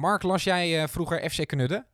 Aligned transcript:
Mark, 0.00 0.22
las 0.22 0.44
jij 0.44 0.82
eh, 0.82 0.88
vroeger 0.88 1.30
FC 1.30 1.46
Knudden? 1.46 1.86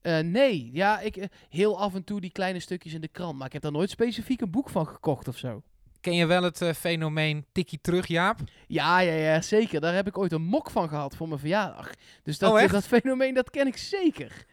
Eh, 0.00 0.18
nee, 0.18 0.70
ja, 0.72 1.00
ik, 1.00 1.16
eh, 1.16 1.28
heel 1.48 1.80
af 1.80 1.94
en 1.94 2.04
toe 2.04 2.20
die 2.20 2.32
kleine 2.32 2.60
stukjes 2.60 2.92
in 2.92 3.00
de 3.00 3.08
krant. 3.08 3.36
Maar 3.36 3.46
ik 3.46 3.52
heb 3.52 3.62
daar 3.62 3.72
nooit 3.72 3.90
specifiek 3.90 4.40
een 4.40 4.50
boek 4.50 4.70
van 4.70 4.86
gekocht 4.86 5.28
of 5.28 5.36
zo. 5.36 5.62
Ken 6.00 6.14
je 6.14 6.26
wel 6.26 6.42
het 6.42 6.64
fenomeen 6.76 7.46
tikkie 7.52 7.78
terug, 7.82 8.06
Jaap? 8.06 8.38
Ja, 8.66 8.98
ja, 8.98 9.12
ja, 9.12 9.40
zeker. 9.40 9.80
Daar 9.80 9.94
heb 9.94 10.06
ik 10.06 10.18
ooit 10.18 10.32
een 10.32 10.42
mok 10.42 10.70
van 10.70 10.88
gehad 10.88 11.16
voor 11.16 11.28
mijn 11.28 11.40
verjaardag. 11.40 11.90
Dus 12.22 12.38
dat, 12.38 12.52
Oh, 12.52 12.60
echt? 12.60 12.72
dat 12.72 12.86
fenomeen, 12.86 13.34
dat 13.34 13.50
ken 13.50 13.66
ik 13.66 13.76
zeker. 13.76 14.44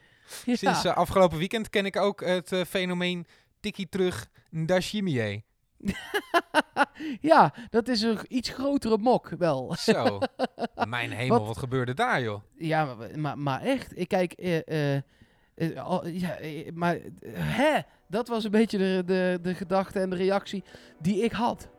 Ja, 0.46 0.56
Sinds 0.56 0.86
afgelopen 0.86 1.38
weekend 1.38 1.70
ken 1.70 1.86
ik 1.86 1.96
ook 1.96 2.26
het 2.26 2.56
fenomeen 2.68 3.28
tikkie 3.60 3.90
terug 3.90 4.30
Ndashimie. 4.50 5.46
ja, 7.22 7.54
dat 7.70 7.88
is 7.88 8.02
een 8.02 8.18
iets 8.28 8.50
grotere 8.50 8.98
mok 8.98 9.30
wel. 9.30 9.76
Zo. 9.80 10.20
Mijn 10.88 11.12
hemel, 11.12 11.38
Wat? 11.38 11.48
wat 11.48 11.58
gebeurde 11.58 11.94
daar, 11.94 12.22
joh? 12.22 12.42
Ja, 12.58 12.96
maar, 13.16 13.38
maar, 13.40 13.62
echt. 13.62 14.00
Ik 14.00 14.08
kijk, 14.08 14.34
al- 15.76 16.08
ja, 16.08 16.38
maar 16.74 16.98
hè? 17.30 17.80
Dat 18.08 18.28
was 18.28 18.44
een 18.44 18.52
beetje 18.52 18.78
de, 18.78 19.04
de, 19.06 19.40
de 19.42 19.54
gedachte 19.54 20.00
en 20.00 20.10
de 20.10 20.16
reactie 20.16 20.64
die 21.00 21.24
ik 21.24 21.32
had. 21.32 21.70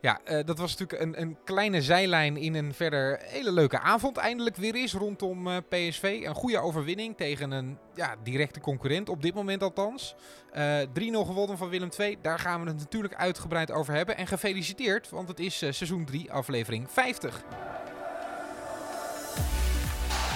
Ja, 0.00 0.20
eh, 0.24 0.44
dat 0.44 0.58
was 0.58 0.76
natuurlijk 0.76 1.02
een, 1.02 1.20
een 1.20 1.36
kleine 1.44 1.82
zijlijn 1.82 2.36
in 2.36 2.54
een 2.54 2.74
verder 2.74 3.18
hele 3.22 3.52
leuke 3.52 3.78
avond. 3.78 4.16
Eindelijk 4.16 4.56
weer 4.56 4.74
is 4.74 4.92
rondom 4.92 5.48
eh, 5.48 5.56
PSV. 5.68 6.22
Een 6.24 6.34
goede 6.34 6.58
overwinning 6.58 7.16
tegen 7.16 7.50
een 7.50 7.78
ja, 7.94 8.14
directe 8.22 8.60
concurrent, 8.60 9.08
op 9.08 9.22
dit 9.22 9.34
moment 9.34 9.62
althans. 9.62 10.14
Eh 10.52 10.80
3-0 10.80 10.86
gewonnen 11.12 11.58
van 11.58 11.68
Willem 11.68 11.88
II. 11.98 12.18
Daar 12.22 12.38
gaan 12.38 12.62
we 12.62 12.68
het 12.68 12.78
natuurlijk 12.78 13.14
uitgebreid 13.14 13.70
over 13.70 13.94
hebben. 13.94 14.16
En 14.16 14.26
gefeliciteerd, 14.26 15.10
want 15.10 15.28
het 15.28 15.40
is 15.40 15.56
seizoen 15.56 16.04
3, 16.04 16.32
aflevering 16.32 16.90
50. 16.90 17.42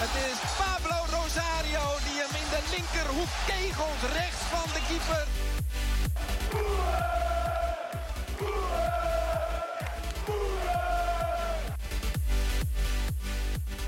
Het 0.03 0.15
is 0.31 0.39
Pablo 0.57 0.97
Rosario 1.17 1.83
die 2.05 2.17
hem 2.23 2.33
in 2.41 2.49
de 2.55 2.61
linkerhoek 2.75 3.31
kegelt 3.47 4.01
rechts 4.13 4.41
van 4.53 4.67
de 4.73 4.81
keeper. 4.87 5.25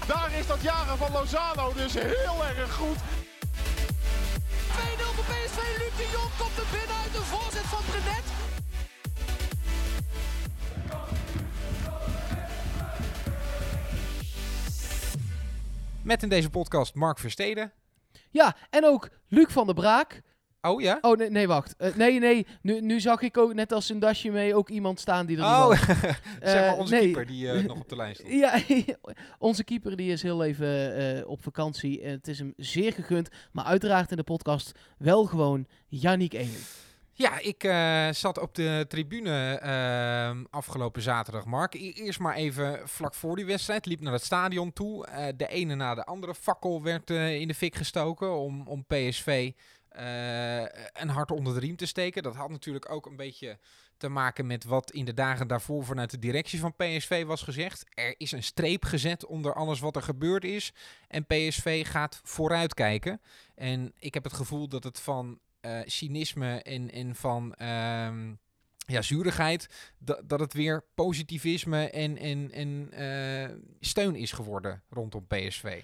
Daar 0.07 0.33
is 0.39 0.47
dat 0.47 0.61
jaren 0.61 0.97
van 0.97 1.11
Lozano 1.11 1.73
dus 1.73 1.93
heel 1.93 2.45
erg 2.45 2.73
goed. 2.73 2.97
2-0 2.97 3.01
voor 5.15 5.23
PSV. 5.23 5.57
Luc 5.77 5.95
de 5.97 6.09
Jong 6.11 6.31
komt 6.37 6.57
er 6.57 6.65
binnen 6.71 6.95
uit 7.03 7.13
de 7.13 7.21
voorzet 7.21 7.61
van 7.61 7.83
Brenet. 7.85 8.23
Met 16.03 16.23
in 16.23 16.29
deze 16.29 16.49
podcast 16.49 16.95
Mark 16.95 17.19
Versteden. 17.19 17.71
Ja, 18.29 18.55
en 18.69 18.85
ook 18.85 19.09
Luc 19.27 19.47
van 19.49 19.65
der 19.65 19.75
Braak. 19.75 20.21
Oh 20.65 20.81
ja? 20.81 20.97
Oh, 21.01 21.17
nee, 21.17 21.29
nee 21.29 21.47
wacht. 21.47 21.75
Eh, 21.77 21.95
nee, 21.95 22.19
nee. 22.19 22.45
Nu, 22.61 22.81
nu 22.81 22.99
zag 22.99 23.21
ik 23.21 23.37
ook, 23.37 23.53
net 23.53 23.71
als 23.73 23.89
een 23.89 23.99
dasje 23.99 24.29
mee, 24.29 24.55
ook 24.55 24.69
iemand 24.69 24.99
staan 24.99 25.25
die 25.25 25.37
er 25.37 25.43
Oh, 25.43 25.69
zeg 25.81 26.01
maar 26.01 26.21
Eh, 26.39 26.77
onze 26.79 26.93
nee. 26.93 27.01
keeper 27.03 27.25
die 27.25 27.49
eh, 27.51 27.63
nog 27.63 27.79
op 27.79 27.89
de 27.89 27.95
lijn 27.95 28.15
stond. 28.15 28.29
Ja, 28.43 28.61
onze 29.39 29.63
keeper 29.63 29.95
die 29.95 30.11
is 30.11 30.21
heel 30.21 30.43
even 30.43 31.27
op 31.27 31.43
vakantie. 31.43 32.01
En 32.01 32.11
het 32.11 32.27
is 32.27 32.39
hem 32.39 32.53
zeer 32.57 32.93
gegund. 32.93 33.29
Maar 33.51 33.65
uiteraard 33.65 34.11
in 34.11 34.17
de 34.17 34.23
podcast 34.23 34.71
wel 34.97 35.25
gewoon 35.25 35.67
Yannick 35.87 36.33
Elen. 36.33 36.61
Ja, 37.15 37.39
ik 37.39 37.61
zat 38.15 38.39
op 38.39 38.55
de 38.55 38.85
tribune 38.87 39.59
ehm, 39.61 40.43
afgelopen 40.49 41.01
zaterdag, 41.01 41.45
Mark. 41.45 41.73
E- 41.73 41.91
eerst 41.91 42.19
maar 42.19 42.35
even 42.35 42.79
vlak 42.89 43.13
voor 43.13 43.35
die 43.35 43.45
wedstrijd. 43.45 43.85
Liep 43.85 44.01
naar 44.01 44.13
het 44.13 44.23
stadion 44.23 44.73
toe. 44.73 45.07
De 45.37 45.47
ene 45.47 45.75
na 45.75 45.95
de 45.95 46.03
andere 46.05 46.35
fakkel 46.35 46.83
werd 46.83 47.09
in 47.09 47.47
de 47.47 47.53
fik 47.53 47.75
gestoken 47.75 48.37
om, 48.37 48.67
om 48.67 48.85
PSV 48.85 49.51
eh, 49.93 50.61
een 51.01 51.09
hart 51.09 51.31
onder 51.31 51.53
de 51.53 51.59
riem 51.59 51.75
te 51.75 51.85
steken. 51.85 52.23
Dat 52.23 52.35
had 52.35 52.49
natuurlijk 52.49 52.91
ook 52.91 53.05
een 53.05 53.15
beetje 53.15 53.57
te 53.97 54.09
maken 54.09 54.47
met 54.47 54.63
wat 54.63 54.91
in 54.91 55.05
de 55.05 55.13
dagen 55.13 55.47
daarvoor 55.47 55.85
vanuit 55.85 56.11
de 56.11 56.19
directie 56.19 56.59
van 56.59 56.75
PSV 56.75 57.25
was 57.25 57.41
gezegd. 57.41 57.85
Er 57.89 58.15
is 58.17 58.31
een 58.31 58.43
streep 58.43 58.85
gezet 58.85 59.25
onder 59.25 59.53
alles 59.53 59.79
wat 59.79 59.95
er 59.95 60.01
gebeurd 60.01 60.43
is. 60.43 60.73
En 61.07 61.25
PSV 61.25 61.87
gaat 61.87 62.21
vooruitkijken. 62.23 63.21
En 63.55 63.93
ik 63.99 64.13
heb 64.13 64.23
het 64.23 64.33
gevoel 64.33 64.67
dat 64.67 64.83
het 64.83 64.99
van 64.99 65.39
eh, 65.61 65.79
cynisme 65.85 66.61
en, 66.61 66.91
en 66.91 67.15
van 67.15 67.53
ehm, 67.53 68.33
ja, 68.77 69.01
zuurigheid, 69.01 69.93
dat, 69.97 70.29
dat 70.29 70.39
het 70.39 70.53
weer 70.53 70.83
positivisme 70.95 71.89
en, 71.89 72.17
en, 72.17 72.51
en 72.51 72.91
eh, 72.91 73.55
steun 73.79 74.15
is 74.15 74.31
geworden 74.31 74.83
rondom 74.89 75.27
PSV. 75.27 75.81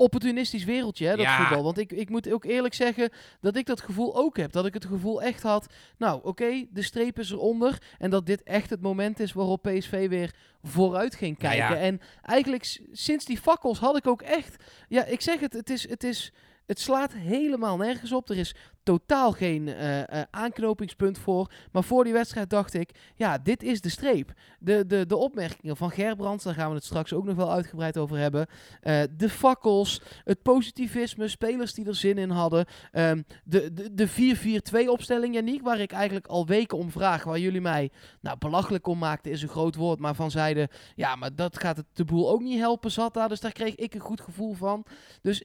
Opportunistisch 0.00 0.64
wereldje, 0.64 1.06
hè, 1.06 1.16
dat 1.16 1.24
Ja. 1.24 1.36
voetbal. 1.36 1.62
Want 1.64 1.78
ik, 1.78 1.92
ik 1.92 2.08
moet 2.10 2.32
ook 2.32 2.44
eerlijk 2.44 2.74
zeggen 2.74 3.10
dat 3.40 3.56
ik 3.56 3.66
dat 3.66 3.80
gevoel 3.80 4.16
ook 4.16 4.36
heb. 4.36 4.52
Dat 4.52 4.66
ik 4.66 4.74
het 4.74 4.84
gevoel 4.84 5.22
echt 5.22 5.42
had, 5.42 5.66
nou 5.96 6.20
oké, 6.22 6.64
de 6.70 6.82
streep 6.82 7.18
is 7.18 7.30
eronder. 7.30 7.82
En 7.98 8.10
dat 8.10 8.26
dit 8.26 8.42
echt 8.42 8.70
het 8.70 8.80
moment 8.80 9.20
is 9.20 9.32
waarop 9.32 9.62
PSV 9.62 10.08
weer 10.08 10.34
vooruit 10.62 11.14
ging 11.14 11.38
Nou 11.38 11.54
kijken. 11.54 11.76
ja. 11.76 11.82
En 11.82 12.00
eigenlijk 12.22 12.80
sinds 12.92 13.24
die 13.24 13.38
fakkels 13.40 13.78
had 13.78 13.96
ik 13.96 14.06
ook 14.06 14.22
echt... 14.22 14.64
Ja, 14.88 15.04
ik 15.04 15.20
zeg 15.20 15.40
het, 15.40 15.52
het 15.52 15.70
is... 15.70 15.88
Het 15.88 16.04
is 16.04 16.32
het 16.66 16.80
slaat 16.80 17.12
helemaal 17.12 17.76
nergens 17.76 18.12
op. 18.12 18.28
Er 18.30 18.38
is 18.38 18.54
totaal 18.82 19.32
geen 19.32 19.68
eh, 19.68 20.00
eh, 20.00 20.26
aanknopingspunt 20.30 21.18
voor. 21.18 21.50
Maar 21.72 21.84
voor 21.84 22.04
die 22.04 22.12
wedstrijd 22.12 22.50
dacht 22.50 22.74
ik, 22.74 22.90
ja, 23.14 23.38
dit 23.38 23.62
is 23.62 23.80
de 23.80 23.88
streep. 23.88 24.32
De, 24.58 24.86
de, 24.86 25.06
de 25.06 25.16
opmerkingen 25.16 25.76
van 25.76 25.90
Gerbrands, 25.90 26.44
daar 26.44 26.54
gaan 26.54 26.68
we 26.68 26.74
het 26.74 26.84
straks 26.84 27.12
ook 27.12 27.24
nog 27.24 27.36
wel 27.36 27.52
uitgebreid 27.52 27.98
over 27.98 28.16
hebben. 28.16 28.46
Eh, 28.80 29.02
de 29.16 29.28
fakkels, 29.28 30.02
het 30.24 30.42
positivisme, 30.42 31.28
spelers 31.28 31.74
die 31.74 31.86
er 31.86 31.94
zin 31.94 32.18
in 32.18 32.30
hadden. 32.30 32.66
Ehm, 32.92 33.22
de 33.44 33.72
de, 33.72 33.94
de 33.94 34.08
4-4-2 34.08 34.90
opstelling, 34.90 35.34
Janiek, 35.34 35.62
waar 35.62 35.80
ik 35.80 35.92
eigenlijk 35.92 36.26
al 36.26 36.46
weken 36.46 36.78
om 36.78 36.90
vraag. 36.90 37.24
Waar 37.24 37.38
jullie 37.38 37.60
mij 37.60 37.90
nou, 38.20 38.38
belachelijk 38.38 38.86
om 38.86 38.98
maakten, 38.98 39.32
is 39.32 39.42
een 39.42 39.48
groot 39.48 39.74
woord. 39.74 39.98
Maar 39.98 40.14
van 40.14 40.30
zeiden, 40.30 40.68
ja, 40.94 41.16
maar 41.16 41.34
dat 41.34 41.60
gaat 41.60 41.76
het 41.76 41.86
de 41.92 42.04
boel 42.04 42.30
ook 42.30 42.40
niet 42.40 42.58
helpen, 42.58 42.90
zat 42.90 43.14
daar. 43.14 43.28
Dus 43.28 43.40
daar 43.40 43.52
kreeg 43.52 43.74
ik 43.74 43.94
een 43.94 44.00
goed 44.00 44.20
gevoel 44.20 44.54
van. 44.54 44.84
Dus 45.22 45.42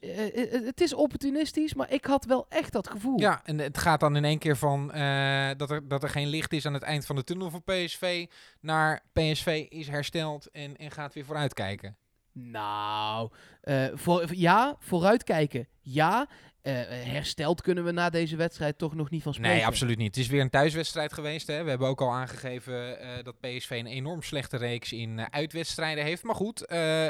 het 0.64 0.80
is 0.80 0.94
opportunistisch, 0.94 1.74
maar 1.74 1.92
ik 1.92 2.04
had 2.04 2.24
wel 2.24 2.46
echt 2.48 2.72
dat 2.72 2.88
gevoel. 2.88 3.20
En 3.44 3.58
het 3.58 3.78
gaat 3.78 4.00
dan 4.00 4.16
in 4.16 4.24
één 4.24 4.38
keer 4.38 4.56
van 4.56 4.92
eh, 4.92 5.50
dat, 5.56 5.70
er, 5.70 5.88
dat 5.88 6.02
er 6.02 6.08
geen 6.08 6.26
licht 6.26 6.52
is 6.52 6.66
aan 6.66 6.74
het 6.74 6.82
eind 6.82 7.06
van 7.06 7.16
de 7.16 7.24
tunnel 7.24 7.50
voor 7.50 7.62
PSV, 7.62 8.26
naar 8.60 9.02
PSV 9.12 9.66
is 9.68 9.88
hersteld 9.88 10.50
en, 10.50 10.76
en 10.76 10.90
gaat 10.90 11.14
weer 11.14 11.24
vooruitkijken. 11.24 11.96
Nou, 12.32 13.30
eh, 13.64 13.84
voor, 13.94 14.34
ja, 14.34 14.76
vooruitkijken. 14.78 15.68
Ja, 15.80 16.28
Eh, 16.64 16.72
hersteld 16.88 17.60
kunnen 17.60 17.84
we 17.84 17.90
na 17.90 18.10
deze 18.10 18.36
wedstrijd 18.36 18.78
toch 18.78 18.94
nog 18.94 19.10
niet 19.10 19.22
van 19.22 19.34
spreken. 19.34 19.56
Nee, 19.56 19.66
absoluut 19.66 19.98
niet. 19.98 20.14
Het 20.14 20.24
is 20.24 20.30
weer 20.30 20.40
een 20.40 20.50
thuiswedstrijd 20.50 21.12
geweest. 21.12 21.46
Hè. 21.46 21.62
We 21.62 21.68
hebben 21.68 21.88
ook 21.88 22.00
al 22.00 22.12
aangegeven 22.12 23.00
eh, 23.00 23.24
dat 23.24 23.40
PSV 23.40 23.70
een 23.70 23.86
enorm 23.86 24.22
slechte 24.22 24.56
reeks 24.56 24.92
in 24.92 25.32
uitwedstrijden 25.32 26.04
heeft. 26.04 26.22
Maar 26.22 26.34
goed, 26.34 26.60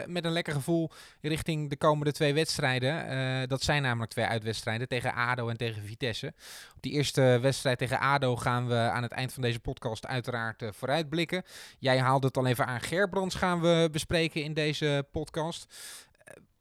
met 0.06 0.24
een 0.24 0.32
lekker 0.32 0.52
gevoel 0.52 0.90
richting 1.20 1.70
de 1.70 1.76
komende 1.76 2.12
twee 2.12 2.34
wedstrijden. 2.34 3.48
Dat 3.48 3.62
zijn 3.62 3.82
namelijk 3.82 4.10
twee 4.12 4.24
uitwedstrijden 4.24 4.88
tegen 4.88 5.14
ADO 5.14 5.48
en 5.48 5.56
tegen 5.56 5.82
Vitesse. 5.82 6.32
Op 6.76 6.82
die 6.82 6.92
eerste 6.92 7.38
wedstrijd 7.42 7.78
tegen 7.78 8.00
ADO 8.00 8.36
gaan 8.36 8.68
we 8.68 8.74
aan 8.74 9.02
het 9.02 9.12
eind 9.12 9.32
van 9.32 9.42
deze 9.42 9.60
podcast 9.60 10.06
uiteraard 10.06 10.62
vooruitblikken. 10.70 11.42
Jij 11.78 11.98
haalde 11.98 12.26
het 12.26 12.36
al 12.36 12.46
even 12.46 12.66
aan. 12.66 12.80
Gerbrands 12.80 13.34
gaan 13.34 13.60
we 13.60 13.88
bespreken 13.92 14.42
in 14.42 14.54
deze 14.54 15.06
podcast. 15.12 15.74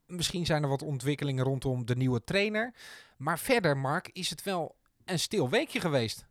Misschien 0.06 0.46
zijn 0.46 0.62
er 0.62 0.68
wat 0.68 0.82
ontwikkelingen 0.82 1.44
rondom 1.44 1.86
de 1.86 1.96
nieuwe 1.96 2.24
trainer. 2.24 2.74
Maar 3.16 3.38
verder, 3.38 3.76
Mark, 3.76 4.10
is 4.12 4.30
het 4.30 4.42
wel 4.42 4.76
een 5.04 5.18
stil 5.18 5.50
weekje 5.50 5.80
geweest. 5.80 6.26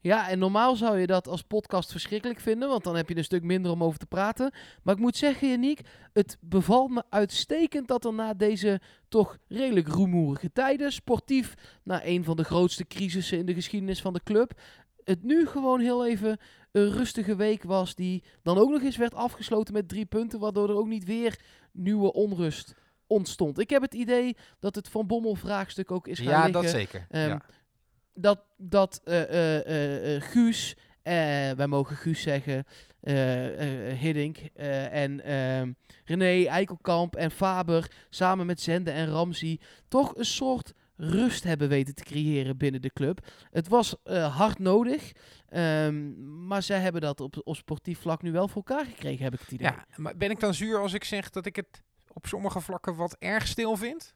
Ja, 0.00 0.28
en 0.28 0.38
normaal 0.38 0.76
zou 0.76 0.98
je 0.98 1.06
dat 1.06 1.28
als 1.28 1.42
podcast 1.42 1.90
verschrikkelijk 1.90 2.40
vinden, 2.40 2.68
want 2.68 2.84
dan 2.84 2.96
heb 2.96 3.08
je 3.08 3.16
een 3.16 3.24
stuk 3.24 3.42
minder 3.42 3.72
om 3.72 3.84
over 3.84 3.98
te 3.98 4.06
praten. 4.06 4.52
Maar 4.82 4.94
ik 4.94 5.00
moet 5.00 5.16
zeggen, 5.16 5.48
Janiek, 5.48 5.80
het 6.12 6.36
bevalt 6.40 6.90
me 6.90 7.02
uitstekend 7.10 7.88
dat 7.88 8.04
er 8.04 8.14
na 8.14 8.34
deze 8.34 8.80
toch 9.08 9.38
redelijk 9.48 9.88
rumoerige 9.88 10.52
tijden, 10.52 10.92
sportief, 10.92 11.54
na 11.82 12.04
een 12.04 12.24
van 12.24 12.36
de 12.36 12.44
grootste 12.44 12.86
crisissen 12.86 13.38
in 13.38 13.46
de 13.46 13.54
geschiedenis 13.54 14.00
van 14.00 14.12
de 14.12 14.22
club, 14.24 14.60
het 15.04 15.22
nu 15.22 15.46
gewoon 15.46 15.80
heel 15.80 16.06
even 16.06 16.38
een 16.72 16.90
rustige 16.90 17.36
week 17.36 17.62
was, 17.62 17.94
die 17.94 18.22
dan 18.42 18.58
ook 18.58 18.70
nog 18.70 18.82
eens 18.82 18.96
werd 18.96 19.14
afgesloten 19.14 19.74
met 19.74 19.88
drie 19.88 20.06
punten, 20.06 20.40
waardoor 20.40 20.68
er 20.68 20.76
ook 20.76 20.86
niet 20.86 21.04
weer 21.04 21.40
nieuwe 21.72 22.12
onrust 22.12 22.74
ontstond. 23.06 23.58
Ik 23.58 23.70
heb 23.70 23.82
het 23.82 23.94
idee 23.94 24.36
dat 24.58 24.74
het 24.74 24.88
Van 24.88 25.06
Bommel 25.06 25.34
vraagstuk 25.34 25.90
ook 25.90 26.06
is 26.06 26.18
gaan 26.18 26.28
Ja, 26.28 26.44
liggen 26.44 26.62
dat 26.62 26.70
zeker. 26.70 27.06
Ehm, 27.10 27.28
ja. 27.28 27.42
dat, 28.14 28.40
dat 28.56 29.00
eh, 29.04 29.22
eh, 29.22 29.66
eh, 29.66 30.16
eh, 30.16 30.22
Guus, 30.22 30.76
wij 31.02 31.66
mogen 31.66 31.96
Guus 31.96 32.22
zeggen, 32.22 32.64
Hiddink 33.98 34.36
en 34.90 35.24
ehm, 35.24 35.72
René 36.04 36.46
Eikelkamp 36.46 37.16
en 37.16 37.30
Faber 37.30 37.90
samen 38.10 38.46
met 38.46 38.60
Zende 38.60 38.90
en 38.90 39.08
Ramsey 39.08 39.60
toch 39.88 40.16
een 40.16 40.24
soort 40.24 40.72
rust 40.96 41.44
hebben 41.44 41.68
weten 41.68 41.94
te 41.94 42.04
creëren 42.04 42.56
binnen 42.56 42.82
de 42.82 42.92
club. 42.92 43.26
Het 43.50 43.68
was 43.68 43.96
eh, 44.02 44.36
hard 44.36 44.58
nodig, 44.58 45.12
ehm, 45.48 46.46
maar 46.46 46.62
zij 46.62 46.80
hebben 46.80 47.00
dat 47.00 47.20
op, 47.20 47.40
op 47.44 47.56
sportief 47.56 48.00
vlak 48.00 48.22
nu 48.22 48.32
wel 48.32 48.48
voor 48.48 48.62
elkaar 48.66 48.86
gekregen, 48.86 49.24
heb 49.24 49.34
ik 49.34 49.40
het 49.40 49.52
idee. 49.52 49.66
Ja, 49.66 49.86
maar 49.96 50.16
ben 50.16 50.30
ik 50.30 50.40
dan 50.40 50.54
zuur 50.54 50.78
als 50.78 50.92
ik 50.92 51.04
zeg 51.04 51.30
dat 51.30 51.46
ik 51.46 51.56
het 51.56 51.82
op 52.12 52.26
sommige 52.26 52.60
vlakken 52.60 52.96
wat 52.96 53.16
erg 53.18 53.46
stil 53.46 53.76
vind? 53.76 54.14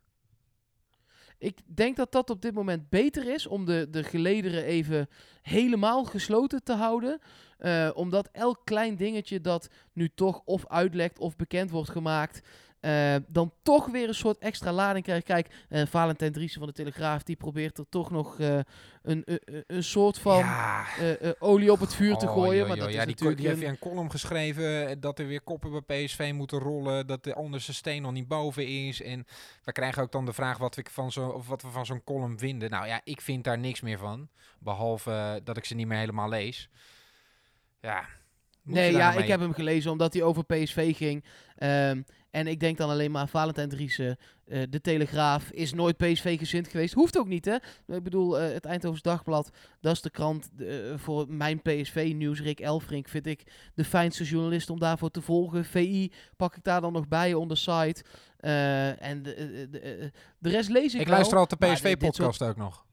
Ik 1.39 1.61
denk 1.65 1.97
dat 1.97 2.13
dat 2.13 2.31
op 2.31 2.43
dit 2.43 2.55
moment 2.55 2.89
beter 2.89 3.35
is 3.35 3.47
om 3.47 3.65
de, 3.65 3.87
de 3.91 4.05
gelederen 4.05 4.65
even 4.65 5.09
helemaal 5.43 6.05
gesloten 6.05 6.63
te 6.63 6.73
houden. 6.73 7.19
Eh, 7.59 7.91
omdat 7.95 8.29
elk 8.33 8.61
klein 8.65 8.97
dingetje 8.97 9.41
dat 9.41 9.69
nu 9.93 10.11
toch 10.15 10.43
of 10.45 10.67
uitlekt 10.67 11.19
of 11.19 11.37
bekend 11.37 11.71
wordt 11.71 11.91
gemaakt, 11.91 12.49
eh, 12.87 13.17
dan 13.29 13.53
toch 13.63 13.87
weer 13.87 14.09
een 14.09 14.15
soort 14.15 14.39
extra 14.39 14.73
lading 14.73 15.05
krijgt. 15.05 15.25
Kijk, 15.25 15.49
uh, 15.69 15.83
Valentijn 15.87 16.33
Driessen 16.33 16.59
van 16.59 16.69
de 16.69 16.75
Telegraaf, 16.75 17.23
die 17.23 17.37
probeert 17.37 17.79
er 17.79 17.89
toch 17.89 18.11
nog 18.11 18.39
uh, 18.39 18.59
een, 19.03 19.23
een, 19.25 19.65
een 19.67 19.85
soort 19.85 20.19
van 20.19 20.39
Ja. 20.39 20.85
olie 21.39 21.73
op 21.73 21.81
het 21.81 21.95
vuur 21.95 22.17
te 22.17 22.27
Oh, 22.27 22.33
gooien. 22.33 22.57
joh, 22.59 22.69
maar 22.69 22.77
dat 22.77 22.89
is 22.89 22.95
natuurlijk 22.97 23.39
die 23.41 23.49
heeft 23.49 23.63
een- 23.63 23.79
column 23.79 24.11
geschreven 24.11 24.89
eh, 24.89 24.97
dat 25.01 25.19
er 25.19 25.27
weer 25.27 25.41
koppen 25.43 25.85
bij 25.87 26.05
PSV 26.05 26.31
moeten 26.35 26.59
rollen, 26.59 27.07
dat 27.07 27.25
de 27.25 27.35
onderste 27.35 27.75
steen 27.75 28.03
nog 28.03 28.13
niet 28.13 28.29
boven 28.29 28.67
is. 28.67 29.03
En 29.03 29.25
we 29.65 29.73
krijgen 29.73 30.03
ook 30.03 30.13
dan 30.13 30.25
de 30.25 30.33
vraag 30.33 30.59
wat 30.59 30.75
we 30.75 30.85
van, 30.91 31.13
zo, 31.13 31.29
of 31.29 31.49
wat 31.49 31.63
we 31.63 31.69
van 31.71 31.87
zo'n 31.87 32.05
column 32.05 32.39
vinden. 32.39 32.71
Nou 32.71 32.87
ja, 32.87 33.01
ik 33.05 33.21
vind 33.21 33.45
daar 33.45 33.59
niks 33.59 33.81
meer 33.81 33.99
van, 33.99 34.29
behalve 34.59 35.11
eh, 35.11 35.35
dat 35.45 35.57
ik 35.57 35.65
ze 35.65 35.75
niet 35.75 35.87
meer 35.87 35.99
helemaal 35.99 36.29
lees. 36.29 36.69
Ja. 37.81 38.05
Nee, 38.67 38.93
ja, 38.93 39.11
nou 39.11 39.23
ik 39.23 39.29
heb 39.29 39.41
hem 39.41 39.53
gelezen 39.53 39.91
omdat 39.91 40.13
hij 40.13 40.23
over 40.23 40.45
PSV 40.45 40.97
ging. 40.97 41.25
Ehm, 41.57 42.03
en 42.31 42.47
ik 42.47 42.61
denk 42.61 42.77
dan 42.79 42.91
alleen 42.91 43.11
maar 43.11 43.29
Valentijn 43.29 43.69
Driessen, 43.69 44.17
eh, 44.45 44.63
de 44.71 44.81
Telegraaf, 44.81 45.51
is 45.51 45.73
nooit 45.73 45.97
PSV-gezind 45.97 46.69
geweest. 46.69 46.95
Hoeft 46.95 47.19
ook 47.19 47.27
niet, 47.27 47.45
hè? 47.45 47.55
Ik 47.95 48.03
bedoel, 48.03 48.39
eh, 48.39 48.53
het 48.53 48.65
Eindhovens 48.65 49.03
Dagblad, 49.03 49.51
dat 49.81 49.93
is 49.93 50.01
de 50.01 50.11
krant 50.11 50.51
eh, 50.59 50.67
voor 50.97 51.27
mijn 51.29 51.63
PSV-nieuws. 51.63 52.41
Rick 52.41 52.61
Elfrink 52.61 53.09
vind 53.09 53.27
ik 53.27 53.43
de 53.75 53.85
fijnste 53.85 54.25
journalist 54.25 54.71
om 54.71 54.79
daarvoor 54.79 55.11
te 55.11 55.21
volgen. 55.21 55.65
VI 55.65 56.13
pak 56.37 56.57
ik 56.57 56.65
daar 56.65 56.81
dan 56.81 56.93
nog 56.93 57.09
bij 57.09 57.35
on 57.35 57.49
the 57.49 57.55
site. 57.55 58.05
En 58.99 59.23
de, 59.23 59.35
de, 59.35 59.69
de, 59.71 60.13
de 60.39 60.49
rest 60.49 60.69
lees 60.69 60.95
ik 60.95 61.01
Ik 61.01 61.07
wel, 61.07 61.15
luister 61.15 61.39
altijd 61.39 61.61
de 61.61 61.67
PSV-podcast 61.67 62.43
ook 62.43 62.57
nog. 62.57 62.86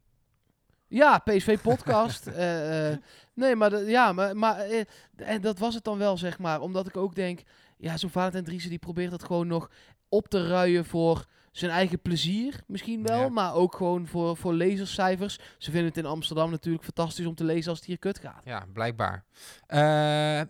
Ja, 0.94 1.18
PSV-podcast. 1.18 2.28
eh, 2.28 2.92
eh, 2.92 2.98
nee, 3.34 3.56
maar, 3.56 3.70
de- 3.70 3.86
ja, 3.88 4.14
maar, 4.14 4.38
maar 4.38 4.60
eh, 4.60 4.84
en 5.16 5.42
dat 5.42 5.60
was 5.60 5.74
het 5.74 5.84
dan 5.84 5.98
wel, 5.98 6.18
zeg 6.18 6.40
maar. 6.40 6.62
Omdat 6.62 6.88
ik 6.88 6.98
ook 6.98 7.16
denk, 7.16 7.42
ja, 7.78 7.98
zo'n 7.98 8.10
Valentijn 8.10 8.44
Driessen 8.44 8.70
die 8.70 8.80
probeert 8.80 9.12
dat 9.12 9.24
gewoon 9.24 9.48
nog 9.48 9.70
op 10.10 10.28
te 10.28 10.48
ruien 10.48 10.86
voor 10.86 11.26
zijn 11.52 11.72
eigen 11.72 12.02
plezier 12.02 12.60
misschien 12.68 13.04
wel. 13.04 13.20
Ja. 13.20 13.30
Maar 13.30 13.54
ook 13.54 13.76
gewoon 13.76 14.08
voor, 14.08 14.38
voor 14.38 14.54
lezerscijfers. 14.54 15.40
Ze 15.58 15.72
vinden 15.72 15.90
het 15.90 15.98
in 15.98 16.06
Amsterdam 16.06 16.52
natuurlijk 16.52 16.84
fantastisch 16.84 17.26
om 17.26 17.36
te 17.36 17.44
lezen 17.44 17.70
als 17.70 17.80
het 17.80 17.88
hier 17.88 18.00
kut 18.00 18.20
gaat. 18.20 18.42
Ja, 18.44 18.66
blijkbaar. 18.74 19.24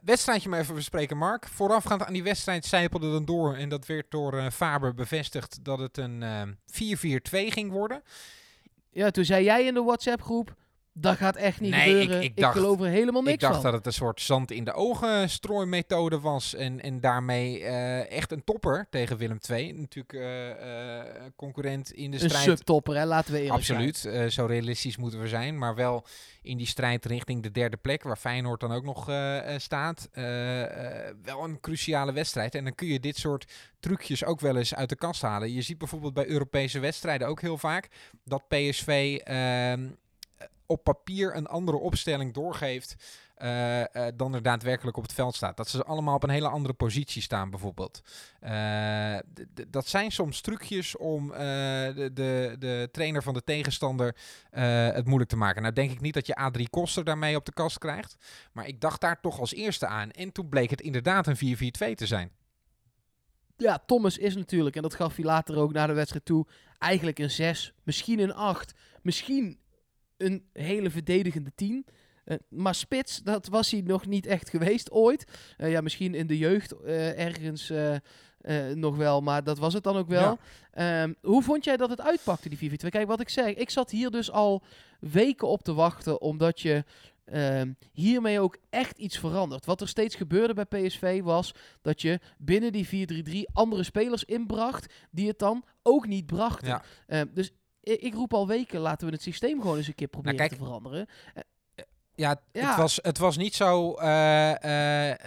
Wedstrijdje 0.03 0.49
maar 0.49 0.59
even 0.59 0.75
bespreken, 0.75 1.17
Mark. 1.17 1.47
Voorafgaand 1.47 2.03
aan 2.05 2.13
die 2.13 2.23
wedstrijd 2.23 2.65
zijpelde 2.65 3.11
dan 3.11 3.25
door. 3.25 3.55
En 3.55 3.69
dat 3.69 3.85
werd 3.85 4.11
door 4.11 4.51
Faber 4.51 4.93
bevestigd 4.93 5.63
dat 5.63 5.79
het 5.79 5.97
een 5.97 6.23
eh, 6.23 6.41
4-4-2 7.47 7.51
ging 7.51 7.71
worden. 7.71 8.01
Ja, 8.93 9.11
toen 9.11 9.25
zei 9.25 9.43
jij 9.43 9.65
in 9.65 9.73
de 9.73 9.83
WhatsApp-groep, 9.83 10.55
dat 10.93 11.17
gaat 11.17 11.35
echt 11.35 11.59
niet 11.59 11.71
Nee, 11.71 11.89
ik- 11.95 12.01
gebeuren. 12.01 12.23
ik 12.23 12.35
dacht- 12.37 12.57
geloof 12.57 12.79
er 12.79 12.87
helemaal 12.87 13.21
niks 13.21 13.33
Ik 13.33 13.39
dacht 13.39 13.53
van. 13.53 13.63
dat 13.63 13.73
het 13.73 13.85
een 13.85 13.93
soort 13.93 14.21
zand 14.21 14.51
in 14.51 14.63
de 14.63 14.73
ogen 14.73 15.29
strooimethode 15.29 16.19
was. 16.19 16.55
En, 16.55 16.81
en 16.81 16.99
daarmee 16.99 17.63
eh, 17.63 18.11
echt 18.11 18.31
een 18.31 18.43
topper 18.43 18.87
tegen 18.89 19.17
Willem 19.17 19.37
II. 19.49 19.73
Natuurlijk 19.73 20.13
eh, 20.13 20.99
eh, 20.99 21.05
concurrent 21.35 21.91
in 21.91 22.11
de 22.11 22.21
Een 22.21 22.29
strijd. 22.29 22.43
subtopper, 22.43 22.95
hè? 22.97 23.05
laten 23.05 23.33
we 23.33 23.41
eerlijk 23.41 23.63
zijn. 23.63 23.87
Absoluut, 23.87 24.31
zo 24.33 24.45
realistisch 24.45 24.97
moeten 24.97 25.21
we 25.21 25.27
zijn. 25.27 25.57
Maar 25.57 25.75
wel 25.75 26.05
in 26.41 26.57
die 26.57 26.67
strijd 26.67 27.05
richting 27.05 27.43
de 27.43 27.51
derde 27.51 27.77
plek, 27.77 28.03
waar 28.03 28.17
Feyenoord 28.17 28.59
dan 28.59 28.71
ook 28.71 28.83
nog 28.83 29.09
staat. 29.57 30.09
wel 31.23 31.43
een 31.43 31.59
cruciale 31.59 32.11
wedstrijd. 32.13 32.55
En 32.55 32.63
dan 32.63 32.75
kun 32.75 32.87
je 32.87 32.99
dit 32.99 33.17
soort 33.17 33.51
trucjes 33.79 34.25
ook 34.25 34.39
wel 34.39 34.57
eens 34.57 34.75
uit 34.75 34.89
de 34.89 34.95
kast 34.95 35.21
halen. 35.21 35.51
Je 35.53 35.61
ziet 35.61 35.77
bijvoorbeeld 35.77 36.13
bij 36.13 36.27
Europese 36.27 36.79
wedstrijden 36.79 37.27
ook 37.27 37.41
heel 37.41 37.57
vaak 37.57 37.87
dat 38.23 38.47
PSV 38.47 39.19
ehm, 39.23 39.87
op 40.73 40.83
papier 40.83 41.35
een 41.35 41.47
andere 41.47 41.77
opstelling 41.77 42.33
doorgeeft. 42.33 42.95
eh, 43.33 43.81
eh, 43.81 44.13
dan 44.15 44.33
er 44.33 44.41
daadwerkelijk 44.41 44.97
op 44.97 45.03
het 45.03 45.13
veld 45.13 45.35
staat. 45.35 45.57
Dat 45.57 45.69
ze 45.69 45.83
allemaal 45.83 46.15
op 46.15 46.23
een 46.23 46.29
hele 46.29 46.47
andere 46.47 46.73
positie 46.73 47.21
staan, 47.21 47.49
bijvoorbeeld. 47.49 48.01
Eh, 48.39 49.17
dat 49.67 49.87
zijn 49.87 50.11
soms 50.11 50.41
trucjes 50.41 50.97
om 50.97 51.27
de, 51.27 52.09
de, 52.13 52.55
de 52.59 52.89
trainer 52.91 53.23
van 53.23 53.33
de 53.33 53.43
tegenstander 53.43 54.15
het 54.49 55.05
moeilijk 55.05 55.29
te 55.29 55.35
maken. 55.35 55.61
Nou 55.61 55.73
denk 55.73 55.91
ik 55.91 56.01
niet 56.01 56.13
dat 56.13 56.27
je 56.27 56.37
A3 56.39 56.69
Koster 56.69 57.03
daarmee 57.03 57.35
op 57.35 57.45
de 57.45 57.53
kast 57.53 57.77
krijgt. 57.77 58.15
Maar 58.51 58.67
ik 58.67 58.81
dacht 58.81 59.01
daar 59.01 59.21
toch 59.21 59.39
als 59.39 59.53
eerste 59.53 59.87
aan. 59.87 60.11
En 60.11 60.31
toen 60.31 60.49
bleek 60.49 60.69
het 60.69 60.81
inderdaad 60.81 61.27
een 61.27 61.57
4-4-2 61.91 61.95
te 61.95 62.05
zijn. 62.05 62.31
Ja, 63.57 63.83
Thomas 63.85 64.17
is 64.17 64.35
natuurlijk, 64.35 64.75
en 64.75 64.81
dat 64.81 64.93
gaf 64.93 65.15
hij 65.15 65.25
later 65.25 65.57
ook 65.57 65.73
na 65.73 65.87
de 65.87 65.93
wedstrijd 65.93 66.25
toe, 66.25 66.47
eigenlijk 66.79 67.19
een 67.19 67.31
6, 67.31 67.73
misschien 67.83 68.19
een 68.19 68.33
8, 68.33 68.73
misschien 69.01 69.59
een 70.23 70.45
hele 70.53 70.89
verdedigende 70.89 71.51
10. 71.55 71.85
Eh, 72.23 72.37
maar 72.49 72.75
spits, 72.75 73.23
dat 73.23 73.47
was 73.47 73.71
hij 73.71 73.81
nog 73.81 74.05
niet 74.05 74.25
echt 74.25 74.49
geweest 74.49 74.91
ooit. 74.91 75.25
Eh, 75.57 75.71
ja, 75.71 75.81
misschien 75.81 76.15
in 76.15 76.27
de 76.27 76.37
jeugd 76.37 76.71
eh, 76.71 77.19
ergens 77.19 77.71
nog 78.73 78.95
wel, 78.95 79.21
maar 79.21 79.43
dat 79.43 79.57
was 79.57 79.73
het 79.73 79.83
dan 79.83 79.95
ook 79.95 80.07
wel. 80.07 80.37
Ehm, 80.71 81.13
hoe 81.21 81.43
vond 81.43 81.63
jij 81.63 81.77
dat 81.77 81.89
het 81.89 82.01
uitpakte, 82.01 82.49
die 82.49 82.57
4-4-2? 82.57 82.89
Kijk, 82.89 83.07
wat 83.07 83.19
ik 83.19 83.29
zeg, 83.29 83.55
ik 83.55 83.69
zat 83.69 83.91
hier 83.91 84.11
dus 84.11 84.31
al 84.31 84.63
weken 84.99 85.47
op 85.47 85.63
te 85.63 85.73
wachten, 85.73 86.21
omdat 86.21 86.59
je 86.59 86.83
ehm, 87.25 87.71
hiermee 87.91 88.39
ook 88.39 88.57
echt 88.69 88.97
iets 88.97 89.17
verandert. 89.17 89.65
Wat 89.65 89.81
er 89.81 89.87
steeds 89.87 90.15
gebeurde 90.15 90.53
bij 90.53 90.65
PSV 90.65 91.21
was 91.21 91.53
dat 91.81 92.01
je 92.01 92.19
binnen 92.37 92.71
die 92.71 92.87
4-3-3 92.87 93.49
andere 93.53 93.83
spelers 93.83 94.23
inbracht, 94.23 94.93
die 95.11 95.27
het 95.27 95.39
dan 95.39 95.65
ook 95.83 96.07
niet 96.07 96.25
brachten. 96.25 96.67
Ja. 96.67 96.83
Ehm, 97.07 97.27
dus 97.33 97.51
ik, 97.83 98.13
roep 98.13 98.33
al 98.33 98.47
weken, 98.47 98.79
laten 98.79 99.07
we 99.07 99.13
het 99.13 99.21
systeem 99.21 99.61
gewoon 99.61 99.77
eens 99.77 99.87
een 99.87 99.95
keer 99.95 100.07
proberen 100.07 100.37
kijk, 100.37 100.51
te 100.51 100.57
veranderen. 100.57 101.07
Ja, 102.15 102.41
Ja. 102.51 102.67
Het, 102.67 102.77
was, 102.77 102.99
het 103.01 103.17
was 103.17 103.37
niet 103.37 103.55
zo 103.55 103.93
eh, 103.93 105.11
eh, 105.11 105.17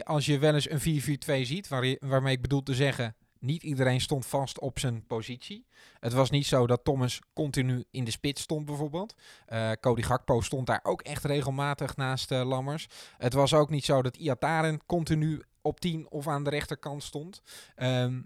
4-4-2 0.00 0.02
als 0.04 0.26
je 0.26 0.38
wel 0.38 0.54
eens 0.54 0.70
een 0.70 1.38
4-4-2 1.40 1.46
ziet. 1.46 1.68
Waar 1.68 1.84
je, 1.84 1.96
waarmee 2.00 2.34
ik 2.34 2.42
bedoel 2.42 2.62
te 2.62 2.74
zeggen, 2.74 3.16
niet 3.44 3.62
iedereen 3.62 4.00
stond 4.00 4.26
vast 4.26 4.60
op 4.60 4.78
zijn 4.78 5.06
positie. 5.06 5.66
Het 6.00 6.12
was 6.12 6.30
niet 6.30 6.46
zo 6.46 6.66
dat 6.66 6.84
Thomas 6.84 7.20
continu 7.32 7.84
in 7.90 8.04
de 8.04 8.10
spits 8.10 8.42
stond 8.42 8.66
bijvoorbeeld. 8.66 9.14
Eh, 9.46 9.70
Cody 9.80 10.02
Gakpo 10.02 10.40
stond 10.40 10.66
daar 10.66 10.80
ook 10.82 11.02
echt 11.02 11.24
regelmatig 11.24 11.96
naast 11.96 12.30
eh, 12.30 12.46
Lammers. 12.46 12.86
Het 13.18 13.32
was 13.32 13.54
ook 13.54 13.70
niet 13.70 13.84
zo 13.84 14.02
dat 14.02 14.16
Iataren 14.16 14.86
continu 14.86 15.42
op 15.62 15.80
10 15.80 16.10
of 16.10 16.28
aan 16.28 16.44
de 16.44 16.50
rechterkant 16.50 17.02
stond. 17.02 17.42
Ehm, 17.74 18.20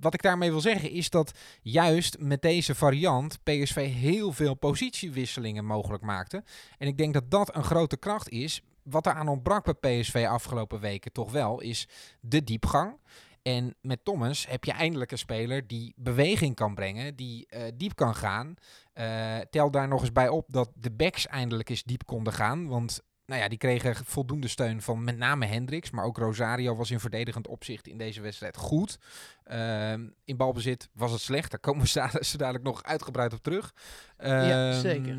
wat 0.00 0.14
ik 0.14 0.22
daarmee 0.22 0.50
wil 0.50 0.60
zeggen 0.60 0.90
is 0.90 1.10
dat 1.10 1.32
juist 1.62 2.18
met 2.18 2.42
deze 2.42 2.74
variant 2.74 3.42
PSV 3.42 3.92
heel 3.92 4.32
veel 4.32 4.54
positiewisselingen 4.54 5.64
mogelijk 5.64 6.02
maakte. 6.02 6.44
En 6.78 6.86
ik 6.86 6.98
denk 6.98 7.14
dat 7.14 7.30
dat 7.30 7.54
een 7.54 7.64
grote 7.64 7.96
kracht 7.96 8.28
is. 8.28 8.62
Wat 8.82 9.06
er 9.06 9.12
aan 9.12 9.28
ontbrak 9.28 9.80
bij 9.80 10.00
PSV 10.00 10.26
afgelopen 10.28 10.80
weken 10.80 11.12
toch 11.12 11.32
wel, 11.32 11.60
is 11.60 11.88
de 12.20 12.44
diepgang. 12.44 12.98
En 13.42 13.74
met 13.80 14.04
Thomas 14.04 14.46
heb 14.46 14.64
je 14.64 14.72
eindelijk 14.72 15.12
een 15.12 15.18
speler 15.18 15.66
die 15.66 15.92
beweging 15.96 16.54
kan 16.54 16.74
brengen, 16.74 17.16
die 17.16 17.46
eh, 17.46 17.62
diep 17.74 17.94
kan 17.94 18.14
gaan. 18.14 18.54
Eh, 18.92 19.38
tel 19.50 19.70
daar 19.70 19.88
nog 19.88 20.00
eens 20.00 20.12
bij 20.12 20.28
op 20.28 20.46
dat 20.48 20.70
de 20.74 20.90
backs 20.90 21.26
eindelijk 21.26 21.68
eens 21.68 21.82
diep 21.82 22.06
konden 22.06 22.32
gaan. 22.32 22.66
Want 22.66 23.02
nou 23.30 23.42
ja, 23.42 23.48
die 23.48 23.58
kregen 23.58 24.04
voldoende 24.04 24.48
steun 24.48 24.82
van 24.82 25.04
met 25.04 25.16
name 25.16 25.46
Hendricks. 25.46 25.90
Maar 25.90 26.04
ook 26.04 26.18
Rosario 26.18 26.76
was 26.76 26.90
in 26.90 27.00
verdedigend 27.00 27.46
opzicht 27.46 27.86
in 27.86 27.98
deze 27.98 28.20
wedstrijd 28.20 28.56
goed. 28.56 28.98
Ehm, 29.44 30.08
in 30.24 30.36
balbezit 30.36 30.88
was 30.92 31.12
het 31.12 31.20
slecht. 31.20 31.50
Daar 31.50 31.60
komen 31.60 31.82
we 31.82 31.88
zo 32.24 32.36
dadelijk 32.38 32.64
nog 32.64 32.82
uitgebreid 32.82 33.32
op 33.32 33.42
terug. 33.42 33.74
Ja, 34.18 34.70
Ehm, 34.70 34.80
zeker. 34.80 35.16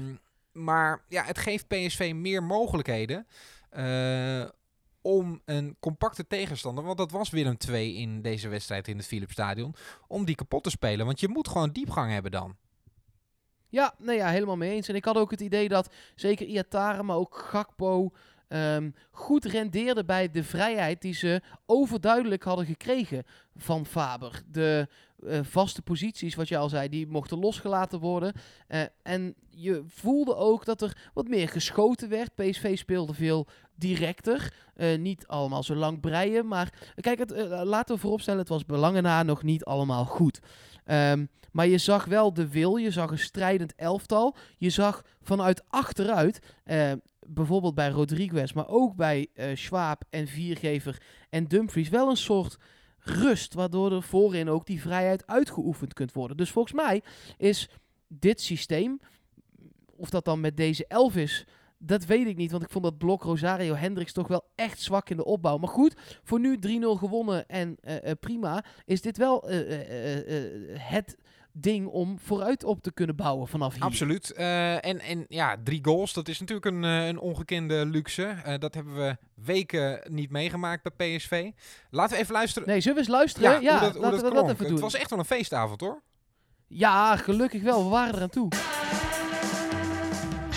Maar 0.51 1.03
ja, 1.07 1.23
het 1.23 1.37
geeft 1.37 1.67
PSV 1.67 2.11
meer 2.15 2.43
mogelijkheden 2.43 3.27
eh, 3.69 4.45
om 5.01 5.41
een 5.45 5.75
compacte 5.79 6.27
tegenstander, 6.27 6.83
want 6.83 6.97
dat 6.97 7.11
was 7.11 7.29
Willem 7.29 7.57
II 7.69 7.95
in 7.95 8.21
deze 8.21 8.47
wedstrijd 8.47 8.87
in 8.87 8.97
het 8.97 9.07
Philipsstadion, 9.07 9.75
om 10.07 10.25
die 10.25 10.35
kapot 10.35 10.63
te 10.63 10.69
spelen. 10.69 11.05
Want 11.05 11.19
je 11.19 11.27
moet 11.27 11.47
gewoon 11.47 11.71
diepgang 11.71 12.11
hebben 12.11 12.31
dan. 12.31 12.55
Ja, 13.71 13.93
nee, 13.97 14.17
ja, 14.17 14.29
helemaal 14.29 14.57
mee 14.57 14.71
eens. 14.71 14.87
En 14.87 14.95
ik 14.95 15.05
had 15.05 15.15
ook 15.15 15.31
het 15.31 15.41
idee 15.41 15.69
dat 15.69 15.93
zeker 16.15 16.45
Iatare, 16.45 17.03
maar 17.03 17.15
ook 17.15 17.35
Gakpo 17.35 18.11
ehm, 18.47 18.89
goed 19.11 19.45
rendeerden 19.45 20.05
bij 20.05 20.31
de 20.31 20.43
vrijheid 20.43 21.01
die 21.01 21.13
ze 21.13 21.41
overduidelijk 21.65 22.43
hadden 22.43 22.65
gekregen 22.65 23.23
van 23.55 23.85
Faber. 23.85 24.41
De 24.47 24.87
eh, 25.27 25.39
vaste 25.43 25.81
posities, 25.81 26.35
wat 26.35 26.47
je 26.47 26.57
al 26.57 26.69
zei, 26.69 26.89
die 26.89 27.07
mochten 27.07 27.39
losgelaten 27.39 27.99
worden. 27.99 28.33
Eh, 28.67 28.81
en 29.03 29.35
je 29.49 29.83
voelde 29.87 30.35
ook 30.35 30.65
dat 30.65 30.81
er 30.81 31.09
wat 31.13 31.27
meer 31.27 31.49
geschoten 31.49 32.09
werd. 32.09 32.35
PSV 32.35 32.77
speelde 32.77 33.13
veel 33.13 33.47
directer. 33.81 34.53
Eh, 34.75 34.97
niet 34.97 35.27
allemaal 35.27 35.63
zo 35.63 35.75
lang 35.75 35.99
breien. 35.99 36.47
Maar 36.47 36.73
kijk, 36.95 37.19
het, 37.19 37.31
eh, 37.31 37.61
laten 37.63 37.95
we 37.95 38.01
vooropstellen, 38.01 38.39
het 38.39 38.49
was 38.49 38.65
belangen 38.65 39.03
na 39.03 39.23
nog 39.23 39.43
niet 39.43 39.65
allemaal 39.65 40.05
goed. 40.05 40.39
Ehm, 40.85 41.25
maar 41.51 41.67
je 41.67 41.77
zag 41.77 42.05
wel 42.05 42.33
de 42.33 42.47
wil, 42.49 42.75
je 42.75 42.91
zag 42.91 43.11
een 43.11 43.19
strijdend 43.19 43.75
elftal. 43.75 44.35
Je 44.57 44.69
zag 44.69 45.03
vanuit 45.21 45.63
achteruit, 45.67 46.39
eh, 46.63 46.91
bijvoorbeeld 47.27 47.75
bij 47.75 47.89
Rodriguez, 47.89 48.53
maar 48.53 48.67
ook 48.67 48.95
bij 48.95 49.27
Schwab 49.53 50.03
en 50.09 50.27
Viergever 50.27 51.01
en 51.29 51.47
Dumfries, 51.47 51.89
wel 51.89 52.09
een 52.09 52.17
soort 52.17 52.57
rust, 52.99 53.53
waardoor 53.53 53.91
er 53.91 54.03
voorin 54.03 54.49
ook 54.49 54.65
die 54.65 54.81
vrijheid 54.81 55.27
uitgeoefend 55.27 55.93
kunt 55.93 56.13
worden. 56.13 56.37
Dus 56.37 56.51
volgens 56.51 56.73
mij 56.73 57.01
is 57.37 57.69
dit 58.07 58.41
systeem, 58.41 58.99
of 59.95 60.09
dat 60.09 60.25
dan 60.25 60.39
met 60.39 60.57
deze 60.57 60.85
elf 60.87 61.15
is, 61.15 61.45
dat 61.83 62.05
weet 62.05 62.27
ik 62.27 62.37
niet, 62.37 62.51
want 62.51 62.63
ik 62.63 62.69
vond 62.69 62.83
dat 62.83 62.97
blok 62.97 63.23
Rosario 63.23 63.75
Hendricks 63.75 64.13
toch 64.13 64.27
wel 64.27 64.43
echt 64.55 64.81
zwak 64.81 65.09
in 65.09 65.17
de 65.17 65.25
opbouw. 65.25 65.57
Maar 65.57 65.69
goed, 65.69 65.95
voor 66.23 66.39
nu 66.39 66.59
3-0 66.67 66.69
gewonnen 66.97 67.47
en 67.47 67.77
eh, 67.81 68.09
eh, 68.09 68.17
prima, 68.19 68.63
is 68.85 69.01
dit 69.01 69.17
wel 69.17 69.49
eh, 69.49 69.57
het 70.77 71.17
ding 71.53 71.87
om 71.87 72.19
vooruit 72.19 72.63
op 72.63 72.81
te 72.81 72.91
kunnen 72.91 73.15
bouwen 73.15 73.47
vanaf 73.47 73.73
hier. 73.73 73.83
Absoluut. 73.83 74.31
En, 74.31 74.99
en 74.99 75.25
ja, 75.27 75.57
drie 75.63 75.79
goals, 75.83 76.13
dat 76.13 76.27
is 76.27 76.39
natuurlijk 76.39 76.65
een, 76.65 76.83
een 76.83 77.19
ongekende 77.19 77.85
luxe. 77.85 78.57
Dat 78.59 78.73
hebben 78.73 78.95
we 78.95 79.17
weken 79.33 80.01
niet 80.09 80.29
meegemaakt 80.29 80.95
bij 80.95 81.17
PSV. 81.17 81.51
Laten 81.89 82.15
we 82.15 82.21
even 82.21 82.33
luisteren. 82.33 82.67
Nee, 82.67 82.79
zullen 82.79 82.97
we 82.97 83.03
eens 83.03 83.13
luisteren? 83.13 83.61
Ja, 83.61 83.71
hoe 83.71 83.79
dat, 83.79 83.93
hoe 83.93 84.01
laten 84.01 84.19
dat 84.19 84.29
we 84.29 84.35
dat 84.35 84.49
even 84.49 84.63
doen. 84.63 84.73
Het 84.73 84.81
was 84.81 84.95
echt 84.95 85.09
wel 85.09 85.19
een 85.19 85.25
feestavond 85.25 85.81
hoor. 85.81 86.01
Ja, 86.67 87.15
gelukkig 87.15 87.61
wel. 87.61 87.83
We 87.83 87.89
waren 87.89 88.15
eraan 88.15 88.29
toe. 88.29 88.49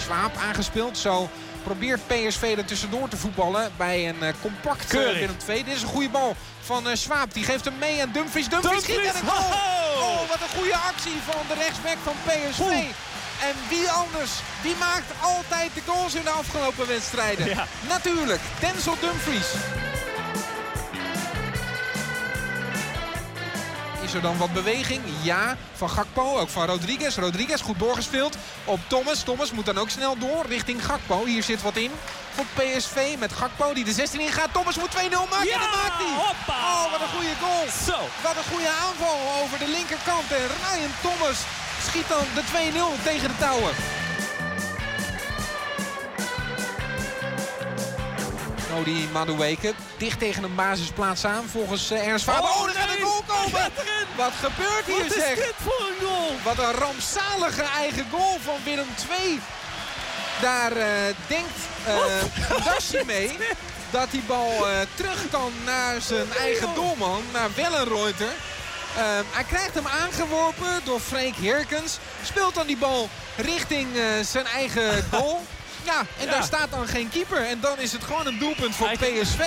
Swaap 0.04 0.36
aangespeeld. 0.36 0.98
Zo 0.98 1.30
probeert 1.62 2.06
PSV 2.06 2.54
er 2.56 2.64
tussendoor 2.64 3.08
te 3.08 3.16
voetballen 3.16 3.72
bij 3.76 4.08
een 4.08 4.22
eh, 4.22 4.34
compact 4.42 4.82
uh, 4.82 4.88
Keurig. 4.88 5.18
Willem 5.18 5.36
II. 5.48 5.64
Dit 5.64 5.74
is 5.74 5.82
een 5.82 5.88
goede 5.88 6.08
bal 6.08 6.36
van 6.60 6.88
eh 6.88 6.96
Swaap. 6.96 7.34
Die 7.34 7.44
geeft 7.44 7.64
hem 7.64 7.78
mee 7.78 8.02
aan 8.02 8.10
Dumfries. 8.12 8.48
Dumfries, 8.48 8.82
schiet 8.82 8.94
Dumfries, 8.94 9.20
en 9.20 9.26
een 9.26 9.32
goal. 9.32 9.52
Oh, 10.02 10.28
wat 10.28 10.40
een 10.40 10.58
goede 10.58 10.76
actie 10.76 11.18
van 11.24 11.40
de 11.48 11.54
rechtsback 11.54 11.96
van 12.02 12.14
PSV. 12.24 12.60
En 13.40 13.54
wie 13.68 13.90
anders? 13.90 14.30
Die 14.62 14.76
maakt 14.78 15.10
altijd 15.20 15.70
de 15.74 15.80
goals 15.86 16.14
in 16.14 16.22
de 16.22 16.30
afgelopen 16.30 16.86
wedstrijden. 16.86 17.46
Ja. 17.46 17.66
Natuurlijk, 17.88 18.40
Denzel 18.60 18.96
Dumfries. 19.00 19.48
Is 24.14 24.20
er 24.20 24.26
dan 24.26 24.38
wat 24.38 24.52
beweging? 24.52 25.02
Ja, 25.22 25.56
van 25.72 25.90
Gakpo, 25.90 26.38
ook 26.38 26.48
van 26.48 26.66
Rodriguez. 26.66 27.16
Rodriguez 27.16 27.60
goed 27.60 27.78
doorgespeeld 27.78 28.36
op 28.64 28.80
Thomas. 28.88 29.22
Thomas 29.22 29.52
moet 29.52 29.66
dan 29.66 29.78
ook 29.78 29.90
snel 29.90 30.18
door 30.18 30.46
richting 30.48 30.84
Gakpo. 30.84 31.24
Hier 31.24 31.42
zit 31.42 31.62
wat 31.62 31.76
in 31.76 31.90
voor 32.34 32.44
PSV 32.54 33.16
met 33.18 33.32
Gakpo 33.32 33.74
die 33.74 33.84
de 33.84 33.92
16 33.92 34.20
in 34.20 34.32
gaat. 34.32 34.52
Thomas 34.52 34.76
moet 34.78 34.90
2-0 34.90 34.98
maken 35.30 35.46
Ja, 35.46 35.54
en 35.54 35.60
dat 35.60 35.82
maakt 35.82 36.02
hij. 36.02 36.14
hoppa. 36.26 36.54
Oh, 36.72 36.90
wat 36.90 37.00
een 37.00 37.14
goede 37.16 37.34
goal. 37.40 37.66
Zo. 37.86 37.98
Wat 38.22 38.36
een 38.36 38.52
goede 38.52 38.70
aanval 38.86 39.18
over 39.42 39.58
de 39.58 39.68
linkerkant. 39.68 40.32
En 40.32 40.46
Ryan 40.62 40.92
Thomas 41.02 41.38
schiet 41.86 42.08
dan 42.08 42.24
de 42.34 42.42
2-0 42.98 43.02
tegen 43.02 43.28
de 43.28 43.36
touwen. 43.38 43.74
Nodi 48.74 49.08
Madueke 49.12 49.74
dicht 49.98 50.18
tegen 50.18 50.42
een 50.42 50.54
basisplaats 50.54 51.24
aan 51.24 51.44
volgens 51.50 51.92
uh, 51.92 52.06
Ernst 52.06 52.24
Faber. 52.24 52.50
Oh, 52.50 52.68
er 52.68 52.74
gaat 52.74 52.88
een 52.96 53.04
goal 53.04 53.22
komen! 53.26 53.70
Wat 54.16 54.32
gebeurt 54.40 54.84
hier 54.86 54.96
Wat 54.96 55.16
is 55.16 55.22
zeg? 55.22 55.34
dit 55.34 55.54
voor 55.62 55.86
een 55.88 56.06
goal? 56.06 56.32
Wat 56.44 56.58
een 56.58 56.72
rampzalige 56.72 57.62
eigen 57.62 58.06
goal 58.10 58.38
van 58.44 58.54
Willem 58.64 58.88
II. 59.20 59.40
Daar 60.40 60.72
eh, 60.72 60.86
denkt 61.26 61.58
uh, 61.88 62.64
Dashi 62.64 63.04
mee 63.14 63.36
dat 63.90 64.10
die 64.10 64.22
bal 64.26 64.52
uh, 64.70 64.78
terug 64.94 65.30
kan 65.30 65.52
naar 65.64 66.00
zijn 66.00 66.32
eigen 66.32 66.74
doelman, 66.74 67.22
naar 67.32 67.48
Wellenreuter. 67.54 68.32
Uh, 68.96 69.02
hij 69.30 69.44
krijgt 69.44 69.74
hem 69.74 69.86
aangeworpen 69.86 70.80
door 70.84 71.00
Freek 71.00 71.36
Herkens. 71.36 71.98
Speelt 72.24 72.54
dan 72.54 72.66
die 72.66 72.76
bal 72.76 73.08
richting 73.36 73.96
uh, 73.96 74.04
zijn 74.22 74.46
eigen 74.46 75.04
goal. 75.12 75.42
Ja, 75.84 76.00
en 76.18 76.24
Ja. 76.24 76.30
daar 76.30 76.42
staat 76.42 76.70
dan 76.70 76.86
geen 76.86 77.08
keeper. 77.08 77.46
En 77.46 77.60
dan 77.60 77.78
is 77.78 77.92
het 77.92 78.04
gewoon 78.04 78.26
een 78.26 78.38
doelpunt 78.38 78.74
voor 78.74 78.88
PSV. 78.88 79.38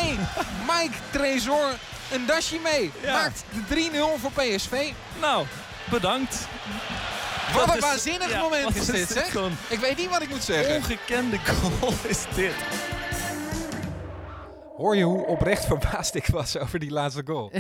Mike 0.68 0.96
Trezor 1.12 1.70
en 2.12 2.26
Dashi 2.26 2.60
mee. 2.64 2.92
Ja. 3.02 3.14
Maakt 3.14 3.44
de 3.54 3.64
3-0 3.68 4.18
voor 4.20 4.32
PSV. 4.32 4.92
Nou, 5.22 5.46
bedankt. 5.90 6.48
Wat 7.54 7.60
Dat 7.66 7.70
een 7.70 7.76
is- 7.76 7.82
waanzinnig 7.90 8.30
ja, 8.32 8.42
moment 8.42 8.76
is 8.76 8.86
dit, 8.86 9.08
zeg. 9.10 9.32
Gewoon 9.32 9.52
Ik 9.68 9.80
weet 9.80 9.98
niet 9.98 10.10
wat 10.10 10.22
ik 10.22 10.30
moet 10.30 10.44
zeggen. 10.44 10.76
ongekende 10.76 11.38
goal 11.40 11.94
is 12.08 12.24
dit. 12.36 12.54
Hoor 14.78 14.96
je 14.96 15.04
hoe 15.04 15.26
oprecht 15.26 15.66
verbaasd 15.66 16.16
ik 16.16 16.26
was 16.28 16.58
over 16.58 16.80
die 16.80 16.92
laatste 16.92 17.22
goal? 17.26 17.52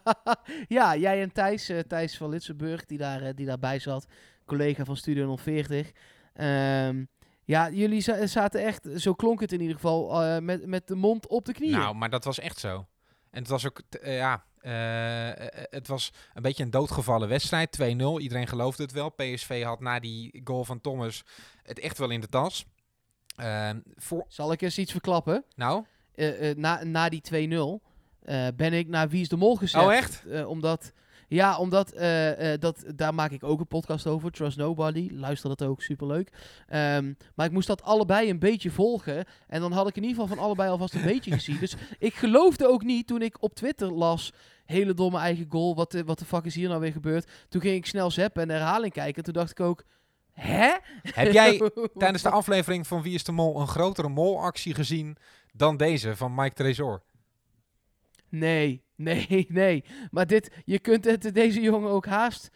ja, 0.68 0.96
jij 0.96 1.22
en 1.22 1.32
Thijs, 1.32 1.68
eh, 1.68 1.78
Thijs 1.78 2.16
van 2.16 2.28
Litsenburg, 2.28 2.84
die, 2.86 2.98
daar, 2.98 3.22
eh, 3.22 3.32
die 3.34 3.46
daarbij 3.46 3.78
zat. 3.78 4.06
Collega 4.46 4.84
van 4.84 4.96
Studio 4.96 5.36
040. 5.36 5.90
Ehm, 6.34 7.04
ja, 7.44 7.70
jullie 7.70 8.00
za- 8.00 8.26
zaten 8.26 8.64
echt, 8.64 8.88
zo 8.96 9.14
klonk 9.14 9.40
het 9.40 9.52
in 9.52 9.60
ieder 9.60 9.74
geval, 9.74 10.22
eh, 10.22 10.38
met, 10.38 10.66
met 10.66 10.86
de 10.86 10.94
mond 10.94 11.26
op 11.28 11.44
de 11.44 11.52
knieën. 11.52 11.78
Nou, 11.78 11.94
maar 11.94 12.10
dat 12.10 12.24
was 12.24 12.38
echt 12.38 12.58
zo. 12.58 12.86
En 13.30 13.38
het 13.40 13.48
was 13.48 13.66
ook, 13.66 13.80
eh, 14.00 14.16
ja, 14.16 14.44
eh, 14.60 15.46
het 15.70 15.86
was 15.88 16.12
een 16.34 16.42
beetje 16.42 16.62
een 16.62 16.70
doodgevallen 16.70 17.28
wedstrijd. 17.28 17.72
2-0, 17.72 18.20
iedereen 18.20 18.46
geloofde 18.46 18.82
het 18.82 18.92
wel. 18.92 19.08
PSV 19.10 19.62
had 19.62 19.80
na 19.80 20.00
die 20.00 20.40
goal 20.44 20.64
van 20.64 20.80
Thomas 20.80 21.24
het 21.62 21.78
echt 21.78 21.98
wel 21.98 22.10
in 22.10 22.20
de 22.20 22.28
tas. 22.28 22.64
Ehm, 23.36 23.80
voor, 23.96 24.24
Zal 24.28 24.52
ik 24.52 24.60
eens 24.60 24.78
iets 24.78 24.92
verklappen? 24.92 25.44
nou, 25.54 25.84
na, 26.56 26.84
na 26.84 27.08
die 27.08 27.20
2-0 27.20 27.82
eh, 28.20 28.46
ben 28.56 28.72
ik 28.72 28.88
naar 28.88 29.08
Wie 29.08 29.20
is 29.20 29.28
de 29.28 29.36
Mol 29.36 29.56
gezet. 29.56 29.82
oh 29.82 29.94
echt? 29.94 30.24
Omdat, 30.46 30.92
ja, 31.30 31.58
omdat 31.58 31.92
eh, 31.92 32.52
eh, 32.52 32.60
dat, 32.60 32.84
daar 32.94 33.14
maak 33.14 33.30
ik 33.30 33.44
ook 33.44 33.60
een 33.60 33.66
podcast 33.66 34.06
over. 34.06 34.30
Trust 34.30 34.56
Nobody. 34.56 35.10
Luister 35.12 35.48
dat 35.48 35.62
ook, 35.62 35.82
superleuk. 35.82 36.30
Ehm, 36.66 37.12
maar 37.34 37.46
ik 37.46 37.52
moest 37.52 37.66
dat 37.66 37.82
allebei 37.82 38.30
een 38.30 38.38
beetje 38.38 38.70
volgen. 38.70 39.24
En 39.46 39.60
dan 39.60 39.72
had 39.72 39.88
ik 39.88 39.96
in 39.96 40.02
ieder 40.02 40.20
geval 40.20 40.36
van 40.36 40.44
allebei 40.44 40.70
alvast 40.70 40.94
een 40.94 41.02
beetje 41.02 41.30
gezien. 41.30 41.58
Dus 41.58 41.76
ik 41.98 42.14
geloofde 42.14 42.68
ook 42.68 42.82
niet 42.82 43.06
toen 43.06 43.22
ik 43.22 43.42
op 43.42 43.54
Twitter 43.54 43.92
las... 43.92 44.32
Hele 44.64 44.94
domme 44.94 45.18
eigen 45.18 45.46
goal. 45.48 45.74
Wat 45.74 45.90
de, 45.90 46.04
wat 46.04 46.18
de 46.18 46.24
fuck 46.24 46.44
is 46.44 46.54
hier 46.54 46.68
nou 46.68 46.80
weer 46.80 46.92
gebeurd? 46.92 47.30
Toen 47.48 47.60
ging 47.60 47.76
ik 47.76 47.86
snel 47.86 48.10
zappen 48.10 48.42
en 48.42 48.48
de 48.48 48.54
herhaling 48.54 48.92
kijken. 48.92 49.22
Toen 49.22 49.32
dacht 49.32 49.50
ik 49.50 49.60
ook... 49.60 49.84
Hè? 50.32 50.76
Heb 51.02 51.32
jij 51.32 51.70
tijdens 51.98 52.22
de 52.22 52.30
aflevering 52.30 52.86
van 52.86 53.02
Wie 53.02 53.14
is 53.14 53.24
de 53.24 53.32
Mol 53.32 53.60
een 53.60 53.68
grotere 53.68 54.08
molactie 54.08 54.74
gezien 54.74 55.16
dan 55.52 55.76
deze 55.76 56.16
van 56.16 56.34
Mike 56.34 56.54
Trezor? 56.54 57.02
Nee, 58.28 58.82
nee, 59.00 59.46
nee. 59.48 59.84
Maar 60.10 60.26
dit, 60.26 60.50
je 60.64 60.78
kunt 60.78 61.04
het 61.04 61.34
deze 61.34 61.60
jongen 61.60 61.90
ook 61.90 62.06
haast, 62.06 62.50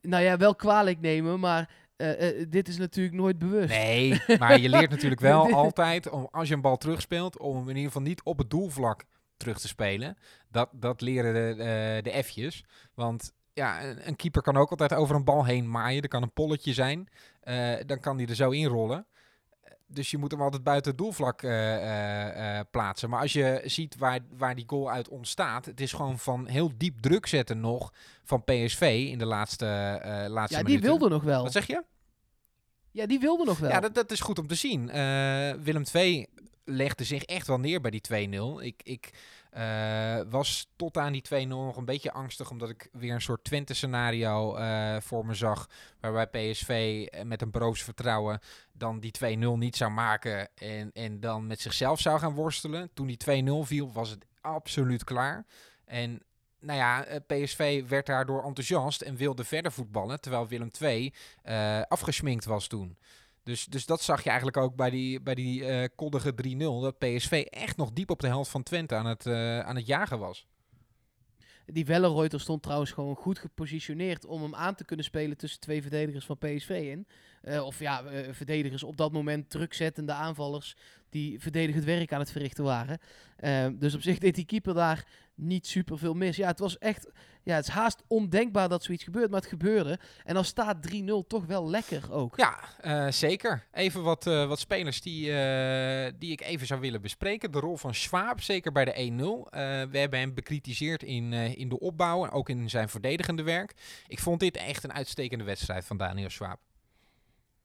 nou 0.00 0.22
ja, 0.22 0.36
wel 0.36 0.54
kwalijk 0.54 1.00
nemen, 1.00 1.40
maar 1.40 1.70
eh, 1.96 2.40
eh, 2.40 2.46
dit 2.48 2.68
is 2.68 2.78
natuurlijk 2.78 3.16
nooit 3.16 3.38
bewust. 3.38 3.68
Nee, 3.68 4.20
maar 4.38 4.58
je 4.58 4.68
leert 4.68 4.90
natuurlijk 4.90 5.20
wel 5.20 5.52
altijd, 5.64 6.10
om, 6.10 6.28
als 6.30 6.48
je 6.48 6.54
een 6.54 6.60
bal 6.60 6.76
terugspeelt, 6.76 7.38
om 7.38 7.56
hem 7.56 7.68
in 7.68 7.76
ieder 7.76 7.92
geval 7.92 8.02
niet 8.02 8.22
op 8.22 8.38
het 8.38 8.50
doelvlak 8.50 9.04
terug 9.36 9.58
te 9.58 9.68
spelen. 9.68 10.16
Dat, 10.48 10.68
dat 10.72 11.00
leren 11.00 11.34
de, 11.34 11.62
eh, 11.62 12.12
de 12.12 12.24
F'jes. 12.24 12.64
Want 12.94 13.32
ja, 13.52 13.84
een, 13.84 14.08
een 14.08 14.16
keeper 14.16 14.42
kan 14.42 14.56
ook 14.56 14.70
altijd 14.70 14.94
over 14.94 15.16
een 15.16 15.24
bal 15.24 15.44
heen 15.44 15.70
maaien. 15.70 16.02
Er 16.02 16.08
kan 16.08 16.22
een 16.22 16.32
polletje 16.32 16.72
zijn. 16.72 17.08
Dan 17.86 18.00
kan 18.00 18.16
die 18.16 18.28
er 18.28 18.34
zo 18.34 18.50
inrollen. 18.50 19.06
Dus 19.94 20.10
je 20.10 20.18
moet 20.18 20.30
hem 20.30 20.42
altijd 20.42 20.62
buiten 20.62 20.90
het 20.90 21.00
doelvlak 21.00 21.42
eh, 21.42 21.74
eh, 21.74 22.58
eh, 22.58 22.66
plaatsen. 22.70 23.10
Maar 23.10 23.20
als 23.20 23.32
je 23.32 23.62
ziet 23.64 23.96
waar, 23.96 24.20
waar 24.36 24.54
die 24.54 24.64
goal 24.66 24.90
uit 24.90 25.08
ontstaat, 25.08 25.64
het 25.64 25.80
is 25.80 25.92
gewoon 25.92 26.18
van 26.18 26.46
heel 26.46 26.72
diep 26.76 27.00
druk 27.00 27.26
zetten 27.26 27.60
nog 27.60 27.92
van 28.24 28.44
PSV 28.44 29.06
in 29.10 29.18
de 29.18 29.26
laatste, 29.26 29.66
laatste 30.28 30.58
ja, 30.58 30.64
die 30.64 30.74
minuten. 30.74 30.98
wilde 30.98 31.08
nog 31.08 31.22
wel. 31.22 31.42
Wat 31.42 31.52
zeg 31.52 31.66
je? 31.66 31.84
Ja, 32.90 33.06
die 33.06 33.18
wilde 33.18 33.44
nog 33.44 33.58
wel. 33.58 33.70
Ja, 33.70 33.80
dat, 33.80 33.94
dat 33.94 34.10
is 34.10 34.20
goed 34.20 34.38
om 34.38 34.46
te 34.46 34.54
zien. 34.54 34.86
Willem 35.62 35.84
II 35.92 36.26
legde 36.64 37.04
zich 37.04 37.22
echt 37.22 37.46
wel 37.46 37.58
neer 37.58 37.80
bij 37.80 37.90
die 37.90 38.28
2-0. 38.60 38.64
Ik, 38.64 38.80
ik 38.82 39.10
eh, 39.52 40.20
was 40.28 40.70
tot 40.76 40.96
aan 40.96 41.12
die 41.12 41.22
2-0 41.22 41.46
nog 41.46 41.76
een 41.76 41.84
beetje 41.84 42.12
angstig, 42.12 42.50
omdat 42.50 42.68
ik 42.68 42.88
weer 42.92 43.14
een 43.14 43.20
soort 43.20 43.44
Twente-scenario 43.44 44.54
eh, 44.54 44.96
voor 45.00 45.26
me 45.26 45.34
zag. 45.34 45.68
Waarbij 46.00 46.26
PSV 46.26 47.06
eh, 47.10 47.24
met 47.24 47.42
een 47.42 47.50
broos 47.50 47.82
vertrouwen 47.82 48.40
dan 48.72 49.00
die 49.00 49.12
2-0 49.36 49.58
niet 49.58 49.76
zou 49.76 49.90
maken 49.90 50.48
en, 50.54 50.92
en 50.92 51.20
dan 51.20 51.46
met 51.46 51.60
zichzelf 51.60 52.00
zou 52.00 52.18
gaan 52.18 52.34
worstelen. 52.34 52.90
Toen 52.94 53.06
die 53.06 53.44
2-0 53.44 53.66
viel, 53.66 53.92
was 53.92 54.10
het 54.10 54.24
absoluut 54.40 55.04
klaar. 55.04 55.46
En 55.84 56.22
nou 56.60 56.78
ja, 56.78 57.06
PSV 57.26 57.88
werd 57.88 58.06
daardoor 58.06 58.44
enthousiast 58.44 59.00
en 59.00 59.16
wilde 59.16 59.44
verder 59.44 59.72
voetballen, 59.72 60.20
terwijl 60.20 60.48
Willem 60.48 60.70
II 60.80 61.14
eh 61.42 61.80
afgesminkt 61.88 62.44
was 62.44 62.66
toen. 62.66 62.96
Dus, 63.42 63.64
dus 63.64 63.86
dat 63.86 64.02
zag 64.02 64.22
je 64.22 64.28
eigenlijk 64.28 64.56
ook 64.56 64.76
bij 64.76 64.90
die, 64.90 65.20
bij 65.20 65.34
die 65.34 65.64
eh, 65.64 65.88
koddige 65.94 66.32
3-0. 66.32 66.56
Dat 66.58 66.98
PSV 66.98 67.44
echt 67.50 67.76
nog 67.76 67.92
diep 67.92 68.10
op 68.10 68.20
de 68.20 68.26
helft 68.26 68.50
van 68.50 68.62
Twente 68.62 68.94
aan 68.94 69.06
het, 69.06 69.26
eh, 69.26 69.60
aan 69.60 69.76
het 69.76 69.86
jagen 69.86 70.18
was. 70.18 70.46
Die 71.66 71.84
Wellenreuter 71.84 72.40
stond 72.40 72.62
trouwens 72.62 72.90
gewoon 72.90 73.16
goed 73.16 73.38
gepositioneerd 73.38 74.24
om 74.24 74.42
hem 74.42 74.54
aan 74.54 74.74
te 74.74 74.84
kunnen 74.84 75.04
spelen 75.04 75.36
tussen 75.36 75.60
twee 75.60 75.82
verdedigers 75.82 76.24
van 76.24 76.38
PSV 76.38 76.68
in. 76.68 77.06
Eh, 77.42 77.64
of 77.64 77.78
ja, 77.78 78.04
eh, 78.04 78.32
verdedigers 78.32 78.82
op 78.82 78.96
dat 78.96 79.12
moment 79.12 79.50
drukzettende 79.50 80.12
aanvallers 80.12 80.76
die 81.10 81.40
verdedigend 81.40 81.84
werk 81.84 82.12
aan 82.12 82.20
het 82.20 82.32
verrichten 82.32 82.64
waren. 82.64 82.98
Ehm, 83.36 83.78
dus 83.78 83.94
op 83.94 84.02
zich 84.02 84.18
deed 84.18 84.34
die 84.34 84.44
keeper 84.44 84.74
daar 84.74 85.06
niet 85.34 85.66
super 85.66 85.98
veel 85.98 86.14
mis. 86.14 86.36
Ja, 86.36 86.46
het 86.46 86.58
was 86.58 86.78
echt, 86.78 87.08
ja, 87.42 87.54
het 87.54 87.66
is 87.66 87.72
haast 87.72 88.02
ondenkbaar 88.06 88.68
dat 88.68 88.84
zoiets 88.84 89.04
gebeurt, 89.04 89.30
maar 89.30 89.40
het 89.40 89.48
gebeurde. 89.48 89.98
En 90.24 90.34
dan 90.34 90.44
staat 90.44 90.82
3-0 90.82 91.26
toch 91.26 91.46
wel 91.46 91.70
lekker 91.70 92.12
ook. 92.12 92.36
Ja, 92.36 92.58
eh, 92.80 93.12
zeker. 93.12 93.66
Even 93.72 94.02
wat, 94.02 94.24
wat 94.24 94.58
spelers 94.58 95.00
die, 95.00 95.24
die 96.18 96.32
ik 96.32 96.40
even 96.40 96.66
zou 96.66 96.80
willen 96.80 97.00
bespreken. 97.00 97.52
De 97.52 97.60
rol 97.60 97.76
van 97.76 97.94
Schwab, 97.94 98.40
zeker 98.40 98.72
bij 98.72 98.84
de 98.84 98.94
1-0. 98.96 99.50
Eh, 99.50 99.60
we 99.90 99.98
hebben 99.98 100.18
hem 100.18 100.34
bekritiseerd 100.34 101.02
in, 101.02 101.32
in 101.32 101.68
de 101.68 101.78
opbouw 101.78 102.24
en 102.24 102.30
ook 102.30 102.48
in 102.48 102.70
zijn 102.70 102.88
verdedigende 102.88 103.42
werk. 103.42 103.74
Ik 104.06 104.18
vond 104.18 104.40
dit 104.40 104.56
echt 104.56 104.84
een 104.84 104.92
uitstekende 104.92 105.44
wedstrijd 105.44 105.84
van 105.84 105.96
Daniel 105.96 106.30
Schwab. 106.30 106.58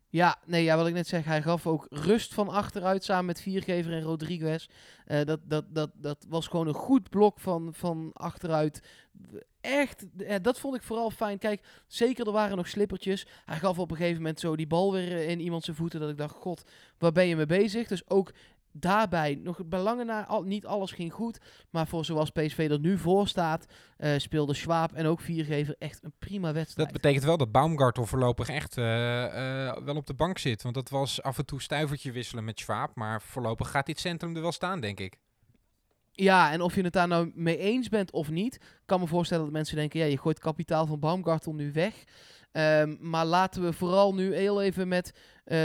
Ja, 0.10 0.38
nee, 0.46 0.64
ja, 0.64 0.78
wat 0.78 0.88
ik 0.88 0.94
net 0.94 1.08
zeg, 1.08 1.26
hij 1.26 1.42
gaf 1.42 1.68
ook 1.68 1.88
rust 1.90 2.34
van 2.34 2.50
achteruit 2.50 3.04
samen 3.04 3.26
met 3.26 3.42
Viergever 3.42 3.94
en 3.94 4.02
Rodriguez. 4.02 4.68
Eh, 5.06 5.26
dat, 5.26 5.40
dat, 5.44 5.66
dat, 5.70 5.90
dat 5.94 6.26
was 6.30 6.48
gewoon 6.48 6.68
een 6.68 6.74
goed 6.74 7.10
blok 7.10 7.40
van, 7.40 7.74
van 7.74 8.10
achteruit. 8.14 8.82
Echt, 9.62 10.06
eh, 10.18 10.36
dat 10.42 10.60
vond 10.60 10.76
ik 10.76 10.84
vooral 10.84 11.10
fijn. 11.12 11.38
Kijk, 11.38 11.62
zeker 11.88 12.26
er 12.26 12.32
waren 12.32 12.58
nog 12.58 12.68
slippertjes. 12.68 13.28
Hij 13.46 13.58
gaf 13.58 13.80
op 13.80 13.92
een 13.92 13.98
gegeven 13.98 14.22
moment 14.22 14.40
zo 14.40 14.56
die 14.56 14.68
bal 14.68 14.92
weer 14.92 15.12
eh, 15.12 15.30
in 15.30 15.40
iemand 15.40 15.64
zijn 15.64 15.76
voeten. 15.76 16.00
Dat 16.00 16.10
ik 16.10 16.18
dacht, 16.18 16.36
god, 16.36 16.64
waar 16.98 17.12
ben 17.12 17.28
je 17.28 17.36
mee 17.36 17.46
bezig? 17.46 17.88
Dus 17.88 18.10
ook 18.10 18.32
daarbij, 18.80 19.40
nog 19.44 19.66
bij 19.66 19.80
lange 19.80 20.04
na, 20.04 20.26
al, 20.26 20.44
niet 20.44 20.66
alles 20.66 20.92
ging 20.92 21.14
goed. 21.14 21.40
Maar 21.70 21.88
voor 21.88 22.06
zoals 22.06 22.30
PSV 22.30 22.68
er 22.72 22.80
nu 22.80 22.98
voor 22.98 23.28
staat, 23.28 23.66
eh, 23.98 24.18
speelde 24.18 24.54
Schwab 24.54 24.94
en 24.94 25.06
ook 25.06 25.22
Viergever 25.22 25.76
echt 25.80 26.04
een 26.04 26.14
prima 26.20 26.54
wedstrijd. 26.54 26.90
Dat 26.90 27.02
betekent 27.02 27.26
wel 27.26 27.38
dat 27.38 27.52
Baumgartel 27.52 28.06
voorlopig 28.06 28.50
echt 28.50 28.78
eh, 28.78 29.68
eh, 29.68 29.78
wel 29.84 29.96
op 29.96 30.06
de 30.06 30.14
bank 30.14 30.38
zit. 30.38 30.64
Want 30.64 30.76
dat 30.76 30.90
was 30.90 31.22
af 31.22 31.38
en 31.38 31.46
toe 31.46 31.62
stuivertje 31.62 32.12
wisselen 32.12 32.44
met 32.44 32.60
Schwab. 32.60 32.96
Maar 32.96 33.22
voorlopig 33.22 33.70
gaat 33.70 33.86
dit 33.86 34.00
centrum 34.00 34.36
er 34.36 34.42
wel 34.42 34.52
staan, 34.52 34.80
denk 34.80 35.00
ik. 35.00 35.18
Ja, 36.12 36.52
en 36.52 36.62
of 36.62 36.76
je 36.76 36.82
het 36.82 36.94
daar 36.94 37.08
nou 37.08 37.32
mee 37.36 37.58
eens 37.58 37.90
bent 37.90 38.12
of 38.12 38.30
niet, 38.30 38.60
kan 38.86 39.00
me 39.00 39.08
voorstellen 39.08 39.44
dat 39.44 39.54
mensen 39.54 39.76
denken, 39.76 40.00
ja, 40.00 40.06
je 40.06 40.18
gooit 40.18 40.40
kapitaal 40.40 40.86
van 40.86 41.00
Baumgartel 41.00 41.54
nu 41.54 41.72
weg. 41.72 42.04
Ehm, 42.52 42.96
maar 43.00 43.26
laten 43.26 43.64
we 43.64 43.74
vooral 43.74 44.14
nu 44.14 44.36
heel 44.36 44.62
even 44.62 44.88
met 44.88 45.14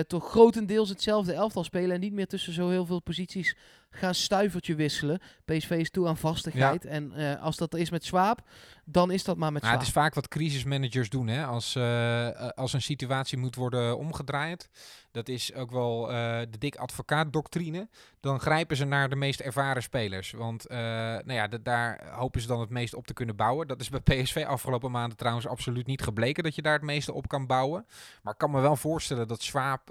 toch 0.06 0.30
grotendeels 0.30 0.88
hetzelfde 0.88 1.32
elftal 1.32 1.64
spelen 1.64 1.94
en 1.94 2.00
niet 2.00 2.12
meer 2.12 2.26
tussen 2.26 2.52
zo 2.52 2.68
heel 2.68 2.86
veel 2.86 3.00
posities 3.00 3.56
gaan 3.94 4.14
stuivertje 4.14 4.74
wisselen. 4.74 5.20
PSV 5.44 5.70
is 5.70 5.90
toe 5.90 6.08
aan 6.08 6.16
vastigheid 6.16 6.84
en 6.84 7.12
eh, 7.12 7.42
als 7.42 7.56
dat 7.56 7.74
is 7.74 7.90
met 7.90 8.04
Swaap, 8.04 8.40
dan 8.84 9.10
is 9.10 9.24
dat 9.24 9.36
maar 9.36 9.52
met 9.52 9.62
Nou, 9.62 9.74
Swaap. 9.74 9.86
het 9.86 9.96
is 9.96 10.02
vaak 10.02 10.14
wat 10.14 10.28
crisismanagers 10.28 11.08
doen. 11.08 11.26
Hè? 11.26 11.44
Als, 11.44 11.74
eh, 11.74 12.28
als 12.54 12.72
een 12.72 12.82
situatie 12.82 13.38
moet 13.38 13.54
worden 13.54 13.98
omgedraaid. 13.98 14.68
Dat 15.10 15.28
is 15.28 15.54
ook 15.54 15.70
wel 15.70 16.10
eh, 16.10 16.40
de 16.50 16.58
dik 16.58 16.76
advocaat 16.76 17.32
doctrine. 17.32 17.88
Dan 18.20 18.40
grijpen 18.40 18.76
ze 18.76 18.84
naar 18.84 19.08
de 19.08 19.16
meest 19.16 19.40
ervaren 19.40 19.82
spelers. 19.82 20.30
Want 20.30 20.68
nou 20.68 21.32
ja, 21.32 21.48
da- 21.48 21.58
daar 21.62 22.08
hopen 22.14 22.40
ze 22.40 22.46
dan 22.46 22.60
het 22.60 22.70
meest 22.70 22.94
op 22.94 23.06
te 23.06 23.12
kunnen 23.14 23.36
bouwen. 23.36 23.66
Dat 23.66 23.80
is 23.80 23.88
bij 23.88 24.00
PSV 24.00 24.44
afgelopen 24.48 24.90
maanden 24.90 25.16
trouwens 25.18 25.46
absoluut 25.46 25.86
niet 25.86 26.02
gebleken. 26.02 26.42
Dat 26.42 26.54
je 26.54 26.62
daar 26.62 26.72
het 26.72 26.82
meeste 26.82 27.12
op 27.12 27.28
kan 27.28 27.46
bouwen. 27.46 27.86
Maar 28.22 28.32
ik 28.32 28.38
kan 28.38 28.50
me 28.50 28.60
wel 28.60 28.76
voorstellen 28.76 29.28
dat 29.28 29.42
Swaap 29.42 29.90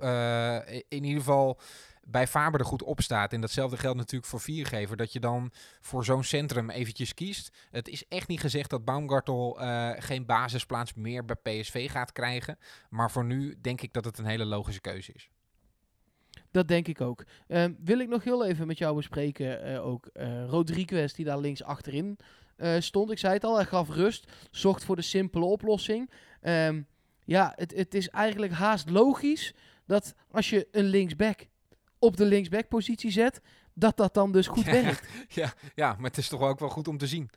in 0.88 1.03
ieder 1.03 1.20
geval 1.20 1.60
bij 2.03 2.27
Faber 2.27 2.60
er 2.60 2.65
goed 2.65 2.84
op 2.84 3.01
staat. 3.01 3.34
En 3.34 3.41
datzelfde 3.41 3.77
geldt 3.77 3.98
natuurlijk 3.98 4.29
voor 4.29 4.39
Viergever. 4.39 4.98
Dat 4.98 5.13
je 5.13 5.20
dan 5.20 5.51
voor 5.81 6.05
zo'n 6.05 6.24
centrum 6.24 6.70
eventjes 6.70 7.13
kiest. 7.13 7.51
Het 7.72 7.88
is 7.88 8.08
echt 8.08 8.27
niet 8.27 8.39
gezegd 8.39 8.70
dat 8.70 8.86
Baumgartel 8.86 9.62
eh, 9.62 9.91
geen 9.98 10.25
basisplaats 10.25 10.93
meer 10.93 11.25
bij 11.25 11.36
PSV 11.36 11.91
gaat 11.91 12.12
krijgen. 12.12 12.58
Maar 12.89 13.12
voor 13.12 13.25
nu 13.25 13.55
denk 13.62 13.81
ik 13.81 13.93
dat 13.93 14.05
het 14.05 14.17
een 14.17 14.25
hele 14.25 14.46
logische 14.46 14.81
keuze 14.81 15.12
is. 15.13 15.29
Dat 16.51 16.67
denk 16.67 16.88
ik 16.88 17.01
ook. 17.01 17.24
Ehm, 17.48 17.74
wil 17.84 18.00
ik 18.00 18.10
nog 18.10 18.24
heel 18.24 18.46
even 18.46 18.67
met 18.67 18.77
jou 18.77 18.96
bespreken, 18.96 19.63
eh, 19.63 19.86
ook 19.86 20.05
eh, 20.05 20.46
Rodriguez 20.46 21.13
die 21.13 21.25
daar 21.25 21.39
links 21.39 21.63
achterin 21.63 22.17
stond. 22.79 23.12
Ik 23.12 23.17
zei 23.17 23.34
het 23.34 23.43
al, 23.43 23.55
hij 23.55 23.65
gaf 23.65 23.89
rust, 23.89 24.31
zocht 24.51 24.84
voor 24.84 24.96
de 24.96 25.01
simpele 25.01 25.46
oplossing. 25.46 26.12
Ehm, 26.41 26.81
ja, 27.25 27.53
het, 27.55 27.75
het 27.75 27.93
is 27.93 28.10
eigenlijk 28.10 28.53
haast 28.53 28.89
logisch 28.89 29.53
dat 29.86 30.13
als 30.31 30.50
je 30.50 30.67
een 30.72 30.86
linksback 30.86 31.48
op 32.01 32.17
de 32.17 32.25
linksback 32.25 32.67
positie 32.67 33.12
zet, 33.12 33.41
dat 33.74 33.98
dat 33.98 34.13
dan 34.13 34.31
dus 34.31 34.48
goed 34.48 34.65
Ja. 34.72 34.72
werkt. 34.72 35.08
Ja, 35.27 35.53
ja, 35.75 35.93
maar 35.93 36.10
het 36.10 36.17
is 36.17 36.27
toch 36.27 36.41
ook 36.41 36.60
wel 36.60 36.70
goed 36.70 36.88
om 36.88 36.98
te 36.98 37.08
zien. 37.08 37.29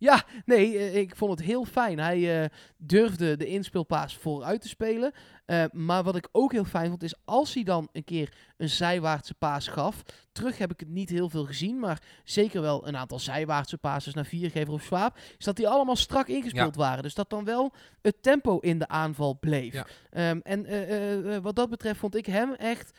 Ja, 0.00 0.24
nee, 0.44 0.78
eh, 0.78 0.96
ik 0.96 1.16
vond 1.16 1.30
het 1.38 1.48
heel 1.48 1.64
fijn. 1.64 1.98
Hij 1.98 2.42
eh, 2.42 2.48
durfde 2.76 3.36
de 3.36 3.46
inspeelpaas 3.46 4.16
vooruit 4.16 4.60
te 4.60 4.68
spelen. 4.68 5.12
Eh, 5.44 5.64
maar 5.72 6.02
wat 6.02 6.16
ik 6.16 6.28
ook 6.32 6.52
heel 6.52 6.64
fijn 6.64 6.88
vond, 6.88 7.02
is 7.02 7.14
als 7.24 7.54
hij 7.54 7.62
dan 7.62 7.88
een 7.92 8.04
keer 8.04 8.32
een 8.56 8.68
zijwaartse 8.68 9.34
paas 9.34 9.66
gaf. 9.68 10.02
Terug 10.32 10.58
heb 10.58 10.72
ik 10.72 10.80
het 10.80 10.88
niet 10.88 11.10
heel 11.10 11.28
veel 11.28 11.44
gezien, 11.44 11.78
maar 11.78 12.02
zeker 12.24 12.60
wel 12.60 12.88
een 12.88 12.96
aantal 12.96 13.18
zijwaartse 13.18 13.78
passes 13.78 14.14
naar 14.14 14.24
Viergever 14.24 14.72
of 14.72 14.82
Swaap. 14.82 15.16
Is 15.38 15.44
dat 15.44 15.56
die 15.56 15.68
allemaal 15.68 15.96
strak 15.96 16.28
ingespeeld 16.28 16.76
waren. 16.76 17.02
Dus 17.02 17.14
dat 17.14 17.30
dan 17.30 17.44
wel 17.44 17.72
het 18.02 18.22
tempo 18.22 18.58
in 18.58 18.78
de 18.78 18.88
aanval 18.88 19.38
bleef. 19.40 19.72
Ja. 19.72 19.86
Ehm, 20.10 20.38
en 20.42 21.42
wat 21.42 21.56
dat 21.56 21.70
betreft 21.70 21.98
vond 21.98 22.14
ik 22.16 22.26
hem 22.26 22.52
echt, 22.52 22.98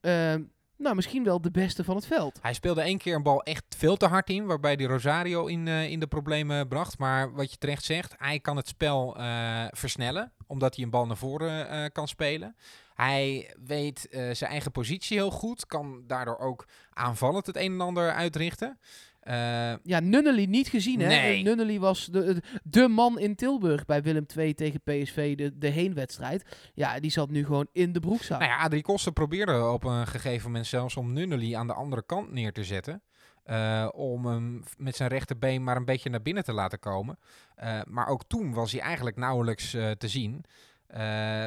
ehm, 0.00 0.42
nou 0.80 0.94
misschien 0.94 1.24
wel 1.24 1.40
de 1.40 1.50
beste 1.50 1.84
van 1.84 1.96
het 1.96 2.06
veld. 2.06 2.38
Hij 2.42 2.52
speelde 2.52 2.80
één 2.80 2.98
keer 2.98 3.14
een 3.14 3.22
bal 3.22 3.42
echt 3.42 3.64
veel 3.76 3.96
te 3.96 4.06
hard 4.06 4.30
in, 4.30 4.46
waarbij 4.46 4.76
die 4.76 4.86
Rosario 4.86 5.46
in, 5.46 5.68
eh, 5.68 5.90
in 5.90 6.00
de 6.00 6.06
problemen 6.06 6.68
bracht. 6.68 6.98
Maar 6.98 7.32
wat 7.32 7.50
je 7.50 7.58
terecht 7.58 7.84
zegt, 7.84 8.14
hij 8.16 8.40
kan 8.40 8.56
het 8.56 8.68
spel 8.68 9.16
eh, 9.16 9.64
versnellen, 9.70 10.32
omdat 10.46 10.74
hij 10.74 10.84
een 10.84 10.90
bal 10.90 11.06
naar 11.06 11.16
voren 11.16 11.68
eh, 11.68 11.84
kan 11.92 12.08
spelen. 12.08 12.56
Hij 12.94 13.54
weet 13.66 14.06
zijn 14.10 14.50
eigen 14.50 14.70
positie 14.70 15.16
heel 15.16 15.30
goed, 15.30 15.66
kan 15.66 16.04
daardoor 16.06 16.38
ook 16.38 16.66
aanvallend 16.90 17.46
het 17.46 17.56
een 17.56 17.72
en 17.72 17.80
ander 17.80 18.12
uitrichten. 18.12 18.78
Eh, 19.20 19.34
Ja, 19.82 20.00
Nunnely 20.00 20.44
niet 20.44 20.68
gezien, 20.68 21.00
hè? 21.00 21.06
Nee. 21.06 21.42
Nunnely 21.42 21.78
was 21.78 22.06
de, 22.06 22.34
de, 22.34 22.42
de 22.62 22.88
man 22.88 23.18
in 23.18 23.34
Tilburg 23.34 23.84
bij 23.84 24.02
Willem 24.02 24.26
II 24.36 24.54
tegen 24.54 24.80
PSV, 24.82 25.36
de, 25.36 25.58
de 25.58 25.68
heenwedstrijd. 25.68 26.70
Ja, 26.74 27.00
die 27.00 27.10
zat 27.10 27.30
nu 27.30 27.44
gewoon 27.44 27.68
in 27.72 27.92
de 27.92 28.00
broekzak. 28.00 28.38
Nou 28.40 28.50
ja, 28.50 28.58
Adrie 28.58 28.82
Koster 28.82 29.12
probeerde 29.12 29.68
op 29.68 29.84
een 29.84 30.06
gegeven 30.06 30.46
moment 30.46 30.66
zelfs 30.66 30.96
om 30.96 31.12
Nunnely 31.12 31.54
aan 31.54 31.66
de 31.66 31.74
andere 31.74 32.02
kant 32.06 32.32
neer 32.32 32.52
te 32.52 32.64
zetten. 32.64 33.02
eh, 33.44 33.88
om 33.92 34.26
hem 34.26 34.62
met 34.76 34.96
zijn 34.96 35.08
rechterbeen 35.08 35.64
maar 35.64 35.76
een 35.76 35.84
beetje 35.84 36.10
naar 36.10 36.22
binnen 36.22 36.44
te 36.44 36.52
laten 36.52 36.78
komen. 36.78 37.18
Eh, 37.54 37.80
maar 37.88 38.06
ook 38.08 38.24
toen 38.26 38.52
was 38.54 38.72
hij 38.72 38.80
eigenlijk 38.80 39.16
nauwelijks 39.16 39.70
te 39.70 40.08
zien. 40.08 40.44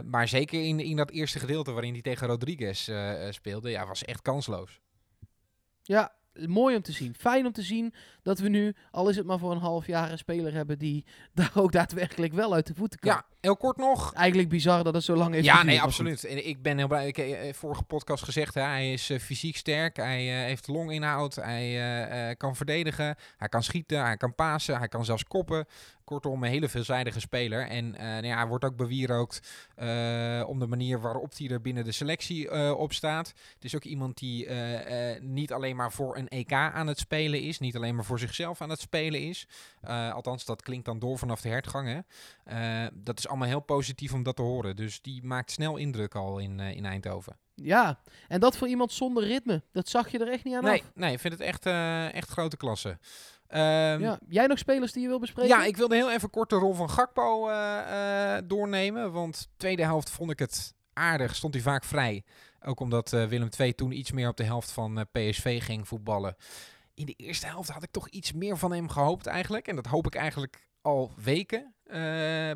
Maar 0.05 0.27
zeker 0.27 0.63
in, 0.65 0.79
in 0.79 0.95
dat 0.95 1.11
eerste 1.11 1.39
gedeelte 1.39 1.71
waarin 1.71 1.93
hij 1.93 2.01
tegen 2.01 2.27
Rodriguez 2.27 2.89
speelde, 3.29 3.69
ja, 3.69 3.85
was 3.87 4.03
echt 4.03 4.21
kansloos. 4.21 4.79
Ja, 5.81 6.11
mooi 6.47 6.75
om 6.75 6.81
te 6.81 6.91
zien. 6.91 7.15
Fijn 7.17 7.45
om 7.45 7.51
te 7.51 7.61
zien 7.61 7.93
dat 8.21 8.39
we 8.39 8.49
nu, 8.49 8.75
al 8.91 9.09
is 9.09 9.15
het 9.15 9.25
maar 9.25 9.39
voor 9.39 9.51
een 9.51 9.57
half 9.57 9.87
jaar, 9.87 10.11
een 10.11 10.17
speler 10.17 10.53
hebben 10.53 10.79
die 10.79 11.05
daar 11.33 11.51
ook 11.53 11.71
daadwerkelijk 11.71 12.33
wel 12.33 12.53
uit 12.53 12.67
de 12.67 12.73
voeten 12.75 12.99
kan. 12.99 13.11
Ja, 13.11 13.25
heel 13.41 13.57
kort 13.57 13.77
nog. 13.77 14.13
Eigenlijk 14.13 14.49
bizar 14.49 14.83
dat 14.83 14.93
het 14.93 15.03
zo 15.03 15.15
lang 15.15 15.33
heeft 15.33 15.45
Ja, 15.45 15.63
nee, 15.63 15.81
absoluut. 15.81 16.23
En 16.23 16.47
ik 16.47 16.61
ben 16.61 16.77
heel 16.77 16.87
blij. 16.87 17.07
Ik 17.07 17.15
heb 17.15 17.27
eh, 17.27 17.53
vorige 17.53 17.83
podcast 17.83 18.23
gezegd, 18.23 18.53
hè, 18.53 18.61
hij 18.61 18.93
is 18.93 19.09
eh, 19.09 19.19
fysiek 19.19 19.55
sterk. 19.55 19.95
Hij 19.95 20.39
eh, 20.39 20.45
heeft 20.45 20.67
longinhoud. 20.67 21.35
Hij 21.35 21.63
eh, 21.63 22.29
eh, 22.29 22.37
kan 22.37 22.55
verdedigen. 22.55 23.15
Hij 23.37 23.49
kan 23.49 23.63
schieten. 23.63 24.03
Hij 24.03 24.17
kan 24.17 24.35
pasen. 24.35 24.77
Hij 24.77 24.87
kan 24.87 25.05
zelfs 25.05 25.23
koppen. 25.23 25.65
Kortom, 26.03 26.43
een 26.43 26.49
hele 26.49 26.69
veelzijdige 26.69 27.19
speler. 27.19 27.67
En 27.67 27.95
eh, 27.95 28.03
nou 28.05 28.25
ja, 28.25 28.35
hij 28.37 28.47
wordt 28.47 28.65
ook 28.65 28.75
bewierookt 28.75 29.67
eh, 29.75 30.43
om 30.47 30.59
de 30.59 30.67
manier 30.67 31.01
waarop 31.01 31.37
hij 31.37 31.49
er 31.49 31.61
binnen 31.61 31.83
de 31.83 31.91
selectie 31.91 32.49
eh, 32.49 32.71
op 32.77 32.93
staat. 32.93 33.27
Het 33.53 33.63
is 33.63 33.75
ook 33.75 33.83
iemand 33.83 34.17
die 34.17 34.49
niet 35.19 35.53
alleen 35.53 35.75
maar 35.75 35.91
voor 35.91 36.17
een 36.17 36.27
EK 36.27 36.51
aan 36.53 36.87
het 36.87 36.99
spelen 36.99 37.41
is. 37.41 37.59
Niet 37.59 37.75
alleen 37.75 37.95
maar 37.95 38.05
voor 38.05 38.19
zichzelf 38.19 38.61
aan 38.61 38.69
het 38.69 38.79
spelen 38.79 39.21
is. 39.21 39.47
Althans, 40.13 40.45
dat 40.45 40.61
klinkt 40.61 40.85
dan 40.85 40.99
door 40.99 41.17
vanaf 41.17 41.41
de 41.41 41.49
hertgang. 41.49 41.87
Hè. 41.87 41.99
Eh, 42.43 42.87
dat 42.93 43.17
is 43.17 43.27
allemaal 43.27 43.47
heel 43.47 43.59
positief 43.59 44.13
om 44.13 44.23
dat 44.23 44.35
te 44.35 44.41
horen. 44.41 44.75
Dus 44.75 45.01
die 45.01 45.23
maakt 45.23 45.51
snel 45.51 45.77
indruk 45.77 46.15
al 46.15 46.37
in, 46.39 46.59
in 46.59 46.85
Eindhoven. 46.85 47.37
Ja, 47.55 47.99
en 48.27 48.39
dat 48.39 48.57
voor 48.57 48.67
iemand 48.67 48.91
zonder 48.91 49.23
ritme. 49.23 49.61
Dat 49.71 49.89
zag 49.89 50.11
je 50.11 50.19
er 50.19 50.31
echt 50.31 50.43
niet 50.43 50.55
aan 50.55 50.63
Nee, 50.63 50.81
af. 50.81 50.91
nee, 50.95 51.13
ik 51.13 51.19
vind 51.19 51.33
het 51.33 51.41
echt, 51.41 51.65
echt 52.15 52.29
grote 52.29 52.57
klasse. 52.57 52.97
Ehm, 53.47 54.01
Ja. 54.01 54.19
Jij 54.29 54.47
nog 54.47 54.57
spelers 54.57 54.91
die 54.91 55.01
je 55.01 55.07
wil 55.07 55.19
bespreken? 55.19 55.57
ja, 55.57 55.65
ik 55.65 55.77
wilde 55.77 55.95
heel 55.95 56.11
even 56.11 56.29
kort 56.29 56.49
de 56.49 56.55
rol 56.55 56.73
van 56.73 56.89
Gakpo 56.89 57.49
eh, 57.49 58.35
eh, 58.37 58.43
doornemen. 58.47 59.11
Want 59.11 59.49
tweede 59.57 59.83
helft 59.83 60.09
vond 60.09 60.31
ik 60.31 60.39
het 60.39 60.73
aardig. 60.93 61.35
Stond 61.35 61.53
hij 61.53 61.63
vaak 61.63 61.83
vrij. 61.83 62.23
Ook 62.65 62.79
omdat 62.79 63.13
eh, 63.13 63.25
Willem 63.25 63.49
II 63.59 63.75
toen 63.75 63.91
iets 63.91 64.11
meer 64.11 64.29
op 64.29 64.37
de 64.37 64.43
helft 64.43 64.71
van 64.71 65.07
PSV 65.11 65.63
ging 65.63 65.87
voetballen. 65.87 66.35
In 66.93 67.05
de 67.05 67.13
eerste 67.13 67.45
helft 67.47 67.69
had 67.69 67.83
ik 67.83 67.91
toch 67.91 68.09
iets 68.09 68.31
meer 68.31 68.57
van 68.57 68.71
hem 68.71 68.89
gehoopt 68.89 69.25
eigenlijk. 69.27 69.67
En 69.67 69.75
dat 69.75 69.85
hoop 69.85 70.05
ik 70.05 70.15
eigenlijk 70.15 70.67
al 70.81 71.11
weken 71.23 71.73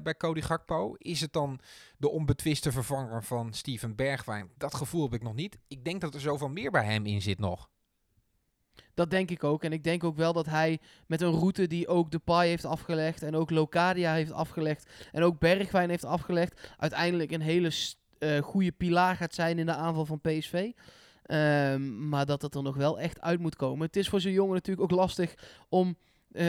bij 0.03 0.15
Cody 0.17 0.41
Gakpo. 0.41 0.93
Is 0.97 1.21
het 1.21 1.33
dan 1.33 1.59
de 1.97 2.09
onbetwiste 2.09 2.71
vervanger 2.71 3.23
van 3.23 3.53
Steven 3.53 3.95
Bergwijn? 3.95 4.49
Dat 4.57 4.75
gevoel 4.75 5.03
heb 5.03 5.13
ik 5.13 5.23
nog 5.23 5.33
niet. 5.35 5.57
Ik 5.67 5.83
denk 5.83 6.01
dat 6.01 6.13
er 6.13 6.19
zoveel 6.21 6.49
meer 6.49 6.71
bij 6.71 6.83
hem 6.85 7.05
in 7.05 7.21
zit 7.21 7.39
nog. 7.39 7.69
Dat 8.97 9.09
denk 9.09 9.31
ik 9.31 9.43
ook. 9.43 9.63
En 9.63 9.71
ik 9.71 9.83
denk 9.83 10.03
ook 10.03 10.15
wel 10.15 10.33
dat 10.33 10.45
hij 10.45 10.79
met 11.05 11.21
een 11.21 11.31
route 11.31 11.67
die 11.67 11.87
ook 11.87 12.11
Depay 12.11 12.47
heeft 12.47 12.65
afgelegd 12.65 13.23
en 13.23 13.35
ook 13.35 13.49
Locadia 13.49 14.13
heeft 14.13 14.31
afgelegd 14.31 14.89
en 15.11 15.23
ook 15.23 15.39
Bergwijn 15.39 15.89
heeft 15.89 16.05
afgelegd, 16.05 16.73
uiteindelijk 16.77 17.31
een 17.31 17.41
hele 17.41 17.71
eh, 18.19 18.37
goede 18.37 18.71
pilaar 18.71 19.15
gaat 19.15 19.33
zijn 19.33 19.59
in 19.59 19.65
de 19.65 19.73
aanval 19.73 20.05
van 20.05 20.21
PSV. 20.21 20.71
Ehm, 21.23 22.09
maar 22.09 22.25
dat 22.25 22.41
het 22.41 22.55
er 22.55 22.63
nog 22.63 22.75
wel 22.75 22.99
echt 22.99 23.21
uit 23.21 23.39
moet 23.39 23.55
komen. 23.55 23.85
Het 23.85 23.95
is 23.95 24.09
voor 24.09 24.21
zo'n 24.21 24.31
jongen 24.31 24.53
natuurlijk 24.53 24.91
ook 24.91 24.99
lastig 24.99 25.35
om 25.69 25.97
eh, 26.31 26.45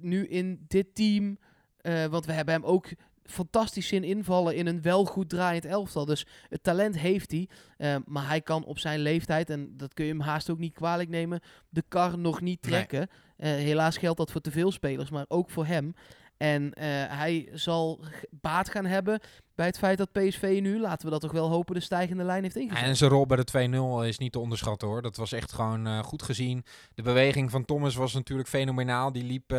nu 0.00 0.26
in 0.26 0.64
dit 0.68 0.94
team... 0.94 1.38
eh, 1.76 2.04
want 2.04 2.26
we 2.26 2.32
hebben 2.32 2.54
hem 2.54 2.64
ook 2.64 2.88
fantastisch 3.30 3.86
zien 3.88 4.04
invallen 4.04 4.54
in 4.54 4.66
een 4.66 4.82
wel 4.82 5.04
goed 5.04 5.28
draaiend 5.28 5.64
elftal. 5.64 6.04
Dus 6.04 6.26
het 6.48 6.62
talent 6.62 6.98
heeft 6.98 7.30
hij. 7.30 7.48
eh, 7.76 7.96
maar 8.06 8.28
hij 8.28 8.40
kan 8.40 8.64
op 8.64 8.78
zijn 8.78 9.00
leeftijd, 9.00 9.50
en 9.50 9.76
dat 9.76 9.94
kun 9.94 10.04
je 10.04 10.10
hem 10.10 10.20
haast 10.20 10.50
ook 10.50 10.58
niet 10.58 10.74
kwalijk 10.74 11.08
nemen, 11.08 11.40
de 11.68 11.82
kar 11.88 12.18
nog 12.18 12.40
niet 12.40 12.62
Nee. 12.62 12.70
trekken. 12.72 13.08
Eh, 13.36 13.50
helaas 13.50 13.96
geldt 13.96 14.18
dat 14.18 14.30
voor 14.32 14.40
te 14.40 14.50
veel 14.50 14.72
spelers, 14.72 15.10
maar 15.10 15.24
ook 15.28 15.50
voor 15.50 15.66
hem. 15.66 15.94
En 16.40 16.74
eh, 16.74 16.84
hij 17.18 17.48
zal 17.52 18.00
baat 18.30 18.70
gaan 18.70 18.86
hebben 18.86 19.20
bij 19.54 19.66
het 19.66 19.78
feit 19.78 19.98
dat 19.98 20.12
PSV 20.12 20.58
nu, 20.62 20.80
laten 20.80 21.04
we 21.04 21.10
dat 21.10 21.20
toch 21.20 21.32
wel 21.32 21.48
hopen, 21.48 21.74
de 21.74 21.80
stijgende 21.80 22.24
lijn 22.24 22.42
heeft 22.42 22.56
ingezet. 22.56 22.84
En 22.84 22.96
zijn 22.96 23.10
rol 23.10 23.26
bij 23.26 23.36
de 23.44 24.02
2-0 24.04 24.06
is 24.08 24.18
niet 24.18 24.32
te 24.32 24.38
onderschatten 24.38 24.88
hoor. 24.88 25.02
Dat 25.02 25.16
was 25.16 25.32
echt 25.32 25.52
gewoon 25.52 25.86
eh, 25.86 25.98
goed 25.98 26.22
gezien. 26.22 26.64
De 26.94 27.02
beweging 27.02 27.50
van 27.50 27.64
Thomas 27.64 27.94
was 27.94 28.14
natuurlijk 28.14 28.48
fenomenaal. 28.48 29.12
Die 29.12 29.24
liep 29.24 29.52
eh, 29.52 29.58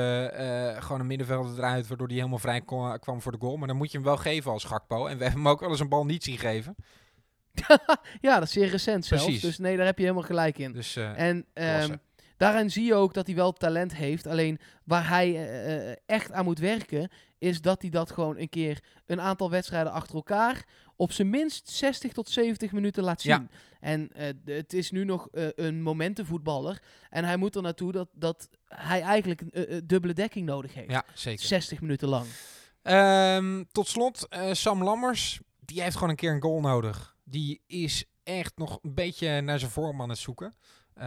gewoon 0.83 0.99
een 0.99 1.07
middenvelder 1.07 1.57
eruit, 1.57 1.87
waardoor 1.87 2.07
hij 2.07 2.15
helemaal 2.15 2.39
vrij 2.39 2.61
kon- 2.61 2.99
kwam 2.99 3.21
voor 3.21 3.31
de 3.31 3.37
goal. 3.39 3.57
Maar 3.57 3.67
dan 3.67 3.77
moet 3.77 3.91
je 3.91 3.97
hem 3.97 4.05
wel 4.05 4.17
geven 4.17 4.51
als 4.51 4.63
Gakpo. 4.63 5.05
En 5.07 5.17
we 5.17 5.23
hebben 5.23 5.41
hem 5.41 5.51
ook 5.51 5.59
wel 5.59 5.69
eens 5.69 5.79
een 5.79 5.89
bal 5.89 6.05
niet 6.05 6.23
zien 6.23 6.37
geven. 6.37 6.75
ja, 8.21 8.33
dat 8.33 8.43
is 8.43 8.51
zeer 8.51 8.69
recent 8.69 9.05
zelfs. 9.05 9.23
Precies. 9.23 9.41
Dus 9.41 9.57
nee, 9.57 9.77
daar 9.77 9.85
heb 9.85 9.97
je 9.97 10.03
helemaal 10.03 10.25
gelijk 10.25 10.57
in. 10.57 10.71
Dus 10.71 10.95
En. 10.95 11.45
Daarin 12.41 12.71
zie 12.71 12.85
je 12.85 12.93
ook 12.93 13.13
dat 13.13 13.27
hij 13.27 13.35
wel 13.35 13.53
talent 13.53 13.95
heeft. 13.95 14.27
Alleen 14.27 14.59
waar 14.83 15.07
hij 15.07 15.27
eh, 15.27 15.89
eh, 15.91 15.97
echt 16.05 16.31
aan 16.31 16.45
moet 16.45 16.59
werken, 16.59 17.09
is 17.37 17.61
dat 17.61 17.81
hij 17.81 17.89
dat 17.89 18.11
gewoon 18.11 18.37
een 18.37 18.49
keer 18.49 18.83
een 19.05 19.21
aantal 19.21 19.49
wedstrijden 19.49 19.91
achter 19.91 20.15
elkaar 20.15 20.65
op 20.95 21.11
zijn 21.11 21.29
minst 21.29 21.69
60 21.69 22.13
tot 22.13 22.29
70 22.29 22.71
minuten 22.71 23.03
laat 23.03 23.21
zien. 23.21 23.31
Ja. 23.31 23.47
En 23.79 24.11
eh, 24.11 24.55
het 24.55 24.73
is 24.73 24.91
nu 24.91 25.03
nog 25.03 25.27
een 25.31 25.81
momentenvoetballer. 25.81 26.81
En 27.09 27.23
hij 27.23 27.37
moet 27.37 27.55
er 27.55 27.61
naartoe 27.61 27.91
dat, 27.91 28.09
dat 28.13 28.49
hij 28.65 29.01
eigenlijk 29.01 29.41
een 29.49 29.87
dubbele 29.87 30.13
dekking 30.13 30.45
nodig 30.45 30.73
heeft. 30.73 30.91
ja, 30.91 31.05
zeker. 31.13 31.45
60 31.45 31.81
minuten 31.81 32.07
lang. 32.07 32.25
Ehm, 32.81 33.63
tot 33.71 33.87
slot, 33.87 34.27
Sam 34.51 34.83
Lammers. 34.83 35.39
Die 35.59 35.81
heeft 35.81 35.95
gewoon 35.95 36.09
een 36.09 36.15
keer 36.15 36.31
een 36.33 36.41
goal 36.41 36.59
nodig. 36.59 37.15
Die 37.23 37.61
is 37.67 38.05
echt 38.23 38.57
nog 38.57 38.79
een 38.81 38.93
beetje 38.93 39.41
naar 39.41 39.59
zijn 39.59 39.71
vorm 39.71 40.01
aan 40.01 40.09
het 40.09 40.17
zoeken. 40.17 40.55
Eh, 40.93 41.05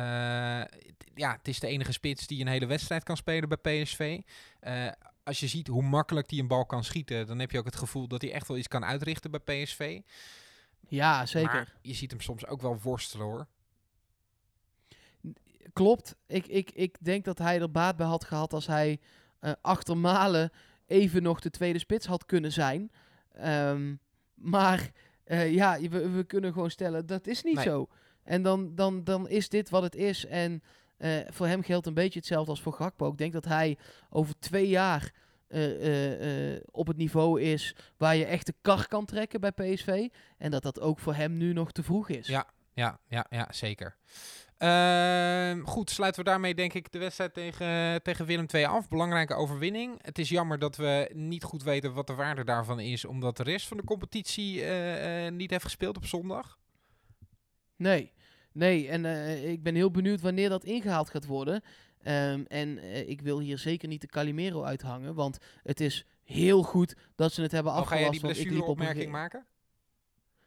ja, 1.14 1.32
het 1.32 1.48
is 1.48 1.60
de 1.60 1.66
enige 1.66 1.92
spits 1.92 2.26
die 2.26 2.40
een 2.40 2.46
hele 2.46 2.66
wedstrijd 2.66 3.02
kan 3.02 3.16
spelen 3.16 3.48
bij 3.48 3.82
PSV. 3.82 4.20
Eh, 4.60 4.88
als 5.24 5.40
je 5.40 5.46
ziet 5.46 5.66
hoe 5.66 5.82
makkelijk 5.82 6.30
hij 6.30 6.38
een 6.38 6.48
bal 6.48 6.66
kan 6.66 6.84
schieten, 6.84 7.26
dan 7.26 7.38
heb 7.38 7.50
je 7.50 7.58
ook 7.58 7.64
het 7.64 7.76
gevoel 7.76 8.08
dat 8.08 8.22
hij 8.22 8.32
echt 8.32 8.48
wel 8.48 8.56
iets 8.56 8.68
kan 8.68 8.84
uitrichten 8.84 9.30
bij 9.30 9.40
PSV. 9.40 10.00
Ja, 10.88 11.26
zeker. 11.26 11.52
Maar 11.52 11.74
je 11.82 11.94
ziet 11.94 12.10
hem 12.10 12.20
soms 12.20 12.46
ook 12.46 12.60
wel 12.60 12.78
worstelen 12.82 13.26
hoor. 13.26 13.46
Klopt. 15.72 16.16
Ik, 16.26 16.46
ik, 16.46 16.70
ik 16.70 16.96
denk 17.00 17.24
dat 17.24 17.38
hij 17.38 17.60
er 17.60 17.70
baat 17.70 17.96
bij 17.96 18.06
had 18.06 18.24
gehad 18.24 18.52
als 18.52 18.66
hij 18.66 19.00
eh 19.40 19.52
achter 19.60 19.96
Malen 19.96 20.50
even 20.86 21.22
nog 21.22 21.40
de 21.40 21.50
tweede 21.50 21.78
spits 21.78 22.06
had 22.06 22.26
kunnen 22.26 22.52
zijn. 22.52 22.90
Ehm, 23.32 23.94
maar 24.34 24.90
ja, 25.48 25.80
we, 25.80 26.10
we 26.10 26.24
kunnen 26.24 26.52
gewoon 26.52 26.70
stellen, 26.70 27.06
dat 27.06 27.26
is 27.26 27.42
niet 27.42 27.54
Nee. 27.54 27.64
zo. 27.64 27.88
En 28.24 28.42
dan, 28.42 28.74
dan, 28.74 29.04
dan 29.04 29.28
is 29.28 29.48
dit 29.48 29.70
wat 29.70 29.82
het 29.82 29.94
is. 29.94 30.26
En 30.26 30.62
eh, 30.96 31.18
voor 31.28 31.46
hem 31.46 31.62
geldt 31.62 31.86
een 31.86 31.94
beetje 31.94 32.18
hetzelfde 32.18 32.50
als 32.50 32.62
voor 32.62 32.72
Gakpo. 32.72 33.10
Ik 33.10 33.18
denk 33.18 33.32
dat 33.32 33.44
hij 33.44 33.78
over 34.10 34.34
twee 34.38 34.68
jaar 34.68 35.12
eh, 35.48 36.54
eh, 36.54 36.60
op 36.70 36.86
het 36.86 36.96
niveau 36.96 37.40
is 37.40 37.74
waar 37.96 38.16
je 38.16 38.24
echt 38.24 38.46
de 38.46 38.54
kar 38.60 38.88
kan 38.88 39.04
trekken 39.04 39.40
bij 39.40 39.52
PSV. 39.52 40.08
En 40.38 40.50
dat 40.50 40.62
dat 40.62 40.80
ook 40.80 40.98
voor 40.98 41.14
hem 41.14 41.36
nu 41.36 41.52
nog 41.52 41.72
te 41.72 41.82
vroeg 41.82 42.08
is. 42.08 42.26
Ja, 42.26 42.46
ja, 42.74 42.98
ja, 43.08 43.26
ja 43.30 43.48
zeker. 43.50 43.96
Ehm, 44.58 45.62
goed, 45.64 45.90
sluiten 45.90 46.24
we 46.24 46.30
daarmee 46.30 46.54
denk 46.54 46.72
ik 46.72 46.92
de 46.92 46.98
wedstrijd 46.98 47.34
tegen, 47.34 48.02
tegen 48.02 48.26
Willem 48.26 48.46
II 48.54 48.64
af. 48.64 48.88
Belangrijke 48.88 49.34
overwinning. 49.34 49.98
Het 50.02 50.18
is 50.18 50.28
jammer 50.28 50.58
dat 50.58 50.76
we 50.76 51.10
niet 51.14 51.44
goed 51.44 51.62
weten 51.62 51.94
wat 51.94 52.06
de 52.06 52.14
waarde 52.14 52.44
daarvan 52.44 52.80
is, 52.80 53.04
omdat 53.04 53.36
de 53.36 53.42
rest 53.42 53.68
van 53.68 53.76
de 53.76 53.84
competitie 53.84 54.64
niet 55.30 55.50
heeft 55.50 55.64
gespeeld 55.64 55.96
op 55.96 56.06
zondag. 56.06 56.58
Nee, 57.76 58.12
nee. 58.52 58.88
En 58.88 59.04
eh, 59.04 59.50
ik 59.50 59.62
ben 59.62 59.74
heel 59.74 59.90
benieuwd 59.90 60.20
wanneer 60.20 60.48
dat 60.48 60.64
ingehaald 60.64 61.10
gaat 61.10 61.26
worden. 61.26 61.62
Ehm, 62.02 62.44
en 62.48 62.78
eh, 62.78 63.08
ik 63.08 63.20
wil 63.20 63.38
hier 63.40 63.58
zeker 63.58 63.88
niet 63.88 64.00
de 64.00 64.06
Calimero 64.06 64.62
uithangen, 64.62 65.14
want 65.14 65.38
het 65.62 65.80
is 65.80 66.06
heel 66.24 66.62
goed 66.62 66.94
dat 67.14 67.32
ze 67.32 67.42
het 67.42 67.52
hebben 67.52 67.72
Oh, 67.72 67.78
ga 67.78 67.84
afgelast. 67.84 68.20
jij 68.20 68.32
die 68.32 68.32
liep 68.32 68.32
op 68.34 68.38
een 68.38 68.44
blessureopmerking 68.44 69.12
maken? 69.12 69.44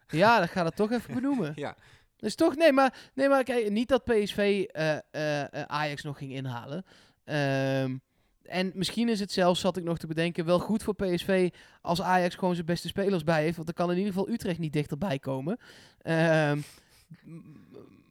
Ja, 0.07 0.39
dat 0.39 0.49
gaat 0.49 0.65
het 0.65 0.75
toch 0.75 0.91
even 0.91 1.13
benoemen. 1.13 1.53
Ja. 1.65 1.75
Dus 2.15 2.35
toch, 2.35 2.55
nee, 2.55 2.71
maar, 2.71 3.09
nee, 3.13 3.29
maar 3.29 3.43
kijk, 3.43 3.69
niet 3.69 3.87
dat 3.87 4.03
PSV 4.03 4.65
eh, 4.71 5.43
Ajax 5.67 6.03
nog 6.03 6.17
ging 6.17 6.31
inhalen. 6.31 6.85
Ehm, 7.23 7.97
en 8.43 8.71
misschien 8.73 9.09
is 9.09 9.19
het 9.19 9.31
zelfs, 9.31 9.59
zat 9.59 9.77
ik 9.77 9.83
nog 9.83 9.97
te 9.97 10.07
bedenken, 10.07 10.45
wel 10.45 10.59
goed 10.59 10.83
voor 10.83 10.95
PSV 10.95 11.49
als 11.81 12.01
Ajax 12.01 12.35
gewoon 12.35 12.53
zijn 12.53 12.65
beste 12.65 12.87
spelers 12.87 13.23
bij 13.23 13.41
heeft. 13.41 13.55
Want 13.55 13.67
dan 13.67 13.75
kan 13.75 13.91
in 13.91 13.97
ieder 13.97 14.13
geval 14.13 14.29
Utrecht 14.29 14.59
niet 14.59 14.73
dichterbij 14.73 15.19
komen. 15.19 15.57
Ehm, 16.01 16.59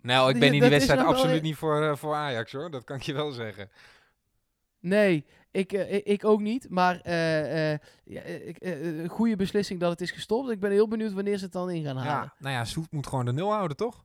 Nou, 0.03 0.31
ik 0.31 0.39
ben 0.39 0.53
in 0.55 0.61
die 0.61 0.71
wedstrijd 0.71 1.01
absoluut 1.01 1.43
niet 1.43 1.57
voor, 1.57 1.83
eh, 1.83 1.97
voor 1.97 2.15
Ajax 2.15 2.53
hoor, 2.53 2.71
dat 2.71 2.85
kan 2.85 2.97
ik 2.97 3.03
je 3.03 3.13
wel 3.13 3.31
zeggen. 3.33 3.71
Nee, 4.81 5.25
ik, 5.51 5.73
eh, 5.73 6.01
ik- 6.05 6.25
ook 6.25 6.41
niet. 6.41 6.71
Maar 6.71 7.01
eh, 7.01 7.71
een 8.61 9.09
goede 9.09 9.37
beslissing 9.37 9.81
dat 9.81 9.91
het 9.91 10.01
is 10.01 10.11
gestopt. 10.11 10.51
Ik 10.51 10.61
ben 10.61 10.71
heel 10.71 10.89
benieuwd 10.89 11.13
wanneer 11.13 11.39
ze 11.39 11.45
het 11.45 11.53
dan 11.53 11.71
in 11.71 11.85
gaan 11.85 11.97
halen. 11.97 12.23
Ja, 12.23 12.35
nou 12.39 12.55
ja, 12.55 12.65
Soet 12.65 12.93
moet 12.93 13.07
gewoon 13.07 13.25
de 13.25 13.33
nul 13.33 13.53
houden 13.53 13.77
toch? 13.77 14.05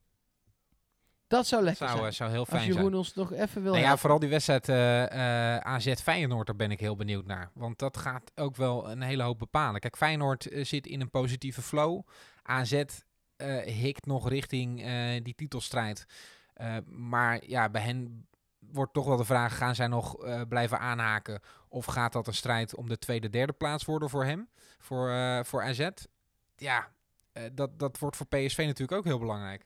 Dat 1.27 1.47
zou 1.47 1.63
lekker 1.63 1.87
zou, 1.87 1.99
zijn. 1.99 2.13
zou 2.13 2.29
heel 2.29 2.39
Als 2.39 2.49
fijn 2.49 2.61
zijn. 2.61 2.75
Jeroen 2.75 2.93
ons 2.93 3.13
nog 3.13 3.33
even 3.33 3.63
wil 3.63 3.71
Nou 3.73 3.83
ja, 3.85 3.97
vooral 3.97 4.19
die 4.19 4.29
wedstrijd 4.29 4.69
AZ 5.63 5.93
Feyenoord, 5.93 6.47
daar 6.47 6.55
ben 6.55 6.71
ik 6.71 6.79
heel 6.79 6.95
benieuwd 6.95 7.25
naar. 7.25 7.51
Want 7.53 7.79
dat 7.79 7.97
gaat 7.97 8.31
ook 8.35 8.55
wel 8.55 8.89
een 8.91 9.01
hele 9.01 9.23
hoop 9.23 9.39
bepalen. 9.39 9.79
Kijk, 9.79 9.97
Feyenoord 9.97 10.47
zit 10.61 10.87
in 10.87 11.01
een 11.01 11.09
positieve 11.09 11.61
flow. 11.61 12.01
AZ 12.43 12.83
hikt 13.65 14.05
nog 14.05 14.29
richting 14.29 14.83
eh, 14.83 15.23
die 15.23 15.35
titelstrijd. 15.35 16.05
Eh, 16.53 16.77
maar 16.85 17.47
ja, 17.47 17.69
bij 17.69 17.81
hen 17.81 18.27
wordt 18.59 18.93
toch 18.93 19.05
wel 19.05 19.17
de 19.17 19.25
vraag, 19.25 19.57
gaan 19.57 19.75
zij 19.75 19.87
nog 19.87 20.23
eh, 20.23 20.41
blijven 20.49 20.79
aanhaken? 20.79 21.39
Of 21.69 21.85
gaat 21.85 22.13
dat 22.13 22.27
een 22.27 22.33
strijd 22.33 22.75
om 22.75 22.87
de 22.89 22.97
tweede, 22.97 23.29
derde 23.29 23.53
plaats 23.53 23.85
worden 23.85 24.09
voor 24.09 24.25
hem? 24.25 24.49
Voor, 24.79 25.09
eh, 25.09 25.43
voor 25.43 25.63
AZ? 25.63 25.89
Ja, 26.55 26.91
eh, 27.31 27.43
dat, 27.53 27.79
dat 27.79 27.99
wordt 27.99 28.17
voor 28.17 28.27
PSV 28.27 28.57
natuurlijk 28.57 28.91
ook 28.91 29.05
heel 29.05 29.19
belangrijk. 29.19 29.65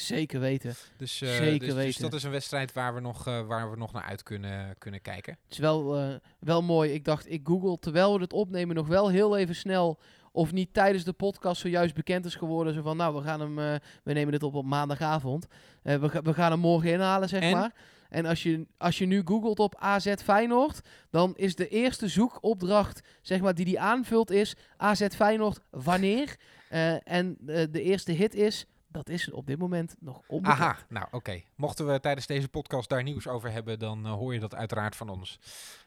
Zeker 0.00 0.40
weten. 0.40 0.74
Dus, 0.96 1.20
eh, 1.20 1.28
Zeker 1.28 1.58
dus, 1.58 1.68
dus 1.68 1.76
weten. 1.76 2.02
dat 2.02 2.12
is 2.12 2.22
een 2.22 2.30
wedstrijd 2.30 2.72
waar 2.72 2.94
we 2.94 3.00
nog, 3.00 3.26
eh, 3.26 3.46
waar 3.46 3.70
we 3.70 3.76
nog 3.76 3.92
naar 3.92 4.02
uit 4.02 4.22
kunnen, 4.22 4.74
kunnen 4.78 5.02
kijken. 5.02 5.38
Het 5.42 5.52
is 5.52 5.58
wel, 5.58 5.96
eh, 5.98 6.14
wel 6.38 6.62
mooi. 6.62 6.92
Ik 6.92 7.04
dacht, 7.04 7.30
ik 7.30 7.40
google 7.46 7.78
terwijl 7.78 8.14
we 8.14 8.22
het 8.22 8.32
opnemen 8.32 8.74
nog 8.76 8.86
wel 8.86 9.10
heel 9.10 9.36
even 9.36 9.54
snel 9.54 9.98
of 10.38 10.52
niet 10.52 10.74
tijdens 10.74 11.04
de 11.04 11.12
podcast 11.12 11.60
zojuist 11.60 11.94
bekend 11.94 12.24
is 12.24 12.34
geworden. 12.34 12.74
Zo 12.74 12.82
van, 12.82 12.96
nou, 12.96 13.14
we 13.14 13.22
gaan 13.22 13.40
hem, 13.40 13.58
eh, 13.58 13.74
we 14.02 14.12
nemen 14.12 14.32
dit 14.32 14.42
op 14.42 14.54
op 14.54 14.64
maandagavond. 14.64 15.46
Eh, 15.82 15.96
we, 15.96 16.20
we 16.22 16.34
gaan 16.34 16.50
hem 16.50 16.60
morgen 16.60 16.90
inhalen, 16.90 17.28
zeg 17.28 17.42
En? 17.42 17.52
maar. 17.52 17.74
En 18.08 18.26
als 18.26 18.42
je, 18.42 18.66
als 18.76 18.98
je 18.98 19.06
nu 19.06 19.22
googelt 19.24 19.58
op 19.58 19.74
AZ 19.78 20.14
Feyenoord, 20.22 20.80
dan 21.10 21.32
is 21.36 21.54
de 21.54 21.68
eerste 21.68 22.08
zoekopdracht, 22.08 23.00
zeg 23.22 23.40
maar, 23.40 23.54
die 23.54 23.64
die 23.64 23.80
aanvult 23.80 24.30
is 24.30 24.56
AZ 24.76 25.06
Feyenoord 25.06 25.60
wanneer. 25.70 26.36
Eh, 26.68 27.12
en 27.12 27.36
de 27.70 27.82
eerste 27.82 28.12
hit 28.12 28.34
is, 28.34 28.66
dat 28.88 29.08
is 29.08 29.30
op 29.30 29.46
dit 29.46 29.58
moment 29.58 29.96
nog 30.00 30.22
onbekend. 30.26 30.60
Aha, 30.60 30.76
nou 30.88 31.06
oké. 31.10 31.42
Mochten 31.54 31.86
we 31.92 32.00
tijdens 32.00 32.26
deze 32.26 32.48
podcast 32.48 32.88
daar 32.88 33.02
nieuws 33.02 33.26
over 33.26 33.52
hebben, 33.52 33.78
dan 33.78 34.06
eh, 34.06 34.12
hoor 34.12 34.34
je 34.34 34.40
dat 34.40 34.54
uiteraard 34.54 34.96
van 34.96 35.08
ons. 35.08 35.38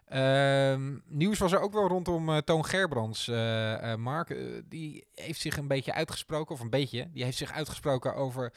Ehm, 0.05 0.97
nieuws 1.05 1.39
was 1.39 1.51
er 1.51 1.59
ook 1.59 1.73
wel 1.73 1.87
rondom 1.87 2.29
eh, 2.29 2.37
Toon 2.37 2.65
Gerbrands, 2.65 3.27
eh, 3.27 3.95
Mark. 3.95 4.35
die 4.69 5.05
heeft 5.15 5.41
zich 5.41 5.57
een 5.57 5.67
beetje 5.67 5.93
uitgesproken, 5.93 6.55
of 6.55 6.61
een 6.61 6.69
beetje, 6.69 7.09
die 7.13 7.23
heeft 7.23 7.37
zich 7.37 7.51
uitgesproken 7.51 8.15
over 8.15 8.53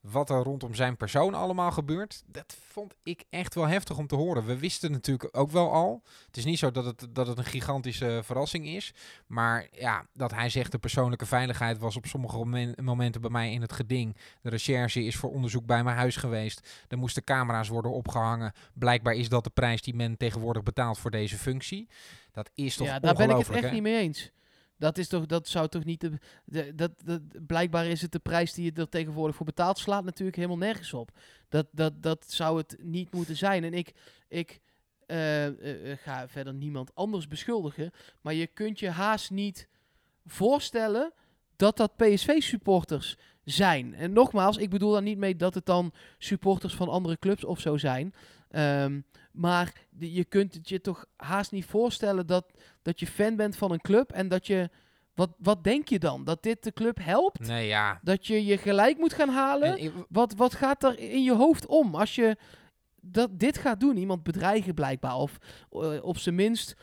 wat 0.00 0.30
er 0.30 0.42
rondom 0.42 0.74
zijn 0.74 0.96
persoon 0.96 1.34
allemaal 1.34 1.70
gebeurt. 1.70 2.22
Dat 2.26 2.56
vond 2.68 2.94
ik 3.02 3.24
echt 3.30 3.54
wel 3.54 3.66
heftig 3.66 3.98
om 3.98 4.06
te 4.06 4.14
horen. 4.14 4.44
We 4.44 4.58
wisten 4.58 4.90
natuurlijk 4.90 5.36
ook 5.36 5.50
wel 5.50 5.72
al. 5.72 6.02
Het 6.26 6.36
is 6.36 6.44
niet 6.44 6.58
zo 6.58 6.70
dat 6.70 6.84
het, 6.84 7.06
dat 7.10 7.26
het 7.26 7.38
een 7.38 7.44
gigantische 7.44 8.20
verrassing 8.24 8.66
is. 8.66 8.94
Maar 9.26 9.66
ja, 9.72 10.06
dat 10.12 10.30
hij 10.30 10.48
zegt 10.48 10.72
de 10.72 10.78
persoonlijke 10.78 11.26
veiligheid 11.26 11.78
was 11.78 11.96
op 11.96 12.06
sommige 12.06 12.36
momen- 12.36 12.74
momenten 12.82 13.20
bij 13.20 13.30
mij 13.30 13.52
in 13.52 13.60
het 13.60 13.72
geding. 13.72 14.16
De 14.42 14.50
recherche 14.50 15.04
is 15.04 15.16
voor 15.16 15.30
onderzoek 15.30 15.66
bij 15.66 15.84
mijn 15.84 15.96
huis 15.96 16.16
geweest. 16.16 16.84
Er 16.88 16.98
moesten 16.98 17.24
camera's 17.24 17.68
worden 17.68 17.92
opgehangen. 17.92 18.52
Blijkbaar 18.74 19.14
is 19.14 19.28
dat 19.28 19.44
de 19.44 19.50
prijs 19.50 19.82
die 19.82 19.94
men 19.94 20.16
tegenwoordig 20.16 20.62
betaalt 20.62 20.98
voor 20.98 21.10
deze 21.10 21.36
functie. 21.36 21.88
Dat 22.32 22.50
is 22.54 22.76
toch 22.76 22.86
ja, 22.86 22.98
daar 22.98 23.14
ben 23.14 23.30
ik 23.30 23.36
het 23.36 23.50
echt 23.50 23.64
hè? 23.64 23.70
niet 23.70 23.82
mee 23.82 23.98
eens. 23.98 24.30
Dat, 24.78 24.98
is 24.98 25.08
toch, 25.08 25.26
dat 25.26 25.48
zou 25.48 25.68
toch 25.68 25.84
niet. 25.84 26.10
De, 26.44 26.74
dat, 26.74 26.90
dat, 27.04 27.20
blijkbaar 27.46 27.86
is 27.86 28.02
het 28.02 28.12
de 28.12 28.18
prijs 28.18 28.52
die 28.52 28.64
je 28.64 28.80
er 28.80 28.88
tegenwoordig 28.88 29.36
voor 29.36 29.46
betaalt, 29.46 29.78
slaat 29.78 30.04
natuurlijk 30.04 30.36
helemaal 30.36 30.58
nergens 30.58 30.92
op. 30.92 31.10
Dat, 31.48 31.66
dat, 31.70 32.02
dat 32.02 32.24
zou 32.28 32.58
het 32.58 32.76
niet 32.80 33.12
moeten 33.12 33.36
zijn. 33.36 33.64
En 33.64 33.74
ik, 33.74 33.94
ik 34.28 34.60
eh, 35.06 35.46
eh, 35.46 35.92
eh, 35.92 35.98
ga 35.98 36.28
verder 36.28 36.54
niemand 36.54 36.94
anders 36.94 37.28
beschuldigen. 37.28 37.90
Maar 38.20 38.34
je 38.34 38.46
kunt 38.46 38.78
je 38.78 38.90
haast 38.90 39.30
niet 39.30 39.68
voorstellen 40.26 41.12
dat 41.56 41.76
dat 41.76 41.96
PSV-supporters 41.96 43.16
zijn. 43.44 43.94
En 43.94 44.12
nogmaals, 44.12 44.56
ik 44.56 44.70
bedoel 44.70 44.92
daar 44.92 45.02
niet 45.02 45.18
mee 45.18 45.36
dat 45.36 45.54
het 45.54 45.66
dan 45.66 45.92
supporters 46.18 46.74
van 46.74 46.88
andere 46.88 47.18
clubs 47.18 47.44
of 47.44 47.60
zo 47.60 47.76
zijn. 47.76 48.14
Ehm, 48.50 49.00
maar 49.32 49.72
de- 49.90 50.12
je 50.12 50.24
kunt 50.24 50.54
het 50.54 50.68
je 50.68 50.80
toch 50.80 51.06
haast 51.16 51.52
niet 51.52 51.64
voorstellen 51.64 52.26
dat, 52.26 52.44
dat 52.82 53.00
je 53.00 53.06
fan 53.06 53.36
bent 53.36 53.56
van 53.56 53.72
een 53.72 53.80
club 53.80 54.12
en 54.12 54.28
dat 54.28 54.46
je. 54.46 54.70
Wat, 55.14 55.30
wat 55.38 55.64
denk 55.64 55.88
je 55.88 55.98
dan? 55.98 56.24
Dat 56.24 56.42
dit 56.42 56.62
de 56.62 56.72
club 56.72 56.98
helpt? 57.02 57.40
Nee, 57.46 57.66
ja. 57.66 57.98
Dat 58.02 58.26
je 58.26 58.44
je 58.44 58.58
gelijk 58.58 58.98
moet 58.98 59.12
gaan 59.12 59.28
halen? 59.28 59.68
En 59.68 59.84
ik- 59.84 59.92
Wat, 60.08 60.34
wat 60.34 60.54
gaat 60.54 60.84
er 60.84 60.98
in 60.98 61.22
je 61.22 61.34
hoofd 61.34 61.66
om 61.66 61.94
als 61.94 62.14
je 62.14 62.36
dat, 63.00 63.38
dit 63.38 63.58
gaat 63.58 63.80
doen? 63.80 63.96
Iemand 63.96 64.22
bedreigen 64.22 64.74
blijkbaar. 64.74 65.14
Of 65.16 65.38
eh, 65.70 66.04
op 66.04 66.18
zijn 66.18 66.34
minst 66.34 66.76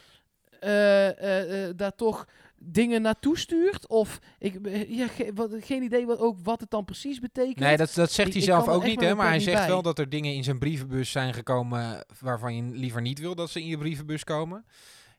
eh, 0.60 1.08
eh, 1.10 1.68
eh, 1.68 1.74
daar 1.78 1.96
toch 1.96 2.28
dingen 2.66 3.02
naartoe 3.02 3.38
stuurt. 3.38 3.88
Of 3.88 4.20
ik, 4.40 4.56
eh, 4.66 4.90
ja, 4.90 5.08
ge- 5.08 5.32
wat, 5.36 5.52
geen 5.60 5.84
idee 5.84 6.06
wat, 6.06 6.20
ook 6.20 6.38
wat 6.44 6.60
het 6.60 6.70
dan 6.70 6.86
precies 6.86 7.20
betekent. 7.20 7.60
Nee, 7.60 7.78
dat, 7.78 7.94
dat 7.94 8.12
zegt 8.12 8.30
hij 8.30 8.38
ik 8.38 8.48
zelf 8.48 8.68
ook 8.68 8.84
niet, 8.84 9.02
hè? 9.02 9.16
Maar 9.16 9.28
hij 9.28 9.40
zegt 9.40 9.58
bij. 9.58 9.68
wel 9.68 9.82
dat 9.82 10.00
er 10.00 10.10
dingen 10.10 10.34
in 10.34 10.44
zijn 10.44 10.60
brievenbus 10.60 11.12
zijn 11.12 11.34
gekomen 11.34 12.06
waarvan 12.20 12.56
je 12.56 12.64
liever 12.64 13.02
niet 13.02 13.20
wil 13.20 13.36
dat 13.36 13.50
ze 13.50 13.60
in 13.62 13.68
je 13.68 13.78
brievenbus 13.78 14.24
komen. 14.24 14.66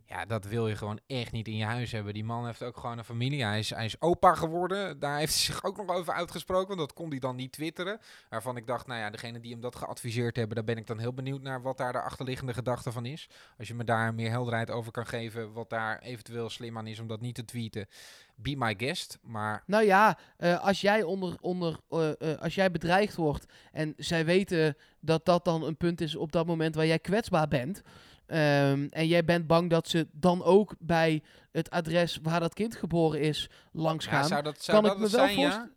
Ja, 0.08 0.24
dat 0.24 0.44
wil 0.44 0.68
je 0.68 0.76
gewoon 0.76 1.00
echt 1.06 1.32
niet 1.32 1.48
in 1.48 1.56
je 1.56 1.64
huis 1.64 1.92
hebben. 1.92 2.14
Die 2.14 2.24
man 2.24 2.46
heeft 2.46 2.62
ook 2.62 2.76
gewoon 2.76 2.98
een 2.98 3.04
familie. 3.04 3.44
Hij 3.44 3.58
is, 3.58 3.70
hij 3.70 3.84
is 3.84 4.00
opa 4.00 4.34
geworden. 4.34 4.98
Daar 4.98 5.18
heeft 5.18 5.34
hij 5.34 5.42
zich 5.42 5.64
ook 5.64 5.76
nog 5.76 5.96
over 5.96 6.12
uitgesproken. 6.12 6.66
Want 6.66 6.78
dat 6.78 6.92
kon 6.92 7.10
hij 7.10 7.18
dan 7.18 7.36
niet 7.36 7.52
twitteren. 7.52 8.00
Waarvan 8.28 8.56
ik 8.56 8.66
dacht, 8.66 8.86
nou 8.86 9.00
ja, 9.00 9.10
degene 9.10 9.40
die 9.40 9.52
hem 9.52 9.60
dat 9.60 9.76
geadviseerd 9.76 10.36
hebben, 10.36 10.56
daar 10.56 10.64
ben 10.64 10.76
ik 10.76 10.86
dan 10.86 10.98
heel 10.98 11.12
benieuwd 11.12 11.42
naar 11.42 11.62
wat 11.62 11.76
daar 11.76 11.92
de 11.92 12.00
achterliggende 12.00 12.54
gedachte 12.54 12.92
van 12.92 13.04
is. 13.06 13.28
Als 13.58 13.68
je 13.68 13.74
me 13.74 13.84
daar 13.84 14.14
meer 14.14 14.30
helderheid 14.30 14.70
over 14.70 14.92
kan 14.92 15.06
geven, 15.06 15.52
wat 15.52 15.70
daar 15.70 15.98
eventueel 15.98 16.50
slim 16.50 16.78
aan 16.78 16.86
is 16.86 17.00
om 17.00 17.06
dat 17.06 17.20
niet 17.20 17.34
te 17.34 17.44
tweeten. 17.44 17.86
Be 18.34 18.54
my 18.56 18.74
guest. 18.76 19.18
Maar 19.22 19.62
Nou 19.66 19.84
ja, 19.84 20.18
eh, 20.36 20.64
als 20.64 20.80
jij 20.80 21.02
onder, 21.02 21.36
onder 21.40 21.78
eh, 21.88 22.20
eh, 22.20 22.38
als 22.40 22.54
jij 22.54 22.70
bedreigd 22.70 23.14
wordt 23.14 23.46
en 23.72 23.94
zij 23.96 24.24
weten 24.24 24.76
dat 25.00 25.24
dat 25.24 25.44
dan 25.44 25.62
een 25.62 25.76
punt 25.76 26.00
is 26.00 26.16
op 26.16 26.32
dat 26.32 26.46
moment 26.46 26.74
waar 26.74 26.86
jij 26.86 26.98
kwetsbaar 26.98 27.48
bent. 27.48 27.82
Ehm, 28.26 28.86
en 28.90 29.06
jij 29.06 29.24
bent 29.24 29.46
bang 29.46 29.70
dat 29.70 29.88
ze 29.88 30.06
dan 30.12 30.42
ook 30.44 30.74
bij 30.78 31.22
het 31.52 31.70
adres 31.70 32.18
waar 32.22 32.40
dat 32.40 32.54
kind 32.54 32.76
geboren 32.76 33.20
is 33.20 33.50
langs 33.72 34.04
ja, 34.04 34.10
gaan. 34.10 34.24
zou 34.28 34.42
dat, 34.42 34.62
zou 34.62 34.76
kan 34.76 34.82
dat 34.82 34.92
ik 34.92 34.98
me 34.98 35.04
het 35.04 35.14
wel 35.14 35.24
zijn, 35.26 35.38
ja? 35.38 35.42
voorstellen. 35.42 35.74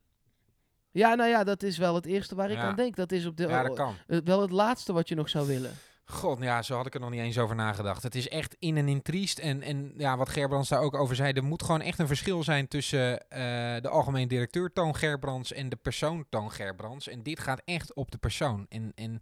Ja, 0.91 1.15
nou 1.15 1.29
ja, 1.29 1.43
dat 1.43 1.63
is 1.63 1.77
wel 1.77 1.95
het 1.95 2.05
eerste 2.05 2.35
waar 2.35 2.49
ik 2.49 2.57
Ja. 2.57 2.63
aan 2.63 2.75
denk. 2.75 2.95
Dat 2.95 3.11
is 3.11 3.25
op 3.25 3.37
de, 3.37 3.47
Ja, 3.47 3.63
dat 3.63 3.75
kan. 3.75 3.95
eh, 4.07 4.19
wel 4.23 4.41
het 4.41 4.51
laatste 4.51 4.93
wat 4.93 5.07
je 5.09 5.15
nog 5.15 5.29
zou 5.29 5.47
willen. 5.47 5.71
God, 6.05 6.41
ja, 6.41 6.61
zo 6.61 6.75
had 6.75 6.85
ik 6.85 6.93
er 6.93 6.99
nog 6.99 7.09
niet 7.09 7.19
eens 7.19 7.37
over 7.37 7.55
nagedacht. 7.55 8.03
Het 8.03 8.15
is 8.15 8.27
echt 8.29 8.55
in 8.59 8.77
en 8.77 8.87
in 8.87 9.01
triest. 9.01 9.39
En, 9.39 9.61
en 9.61 9.93
ja, 9.97 10.17
wat 10.17 10.29
Gerbrands 10.29 10.69
daar 10.69 10.79
ook 10.81 10.95
over 10.95 11.15
zei, 11.15 11.33
er 11.33 11.43
moet 11.43 11.63
gewoon 11.63 11.81
echt 11.81 11.99
een 11.99 12.07
verschil 12.07 12.43
zijn 12.43 12.67
tussen 12.67 13.29
eh, 13.29 13.39
de 13.81 13.89
algemeen 13.89 14.27
directeur 14.27 14.73
Toon 14.73 14.95
Gerbrands 14.95 15.53
en 15.53 15.69
de 15.69 15.75
persoon 15.75 16.25
Toon 16.29 16.51
Gerbrands. 16.51 17.07
En 17.07 17.23
dit 17.23 17.39
gaat 17.39 17.61
echt 17.65 17.93
op 17.93 18.11
de 18.11 18.17
persoon. 18.17 18.65
En, 18.69 18.91
en 18.95 19.21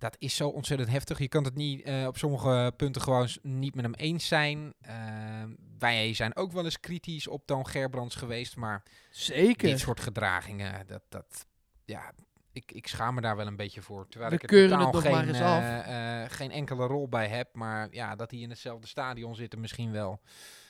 dat 0.00 0.16
is 0.18 0.36
zo 0.36 0.48
ontzettend 0.48 0.90
heftig. 0.90 1.18
Je 1.18 1.28
kan 1.28 1.44
het 1.44 1.54
niet 1.54 1.82
eh, 1.82 2.06
op 2.06 2.16
sommige 2.16 2.72
punten 2.76 3.02
gewoon 3.02 3.28
niet 3.42 3.74
met 3.74 3.84
hem 3.84 3.94
eens 3.94 4.26
zijn. 4.26 4.74
Eh, 4.80 4.94
wij 5.78 6.14
zijn 6.14 6.36
ook 6.36 6.52
wel 6.52 6.64
eens 6.64 6.80
kritisch 6.80 7.28
op 7.28 7.46
Toon 7.46 7.66
Gerbrands 7.66 8.14
geweest, 8.14 8.56
maar 8.56 8.82
Zeker. 9.10 9.68
dit 9.68 9.78
soort 9.78 10.00
gedragingen, 10.00 10.86
dat, 10.86 11.02
dat 11.08 11.46
ja, 11.84 12.12
ik, 12.52 12.72
ik 12.72 12.86
schaam 12.86 13.14
me 13.14 13.20
daar 13.20 13.36
wel 13.36 13.46
een 13.46 13.56
beetje 13.56 13.82
voor. 13.82 14.08
Terwijl 14.08 14.30
We 14.30 14.36
ik 14.36 14.52
er 14.52 14.68
totaal 14.68 14.84
het 14.84 14.92
nog 14.92 15.02
geen, 15.02 15.12
maar 15.12 15.28
eens 15.28 15.40
af. 15.40 15.84
eh, 15.84 16.36
geen 16.36 16.50
enkele 16.50 16.86
rol 16.86 17.08
bij 17.08 17.28
heb. 17.28 17.48
Maar 17.52 17.88
ja, 17.90 18.16
dat 18.16 18.30
die 18.30 18.42
in 18.42 18.50
hetzelfde 18.50 18.86
stadion 18.86 19.34
zitten 19.34 19.60
misschien 19.60 19.92
wel. 19.92 20.20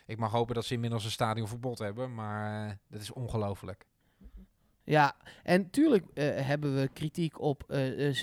Ik 0.06 0.18
mag 0.18 0.30
hopen 0.32 0.54
dat 0.54 0.64
ze 0.64 0.74
inmiddels 0.74 1.04
een 1.04 1.10
stadionverbod 1.10 1.78
hebben, 1.78 2.14
maar 2.14 2.78
dat 2.88 3.00
is 3.00 3.12
ongelooflijk. 3.12 3.84
Ja, 4.84 5.16
en 5.42 5.70
tuurlijk 5.70 6.04
hebben 6.20 6.74
we 6.74 6.88
kritiek 6.92 7.40
op 7.40 7.64
eh, 7.70 8.14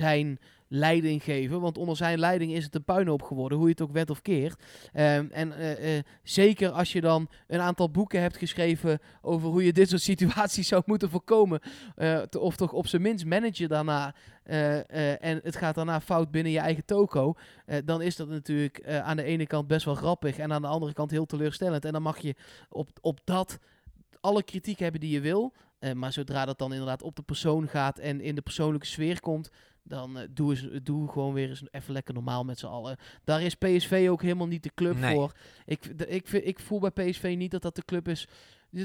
zijn 0.67 0.79
leidinggeven. 0.79 1.61
Want 1.61 1.77
onder 1.77 1.95
zijn 1.95 2.19
leiding 2.19 2.51
is 2.51 2.63
het 2.63 2.75
een 2.75 2.83
puinhoop 2.83 3.21
geworden, 3.21 3.57
hoe 3.57 3.67
je 3.67 3.73
het 3.73 3.81
ook 3.81 3.91
wet 3.91 4.09
of 4.09 4.21
keert. 4.21 4.63
Ehm, 4.93 5.27
en 5.31 5.53
eh, 5.53 5.97
eh, 5.97 6.03
zeker 6.23 6.69
als 6.69 6.91
je 6.91 7.01
dan 7.01 7.29
een 7.47 7.59
aantal 7.59 7.91
boeken 7.91 8.21
hebt 8.21 8.37
geschreven 8.37 8.99
over 9.21 9.49
hoe 9.49 9.65
je 9.65 9.73
dit 9.73 9.89
soort 9.89 10.01
situaties 10.11 10.67
zou 10.67 10.83
moeten 10.85 11.09
voorkomen. 11.09 11.59
eh, 11.95 12.21
of 12.39 12.55
toch 12.55 12.73
op 12.73 12.87
zijn 12.87 13.01
minst 13.01 13.25
managen 13.25 13.69
daarna. 13.69 14.15
en 15.19 15.39
het 15.43 15.55
gaat 15.55 15.75
daarna 15.75 16.01
fout 16.01 16.31
binnen 16.31 16.51
je 16.51 16.59
eigen 16.59 16.85
toko. 16.85 17.33
dan 17.85 18.01
is 18.01 18.15
dat 18.15 18.27
natuurlijk 18.27 18.87
aan 18.87 19.15
de 19.15 19.23
ene 19.23 19.47
kant 19.47 19.67
best 19.67 19.85
wel 19.85 19.95
grappig. 19.95 20.37
En 20.37 20.53
aan 20.53 20.61
de 20.61 20.67
andere 20.67 20.93
kant 20.93 21.11
heel 21.11 21.25
teleurstellend. 21.25 21.85
En 21.85 21.91
dan 21.91 22.01
mag 22.01 22.17
je 22.17 22.35
op, 22.69 22.89
op 23.01 23.19
dat 23.23 23.59
alle 24.21 24.43
kritiek 24.43 24.79
hebben 24.79 25.01
die 25.01 25.11
je 25.11 25.19
wil. 25.19 25.53
Maar 25.93 26.13
zodra 26.13 26.45
dat 26.45 26.57
dan 26.57 26.71
inderdaad 26.71 27.01
op 27.01 27.15
de 27.15 27.21
persoon 27.21 27.67
gaat 27.67 27.99
en 27.99 28.21
in 28.21 28.35
de 28.35 28.41
persoonlijke 28.41 28.85
sfeer 28.85 29.19
komt, 29.19 29.49
dan 29.87 30.17
eh, 30.17 30.27
doe, 30.31 30.51
eens, 30.51 30.67
doe 30.83 31.11
gewoon 31.11 31.33
weer 31.33 31.49
eens 31.49 31.63
even 31.71 31.93
lekker 31.93 32.13
normaal 32.13 32.43
met 32.43 32.59
z'n 32.59 32.65
allen. 32.65 32.97
Daar 33.23 33.41
is 33.41 33.55
PSV 33.55 34.07
ook 34.09 34.21
helemaal 34.21 34.47
niet 34.47 34.63
de 34.63 34.71
club 34.75 34.97
Nee. 34.97 35.13
voor. 35.15 35.31
Ik, 35.65 35.97
de- 35.97 36.07
ik, 36.07 36.29
ik 36.29 36.59
voel 36.59 36.79
bij 36.79 36.91
PSV 36.91 37.35
niet 37.37 37.51
dat 37.51 37.61
dat 37.61 37.75
de 37.75 37.85
club 37.85 38.07
is. 38.07 38.27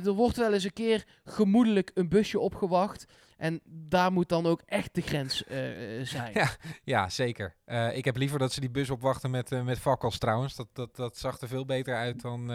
Er 0.04 0.12
wordt 0.12 0.36
wel 0.36 0.52
eens 0.52 0.64
een 0.64 0.72
keer 0.72 1.04
gemoedelijk 1.24 1.90
een 1.94 2.08
busje 2.08 2.38
opgewacht. 2.38 3.04
En 3.36 3.60
daar 3.64 4.12
moet 4.12 4.28
dan 4.28 4.46
ook 4.46 4.62
echt 4.66 4.94
de 4.94 5.00
grens 5.00 5.44
eh, 5.44 6.00
eh, 6.00 6.06
zijn. 6.06 6.32
Ja. 6.40 6.48
Ja, 6.84 7.08
zeker. 7.08 7.54
Ik 7.92 8.04
heb 8.04 8.16
liever 8.16 8.38
dat 8.38 8.52
ze 8.52 8.60
die 8.60 8.70
bus 8.70 8.90
opwachten 8.90 9.30
met, 9.30 9.52
eh 9.52 9.62
met 9.62 9.78
fakkels 9.78 10.18
trouwens. 10.18 10.56
Dat, 10.56 10.68
dat, 10.72 10.96
dat 10.96 11.16
zag 11.16 11.40
er 11.40 11.48
veel 11.48 11.64
beter 11.64 11.96
uit 11.96 12.20
dan, 12.20 12.46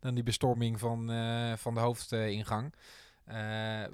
dan 0.00 0.14
die 0.14 0.22
bestorming 0.22 0.78
van, 0.78 1.06
van 1.58 1.74
de 1.74 1.80
hoofdingang. 1.80 2.74
Eh, 3.28 3.34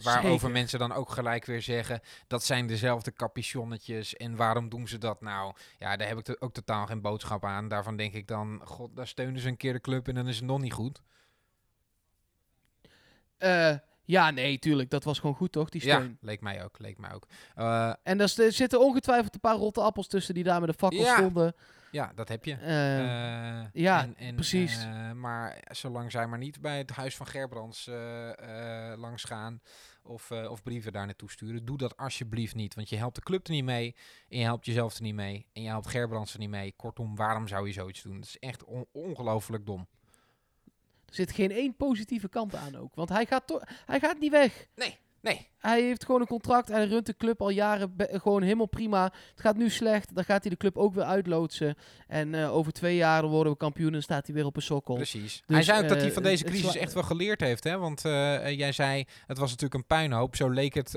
waarover 0.03 0.39
Zeker. 0.39 0.51
mensen 0.51 0.79
dan 0.79 0.93
ook 0.93 1.11
gelijk 1.11 1.45
weer 1.45 1.63
zeggen, 1.63 2.01
dat 2.27 2.45
zijn 2.45 2.67
dezelfde 2.67 3.13
capuchonnetjes 3.13 4.17
en 4.17 4.37
waarom 4.37 4.69
doen 4.69 4.89
ze 4.89 4.99
dat 4.99 5.21
nou? 5.21 5.55
Ja, 5.79 5.97
daar 5.97 6.09
heb 6.09 6.19
ik 6.29 6.37
ook 6.39 6.53
totaal 6.53 6.87
geen 6.87 7.01
boodschap 7.01 7.45
aan. 7.45 7.69
Daarvan 7.69 7.97
denk 7.97 8.13
ik 8.15 8.27
dan, 8.29 8.61
god, 8.65 8.97
daar 8.97 9.07
steunen 9.07 9.41
ze 9.41 9.49
een 9.49 9.57
keer 9.57 9.73
de 9.73 9.81
club 9.81 10.09
en 10.09 10.15
dan 10.15 10.29
is 10.29 10.37
het 10.37 10.45
nog 10.45 10.61
niet 10.61 10.73
goed. 10.73 11.03
Eh, 13.39 13.75
ja, 14.05 14.31
nee, 14.31 14.59
tuurlijk. 14.59 14.91
Dat 14.91 15.05
was 15.05 15.19
gewoon 15.19 15.35
goed, 15.37 15.53
toch? 15.53 15.69
Die 15.69 15.81
steun. 15.81 16.03
Ja, 16.03 16.17
leek 16.21 16.41
mij 16.41 16.65
ook, 16.65 16.79
leek 16.79 16.99
mij 16.99 17.13
ook. 17.13 17.27
Eh, 17.55 17.93
En 18.03 18.21
er, 18.21 18.29
zitten 18.53 18.81
ongetwijfeld 18.81 19.35
een 19.35 19.41
paar 19.41 19.57
rotte 19.57 19.81
appels 19.81 20.07
tussen 20.09 20.35
die 20.35 20.45
daar 20.45 20.61
met 20.61 20.69
de 20.69 20.75
fakkels 20.79 21.03
Ja. 21.07 21.17
stonden. 21.17 21.55
Ja, 21.95 22.13
dat 22.15 22.29
heb 22.29 22.45
je. 22.45 22.53
Eh, 22.55 23.61
Eh, 23.61 23.67
ja, 23.73 24.03
en, 24.03 24.17
en, 24.17 24.35
precies. 24.35 24.85
eh, 24.85 25.13
maar 25.13 25.63
zolang 25.71 26.11
zij 26.11 26.27
maar 26.27 26.39
niet 26.39 26.61
bij 26.61 26.79
het 26.79 26.91
huis 26.91 27.17
van 27.17 27.27
Gerbrands 27.27 27.87
eh, 27.87 28.93
langs 28.97 29.25
gaan 29.25 29.61
of, 30.03 30.31
of 30.31 30.63
brieven 30.63 30.93
daar 30.93 31.07
naartoe 31.07 31.31
sturen, 31.31 31.65
doe 31.65 31.77
dat 31.79 31.97
alsjeblieft 31.97 32.55
niet. 32.55 32.75
Want 32.75 32.89
je 32.89 32.97
helpt 32.97 33.15
de 33.15 33.23
club 33.23 33.47
er 33.47 33.53
niet 33.53 33.65
mee 33.65 33.97
en 34.29 34.39
je 34.39 34.45
helpt 34.45 34.67
jezelf 34.67 34.95
er 34.97 35.03
niet 35.03 35.15
mee 35.15 35.47
en 35.53 35.63
je 35.63 35.69
helpt 35.69 35.87
Gerbrands 35.89 36.33
er 36.33 36.39
niet 36.39 36.49
mee. 36.49 36.73
Kortom, 36.77 37.17
waarom 37.17 37.49
zou 37.49 37.67
je 37.67 37.73
zoiets 37.73 38.03
doen? 38.03 38.15
Dat 38.21 38.25
is 38.29 38.39
echt 38.39 38.65
on- 38.65 38.87
ongelooflijk 38.93 39.67
dom. 39.67 39.87
Er 41.07 41.15
zit 41.15 41.33
geen 41.33 41.51
één 41.51 41.77
positieve 41.77 42.29
kant 42.29 42.55
aan 42.55 42.77
ook. 42.77 42.95
Want 42.95 43.09
hij 43.09 43.27
gaat, 43.27 43.61
hij 43.87 44.01
gaat 44.01 44.19
niet 44.19 44.31
weg. 44.31 44.67
Nee, 44.75 44.99
nee. 45.25 45.49
Hij 45.59 45.83
heeft 45.83 46.05
gewoon 46.05 46.21
een 46.21 46.27
contract 46.27 46.71
en 46.71 46.77
hij 46.77 46.87
runt 46.87 47.07
de 47.07 47.17
club 47.17 47.41
al 47.41 47.51
jaren 47.51 47.95
gewoon 47.99 48.43
helemaal 48.43 48.67
prima. 48.67 49.03
Het 49.05 49.41
gaat 49.41 49.57
nu 49.57 49.71
slecht, 49.71 50.15
dan 50.15 50.25
gaat 50.25 50.43
hij 50.43 50.51
de 50.51 50.57
club 50.57 50.77
ook 50.77 50.95
weer 50.95 51.05
uitloodsen. 51.05 51.75
En 52.07 52.35
eh, 52.35 52.55
over 52.55 52.73
twee 52.73 52.97
jaar 52.97 53.27
worden 53.27 53.53
we 53.53 53.59
kampioen 53.59 53.95
en 53.95 54.03
staat 54.03 54.27
hij 54.27 54.35
weer 54.35 54.45
op 54.45 54.57
een 54.57 54.63
sokkel. 54.63 54.95
Precies. 54.95 55.43
Dus, 55.47 55.57
hij 55.57 55.63
zei 55.63 55.83
ook 55.83 55.89
dat 55.89 55.99
hij 55.99 56.07
eh, 56.07 56.15
van 56.15 56.23
deze 56.23 56.45
crisis 56.45 56.77
echt 56.77 56.93
wel 56.93 57.03
geleerd 57.03 57.41
heeft. 57.41 57.65
Hè? 57.65 57.79
Want 57.79 58.05
eh, 58.05 58.59
jij 58.59 58.73
zei, 58.73 59.05
het 59.27 59.39
was 59.39 59.51
natuurlijk 59.51 59.75
een 59.75 59.87
puinhoop. 59.87 60.37
Zo 60.37 60.49
leek 60.49 60.75
het 60.75 60.91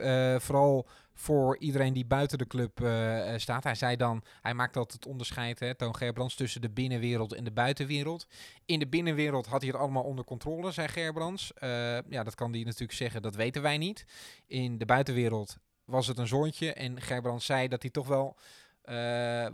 vooral 0.44 0.88
voor 1.20 1.58
iedereen 1.58 1.94
die 1.94 2.06
buiten 2.06 2.38
de 2.38 2.48
club 2.48 2.82
eh, 2.82 3.34
eh, 3.34 3.40
staat. 3.40 3.64
Hij 3.64 3.76
zei 3.76 3.96
dan, 3.96 4.24
hij 4.42 4.54
maakt 4.54 4.78
altijd 4.78 5.04
het 5.04 5.12
onderscheid, 5.12 5.60
hè, 5.60 5.76
Toon 5.76 5.96
Gerbrands, 5.96 6.36
tussen 6.36 6.62
de 6.62 6.70
binnenwereld 6.70 7.34
en 7.34 7.44
de 7.44 7.52
buitenwereld. 7.52 8.28
In 8.66 8.80
de 8.80 8.88
binnenwereld 8.88 9.46
had 9.46 9.62
hij 9.62 9.70
het 9.70 9.80
allemaal 9.80 10.04
onder 10.04 10.26
controle, 10.26 10.72
zei 10.72 10.88
Gerbrands. 10.88 11.54
Eh, 11.54 11.70
ja, 12.10 12.24
dat 12.24 12.36
kan 12.36 12.52
hij 12.52 12.64
natuurlijk 12.64 12.92
zeggen, 12.92 13.22
dat 13.22 13.36
weten 13.36 13.62
wij 13.62 13.78
niet. 13.78 14.06
In 14.46 14.78
de 14.78 14.86
buitenwereld 14.86 15.58
was 15.86 16.08
het 16.08 16.18
een 16.18 16.28
zoontje. 16.28 16.74
En 16.74 17.02
Gerbrands 17.02 17.46
zei 17.46 17.68
dat 17.68 17.82
hij 17.82 17.92
toch 17.92 18.08
wel 18.08 18.38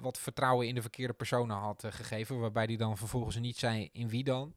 wat 0.02 0.19
vertrouwen 0.19 0.67
in 0.67 0.76
de 0.76 0.82
verkeerde 0.82 1.13
personen 1.13 1.58
had 1.58 1.84
gegeven. 1.89 2.39
Waarbij 2.39 2.63
hij 2.63 2.76
dan 2.76 2.97
vervolgens 2.97 3.39
niet 3.39 3.58
zei 3.58 3.89
in 3.91 4.10
wie 4.10 4.23
dan. 4.23 4.54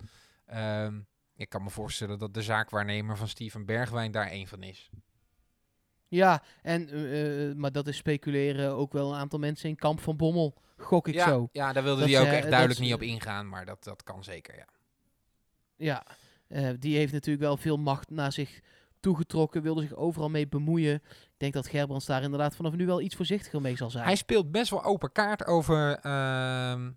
Ehm, 0.46 1.00
ik 1.34 1.48
kan 1.48 1.62
me 1.62 1.70
voorstellen 1.70 2.18
dat 2.18 2.34
de 2.34 2.42
zaakwaarnemer 2.42 3.16
van 3.16 3.28
Steven 3.28 3.64
Bergwijn 3.64 4.10
daar 4.10 4.28
één 4.28 4.46
van 4.46 4.62
is. 4.62 4.90
Ja, 6.08 6.42
en, 6.62 6.88
eh, 6.88 7.48
eh, 7.48 7.56
maar 7.56 7.72
dat 7.72 7.86
is 7.86 7.96
speculeren 7.96 8.72
ook 8.72 8.92
wel 8.92 9.12
een 9.12 9.18
aantal 9.18 9.38
mensen 9.38 9.68
in 9.68 9.76
Kamp 9.76 10.00
van 10.00 10.16
Bommel. 10.16 10.54
Gok 10.76 11.08
ik 11.08 11.14
ja, 11.14 11.28
zo. 11.28 11.48
ja, 11.52 11.72
daar 11.72 11.82
wilde 11.82 12.00
Dat 12.00 12.10
hij 12.10 12.20
ook 12.20 12.26
echt 12.26 12.50
duidelijk 12.50 12.80
niet 12.80 12.94
op 12.94 13.02
ingaan. 13.02 13.48
Maar 13.48 13.64
dat, 13.64 13.84
dat 13.84 14.02
kan 14.02 14.24
zeker, 14.24 14.56
ja. 14.56 14.66
Ja, 15.76 16.06
eh, 16.48 16.68
die 16.78 16.96
heeft 16.96 17.12
natuurlijk 17.12 17.44
wel 17.44 17.56
veel 17.56 17.76
macht 17.76 18.10
naar 18.10 18.32
zich 18.32 18.60
toegetrokken. 19.00 19.62
Wilde 19.62 19.80
zich 19.80 19.94
overal 19.94 20.30
mee 20.30 20.48
bemoeien. 20.48 20.94
Ik 20.94 21.34
denk 21.36 21.52
dat 21.52 21.66
Gerbrands 21.66 22.06
daar 22.06 22.22
inderdaad 22.22 22.56
vanaf 22.56 22.72
nu 22.72 22.86
wel 22.86 23.00
iets 23.00 23.16
voorzichtiger 23.16 23.60
mee 23.60 23.76
zal 23.76 23.90
zijn. 23.90 24.04
Hij 24.04 24.16
speelt 24.16 24.50
best 24.50 24.70
wel 24.70 24.84
open 24.84 25.12
kaart 25.12 25.46
over 25.46 25.98
ehm, 25.98 26.90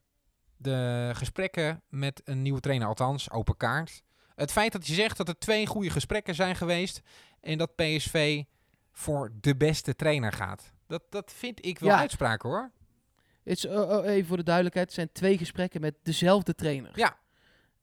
de 0.58 1.10
gesprekken 1.14 1.82
met 1.90 2.22
een 2.24 2.42
nieuwe 2.42 2.60
trainer. 2.60 2.88
Althans, 2.88 3.32
open 3.32 3.58
kaart. 3.58 4.04
Het 4.36 4.52
feit 4.52 4.72
dat 4.72 4.86
hij 4.86 4.96
zegt 4.96 5.18
dat 5.18 5.28
er 5.28 5.38
twee 5.38 5.66
goede 5.66 5.90
gesprekken 5.90 6.36
zijn 6.36 6.56
geweest. 6.56 7.02
En 7.42 7.58
dat 7.58 7.76
PSV 7.76 8.44
voor 9.00 9.32
de 9.42 9.56
beste 9.56 9.96
trainer 9.96 10.32
gaat. 10.32 10.74
Dat, 10.88 11.04
dat 11.10 11.34
vind 11.34 11.66
ik 11.66 11.80
wel 11.80 11.90
Ja. 11.90 11.98
uitspraak 11.98 12.42
hoor. 12.42 12.72
Het 13.44 13.58
is, 13.58 13.66
eh, 13.66 13.98
eh, 13.98 14.16
even 14.16 14.28
voor 14.28 14.38
de 14.38 14.44
duidelijkheid, 14.44 14.86
het 14.88 14.96
zijn 14.96 15.12
twee 15.12 15.38
gesprekken 15.38 15.82
met 15.82 15.96
dezelfde 16.04 16.56
trainer. 16.56 16.92
Ja. 16.96 17.18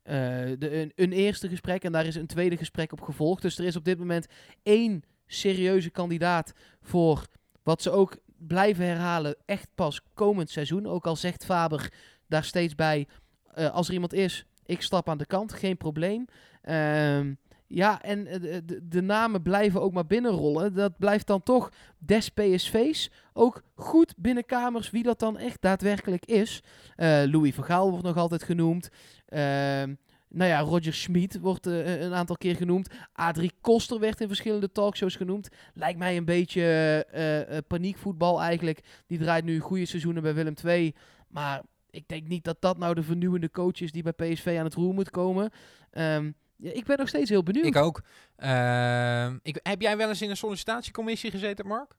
Eh, 0.03 0.15
de, 0.59 0.81
een, 0.81 0.93
een 0.95 1.13
eerste 1.13 1.49
gesprek 1.49 1.85
en 1.85 1.93
daar 1.93 2.07
is 2.07 2.15
een 2.15 2.27
tweede 2.27 2.57
gesprek 2.57 2.93
op 2.93 3.01
gevolgd. 3.01 3.43
Dus 3.43 3.59
er 3.59 3.65
is 3.65 3.77
op 3.77 3.85
dit 3.85 3.99
moment 3.99 4.27
één 4.63 5.03
serieuze 5.27 5.91
kandidaat 5.91 6.53
voor 6.83 7.27
wat 7.63 7.83
ze 7.83 7.91
ook 7.91 8.17
blijven 8.39 8.85
herhalen, 8.87 9.37
echt 9.45 9.69
pas 9.75 10.01
komend 10.15 10.51
seizoen. 10.51 10.87
Ook 10.87 11.07
al 11.07 11.17
zegt 11.17 11.45
Faber 11.45 11.93
daar 12.27 12.45
steeds 12.45 12.75
bij, 12.75 13.07
eh, 13.55 13.71
als 13.71 13.89
er 13.89 13.95
iemand 13.95 14.13
is, 14.13 14.47
ik 14.65 14.83
stap 14.83 15.09
aan 15.09 15.19
de 15.19 15.27
kant, 15.27 15.53
geen 15.53 15.77
probleem. 15.77 16.25
Ehm, 16.63 17.35
ja, 17.69 18.03
en 18.03 18.27
eh, 18.27 18.41
de, 18.65 18.89
de, 18.89 19.01
namen 19.01 19.43
blijven 19.43 19.83
ook 19.83 19.93
maar 19.93 20.07
binnenrollen. 20.07 20.75
Dat 20.75 20.99
blijft 20.99 21.27
dan 21.27 21.43
toch 21.43 21.73
des 21.99 22.29
PSV's. 22.29 23.11
Ook 23.33 23.63
goed 23.75 24.15
binnenkamers 24.17 24.91
wie 24.91 25.03
dat 25.03 25.19
dan 25.19 25.39
echt 25.39 25.63
daadwerkelijk 25.63 26.27
is. 26.27 26.63
Eh, 26.97 27.23
Louis 27.25 27.55
van 27.55 27.65
Gaal 27.65 27.91
wordt 27.91 28.05
nog 28.05 28.17
altijd 28.17 28.43
genoemd. 28.43 28.89
Ehm, 29.27 29.95
nou 30.29 30.51
ja, 30.51 30.61
Roger 30.61 30.95
Schmid 30.95 31.41
wordt 31.41 31.67
eh, 31.67 32.01
een 32.01 32.15
aantal 32.15 32.37
keer 32.37 32.57
genoemd. 32.57 32.89
Adrie 33.13 33.53
Koster 33.61 34.01
werd 34.01 34.21
in 34.21 34.27
verschillende 34.29 34.73
talkshows 34.73 35.17
genoemd. 35.17 35.49
Lijkt 35.75 35.99
mij 35.99 36.17
een 36.17 36.25
beetje 36.25 37.65
paniekvoetbal 37.67 38.43
eigenlijk. 38.43 38.81
Die 39.07 39.19
draait 39.19 39.45
nu 39.45 39.61
goede 39.61 39.87
seizoenen 39.87 40.23
bij 40.23 40.35
Willem 40.35 40.55
II. 40.65 40.95
Maar 41.29 41.63
ik 41.91 42.09
denk 42.09 42.29
niet 42.29 42.45
dat 42.45 42.57
dat 42.61 42.79
nou 42.79 42.95
de 42.95 43.03
vernieuwende 43.03 43.51
coach 43.51 43.81
is 43.81 43.93
die 43.93 44.03
bij 44.03 44.13
PSV 44.13 44.57
aan 44.59 44.65
het 44.65 44.75
roer 44.75 44.95
moet 44.95 45.11
komen. 45.11 45.51
Ehm, 45.91 46.31
ja, 46.57 46.71
ik 46.73 46.85
ben 46.85 46.99
nog 46.99 47.09
steeds 47.09 47.31
heel 47.31 47.43
benieuwd. 47.43 47.67
Ik 47.67 47.77
ook. 47.77 48.03
Ehm, 48.37 49.39
ik, 49.43 49.59
heb 49.63 49.81
jij 49.81 49.97
wel 49.97 50.09
eens 50.09 50.23
in 50.23 50.31
een 50.31 50.37
sollicitatiecommissie 50.37 51.31
gezeten, 51.31 51.67
Mark? 51.67 51.95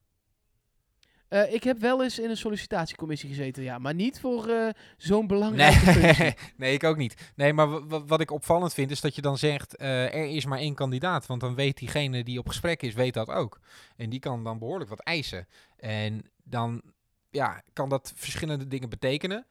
Eh, 1.28 1.54
ik 1.54 1.64
heb 1.64 1.78
wel 1.80 2.04
eens 2.04 2.20
in 2.20 2.30
een 2.30 2.38
sollicitatiecommissie 2.38 3.30
gezeten, 3.30 3.64
ja. 3.64 3.78
Maar 3.78 3.94
niet 3.94 4.20
voor 4.20 4.48
eh, 4.48 4.70
zo'n 4.98 5.28
belangrijke. 5.28 6.00
Nee, 6.00 6.34
nee, 6.58 6.74
ik 6.74 6.84
ook 6.84 6.98
niet. 6.98 7.32
Nee, 7.36 7.54
maar 7.54 7.70
wa- 7.70 7.86
wa- 7.86 8.06
wat 8.06 8.20
ik 8.22 8.32
opvallend 8.32 8.74
vind 8.74 8.92
is 8.92 9.02
dat 9.02 9.16
je 9.16 9.22
dan 9.22 9.38
zegt, 9.38 9.76
eh, 9.76 10.04
er 10.04 10.26
is 10.28 10.46
maar 10.46 10.60
één 10.60 10.76
kandidaat. 10.76 11.26
Want 11.26 11.42
dan 11.42 11.56
weet 11.56 11.78
diegene 11.78 12.24
die 12.24 12.40
op 12.40 12.48
gesprek 12.48 12.82
is, 12.82 12.94
weet 12.94 13.14
dat 13.14 13.28
ook. 13.30 13.60
En 13.96 14.10
die 14.10 14.20
kan 14.20 14.44
dan 14.44 14.60
behoorlijk 14.60 14.90
wat 14.90 15.00
eisen. 15.00 15.48
En 15.78 16.22
dan 16.44 16.82
ja, 17.30 17.62
kan 17.74 17.90
dat 17.90 18.12
verschillende 18.16 18.68
dingen 18.68 18.90
betekenen. 18.90 19.46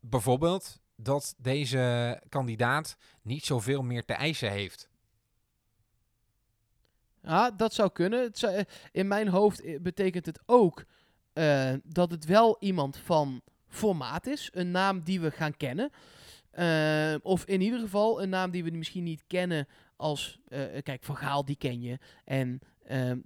Bijvoorbeeld 0.00 0.80
dat 0.96 1.34
deze 1.38 2.20
kandidaat 2.28 2.96
niet 3.22 3.44
zoveel 3.44 3.82
meer 3.82 4.04
te 4.04 4.12
eisen 4.12 4.50
heeft. 4.50 4.88
Ja, 7.22 7.50
dat 7.50 7.74
zou 7.74 7.90
kunnen. 7.92 8.22
Het 8.22 8.38
zou- 8.38 8.54
eh, 8.54 8.64
in 8.92 9.08
mijn 9.08 9.28
hoofd 9.28 9.60
eh, 9.60 9.80
betekent 9.80 10.26
het 10.26 10.40
ook 10.46 10.84
eh, 11.32 11.72
dat 11.84 12.10
het 12.10 12.24
wel 12.24 12.56
iemand 12.60 12.96
van 12.96 13.42
formaat 13.68 14.26
is. 14.26 14.48
Een 14.52 14.70
naam 14.70 15.00
die 15.04 15.20
we 15.20 15.30
gaan 15.30 15.56
kennen. 15.56 15.90
Of 17.22 17.44
in 17.44 17.60
ieder 17.60 17.78
geval 17.80 18.22
een 18.22 18.28
naam 18.28 18.50
die 18.50 18.64
we 18.64 18.70
misschien 18.70 19.04
niet 19.04 19.24
kennen 19.26 19.68
als... 19.96 20.38
kijk, 20.82 21.04
Van 21.04 21.16
Gaal, 21.16 21.44
die 21.44 21.56
ken 21.56 21.80
je. 21.80 21.98
En 22.24 22.60
ehm, 22.84 23.10
eh, 23.10 23.16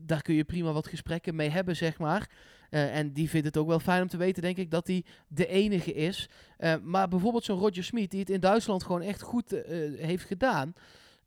daar 0.00 0.22
kun 0.22 0.34
je 0.34 0.44
prima 0.44 0.72
wat 0.72 0.86
gesprekken 0.86 1.34
mee 1.34 1.48
hebben, 1.48 1.76
zeg 1.76 1.98
maar. 1.98 2.28
Eh, 2.70 2.96
en 2.96 3.12
die 3.12 3.30
vindt 3.30 3.46
het 3.46 3.56
ook 3.56 3.68
wel 3.68 3.80
fijn 3.80 4.02
om 4.02 4.08
te 4.08 4.16
weten, 4.16 4.42
denk 4.42 4.56
ik, 4.56 4.70
dat 4.70 4.86
hij 4.86 5.04
de 5.28 5.46
enige 5.46 5.92
is. 5.92 6.28
Eh, 6.56 6.74
maar 6.82 7.08
bijvoorbeeld 7.08 7.44
zo'n 7.44 7.58
Roger 7.58 7.84
Smit, 7.84 8.10
die 8.10 8.20
het 8.20 8.30
in 8.30 8.40
Duitsland 8.40 8.82
gewoon 8.82 9.02
echt 9.02 9.22
goed 9.22 9.52
eh, 9.52 9.78
heeft 10.00 10.24
gedaan... 10.24 10.72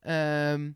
Ehm, 0.02 0.70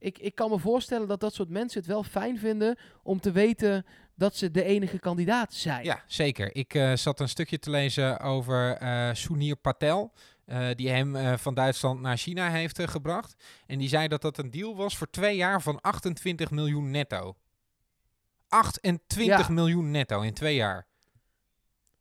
ik, 0.00 0.18
ik 0.18 0.34
kan 0.34 0.50
me 0.50 0.58
voorstellen 0.58 1.08
dat 1.08 1.20
dat 1.20 1.34
soort 1.34 1.48
mensen 1.48 1.80
het 1.80 1.88
wel 1.88 2.02
fijn 2.02 2.38
vinden 2.38 2.78
om 3.02 3.20
te 3.20 3.32
weten 3.32 3.84
dat 4.14 4.36
ze 4.36 4.50
de 4.50 4.62
enige 4.62 4.98
kandidaat 4.98 5.54
zijn. 5.54 5.84
Ja, 5.84 6.02
zeker. 6.06 6.54
Ik 6.54 6.74
eh, 6.74 6.96
zat 6.96 7.20
een 7.20 7.28
stukje 7.28 7.58
te 7.58 7.70
lezen 7.70 8.20
over 8.20 8.76
eh 8.76 9.08
Sunir 9.12 9.56
Patel. 9.56 10.12
Eh, 10.50 10.68
die 10.74 10.88
hem 10.90 11.16
eh, 11.16 11.36
van 11.36 11.54
Duitsland 11.54 12.00
naar 12.00 12.16
China 12.16 12.50
heeft 12.50 12.78
eh, 12.78 12.88
gebracht. 12.88 13.34
En 13.66 13.78
die 13.78 13.88
zei 13.88 14.08
dat 14.08 14.22
dat 14.22 14.38
een 14.38 14.50
deal 14.50 14.76
was 14.76 14.96
voor 14.96 15.10
twee 15.10 15.36
jaar 15.36 15.62
van 15.62 15.80
28 15.80 16.50
miljoen 16.50 16.90
netto. 16.90 17.36
28 18.48 19.46
Ja. 19.46 19.52
miljoen 19.54 19.90
netto 19.90 20.20
in 20.20 20.34
twee 20.34 20.54
jaar. 20.54 20.86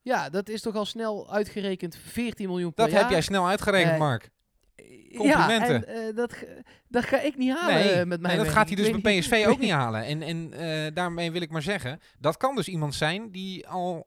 Ja, 0.02 0.30
dat 0.30 0.50
is 0.50 0.62
toch 0.62 0.76
al 0.76 0.86
snel 0.86 1.34
uitgerekend 1.34 1.96
14 1.96 2.48
miljoen 2.48 2.74
per 2.74 2.84
Dat 2.84 2.94
jaar. 2.94 3.02
heb 3.02 3.12
jij 3.12 3.22
snel 3.22 3.48
uitgerekend, 3.48 3.98
Mark. 3.98 4.30
Ja, 4.76 5.18
complimenten. 5.18 5.88
en 5.88 6.08
eh, 6.10 6.16
dat, 6.16 6.34
ga- 6.34 6.46
dat 6.88 7.06
ga 7.06 7.20
ik 7.22 7.38
niet 7.38 7.58
halen 7.58 7.76
Nee, 7.76 8.06
met 8.06 8.22
mijn 8.22 8.36
nee, 8.36 8.46
dat 8.46 8.54
gaat 8.54 8.68
hij 8.68 8.76
dus 8.76 8.92
bij 9.02 9.20
PSV 9.20 9.46
ook 9.48 9.60
niet 9.60 9.72
halen. 9.72 10.04
En, 10.04 10.22
en 10.22 10.94
daarmee 10.94 11.32
wil 11.32 11.42
ik 11.42 11.50
maar 11.52 11.62
zeggen, 11.62 12.00
dat 12.20 12.38
kan 12.38 12.56
dus 12.56 12.68
iemand 12.68 12.96
zijn 12.96 13.32
die 13.32 13.68
al 13.68 14.06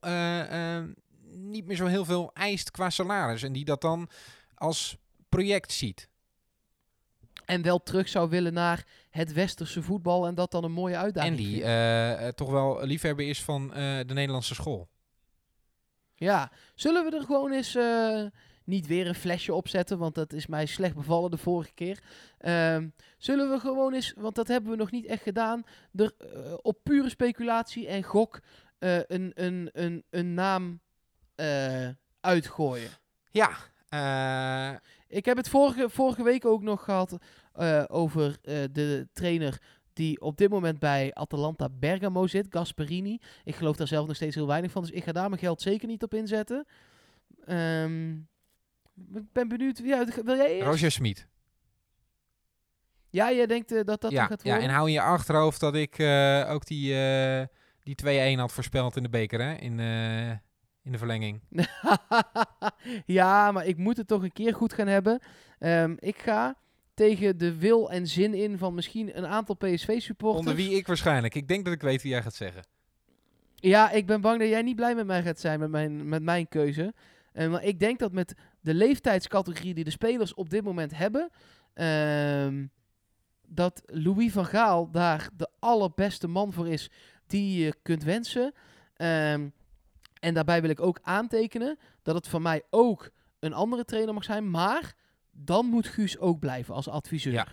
niet 1.43 1.67
meer 1.67 1.77
zo 1.77 1.87
heel 1.87 2.05
veel 2.05 2.31
eist 2.35 2.71
qua 2.71 2.91
salaris. 2.91 3.43
En 3.43 3.53
die 3.53 3.65
dat 3.65 3.81
dan 3.81 4.09
als 4.55 4.97
project 5.29 5.73
ziet. 5.73 6.09
En 7.45 7.63
wel 7.63 7.83
terug 7.83 8.09
zou 8.09 8.29
willen 8.31 8.53
naar 8.53 8.87
het 9.11 9.33
westerse 9.33 9.83
voetbal 9.83 10.27
en 10.27 10.35
dat 10.35 10.51
dan 10.51 10.65
een 10.65 10.73
mooie 10.73 10.97
uitdaging 10.97 11.37
En 11.37 11.43
die 11.43 11.51
vindt. 11.53 11.67
eh, 11.67 12.27
eh, 12.27 12.35
toch 12.35 12.51
wel 12.51 12.85
liefhebber 12.85 13.29
is 13.29 13.43
van 13.43 13.75
eh, 13.75 13.99
de 14.07 14.15
Nederlandse 14.15 14.55
school. 14.55 14.89
Ja, 16.15 16.53
zullen 16.75 17.05
we 17.05 17.17
er 17.17 17.23
gewoon 17.25 17.53
eens 17.53 17.75
eh, 17.75 18.25
niet 18.65 18.87
weer 18.87 19.07
een 19.07 19.15
flesje 19.15 19.55
opzetten, 19.55 19.99
want 19.99 20.15
dat 20.15 20.33
is 20.33 20.47
mij 20.47 20.67
slecht 20.67 20.95
bevallen 20.95 21.31
de 21.31 21.37
vorige 21.39 21.73
keer. 21.75 22.03
Ehm, 22.39 22.89
zullen 23.19 23.51
we 23.51 23.59
gewoon 23.61 23.95
eens, 23.95 24.13
want 24.17 24.35
dat 24.35 24.49
hebben 24.49 24.71
we 24.71 24.77
nog 24.77 24.91
niet 24.91 25.07
echt 25.07 25.23
gedaan, 25.23 25.63
er 25.95 26.15
eh, 26.19 26.55
op 26.63 26.79
pure 26.83 27.09
speculatie 27.09 27.87
en 27.89 28.03
gok 28.03 28.41
eh, 28.79 28.97
een, 29.07 29.33
een, 29.35 29.71
een, 29.73 30.05
een 30.11 30.35
naam 30.35 30.81
eh, 31.43 31.89
uitgooien. 32.21 32.91
Ja, 33.31 33.51
eh, 33.89 34.79
Ik 35.09 35.25
heb 35.25 35.37
het 35.37 35.49
vorige, 35.49 35.89
vorige 35.89 36.23
week 36.23 36.45
ook 36.45 36.63
nog 36.63 36.85
gehad 36.85 37.17
eh, 37.53 37.85
over 37.87 38.39
de 38.73 39.09
trainer 39.13 39.61
die 39.93 40.21
op 40.21 40.37
dit 40.37 40.51
moment 40.51 40.79
bij 40.79 41.15
Atalanta 41.15 41.69
Bergamo 41.69 42.27
zit, 42.27 42.47
Gasperini. 42.51 43.19
Ik 43.45 43.55
geloof 43.55 43.77
daar 43.77 43.87
zelf 43.87 44.07
nog 44.07 44.17
steeds 44.17 44.35
heel 44.35 44.47
weinig 44.47 44.71
van, 44.71 44.83
dus 44.83 44.91
ik 44.91 45.05
ga 45.05 45.13
daar 45.13 45.29
mijn 45.29 45.41
geld 45.41 45.63
zeker 45.63 45.89
niet 45.89 46.03
op 46.03 46.15
inzetten. 46.15 46.67
Ehm, 47.45 48.13
ik 49.15 49.33
ben 49.33 49.49
benieuwd, 49.49 49.79
ja, 49.79 50.05
wil 50.25 50.37
jij 50.37 50.55
eerst? 50.55 50.67
Roger 50.67 50.91
Smit. 50.91 51.29
Ja, 53.11 53.33
jij 53.33 53.47
denkt 53.47 53.87
dat 53.87 54.01
dat 54.01 54.11
ja, 54.11 54.27
gaat 54.27 54.43
ja, 54.43 54.51
worden? 54.51 54.69
en 54.69 54.75
hou 54.75 54.87
in 54.87 54.93
je 54.93 55.01
achterhoofd 55.01 55.61
dat 55.61 55.75
ik 55.75 56.01
ook 56.49 56.67
die, 56.67 56.95
die 57.83 58.35
2-1 58.37 58.39
had 58.39 58.53
voorspeld 58.53 58.97
in 58.97 59.03
de 59.03 59.09
beker, 59.09 59.41
hè? 59.41 59.55
In, 59.55 59.81
in 60.85 60.93
de 60.93 60.99
verlenging. 60.99 61.41
ja, 63.07 63.53
maar 63.53 63.67
ik 63.67 63.77
moet 63.77 63.97
het 63.97 64.07
toch 64.07 64.23
een 64.23 64.33
keer 64.33 64.55
goed 64.55 64.73
gaan 64.73 64.87
hebben. 64.87 65.21
Ehm, 65.59 65.95
ik 65.99 66.19
ga 66.19 66.57
tegen 66.95 67.39
de 67.39 67.59
wil 67.59 67.91
en 67.91 68.07
zin 68.07 68.35
in 68.35 68.59
van 68.59 68.75
misschien 68.75 69.19
een 69.19 69.27
aantal 69.27 69.55
PSV-supporters. 69.55 70.47
Onder 70.47 70.55
wie 70.55 70.77
ik 70.77 70.87
waarschijnlijk. 70.87 71.35
Ik 71.35 71.49
denk 71.49 71.65
dat 71.65 71.75
ik 71.75 71.83
weet 71.83 72.03
wie 72.03 72.11
jij 72.11 72.23
gaat 72.23 72.35
zeggen. 72.35 72.63
Ja, 73.55 73.91
ik 73.91 74.07
ben 74.07 74.21
bang 74.21 74.39
dat 74.39 74.49
jij 74.49 74.63
niet 74.63 74.77
blij 74.77 74.95
met 74.95 75.07
mij 75.07 75.23
gaat 75.23 75.41
zijn 75.41 75.61
met 75.61 75.71
mijn, 75.71 76.09
met 76.09 76.23
mijn 76.23 76.49
keuze. 76.49 76.95
Eh, 77.33 77.51
maar 77.51 77.65
ik 77.65 77.79
denk 77.79 77.99
dat 77.99 78.13
met 78.13 78.35
de 78.61 78.75
leeftijdscategorie 78.75 79.75
die 79.75 79.85
de 79.85 79.91
spelers 79.91 80.35
op 80.35 80.51
dit 80.51 80.65
moment 80.65 80.97
hebben, 80.97 81.31
ehm, 81.75 82.67
dat 83.47 83.83
Louis 83.87 84.33
van 84.33 84.47
Gaal 84.47 84.91
daar 84.91 85.29
de 85.37 85.49
allerbeste 85.59 86.29
man 86.29 86.53
voor 86.53 86.69
is 86.69 86.91
die 87.27 87.65
je 87.65 87.75
kunt 87.83 88.03
wensen. 88.03 88.53
Ehm, 88.97 89.49
en 90.23 90.35
daarbij 90.35 90.61
wil 90.61 90.71
ik 90.71 90.81
ook 90.81 90.99
aantekenen 91.03 91.79
dat 92.03 92.15
het 92.15 92.29
van 92.29 92.43
mij 92.43 92.63
ook 92.71 93.11
een 93.39 93.53
andere 93.53 93.85
trainer 93.85 94.15
mag 94.15 94.25
zijn, 94.25 94.51
maar 94.51 94.95
dan 95.31 95.67
moet 95.67 95.89
Guus 95.89 96.19
ook 96.19 96.39
blijven 96.39 96.75
als 96.75 96.89
adviseur. 96.89 97.33
Ja. 97.33 97.47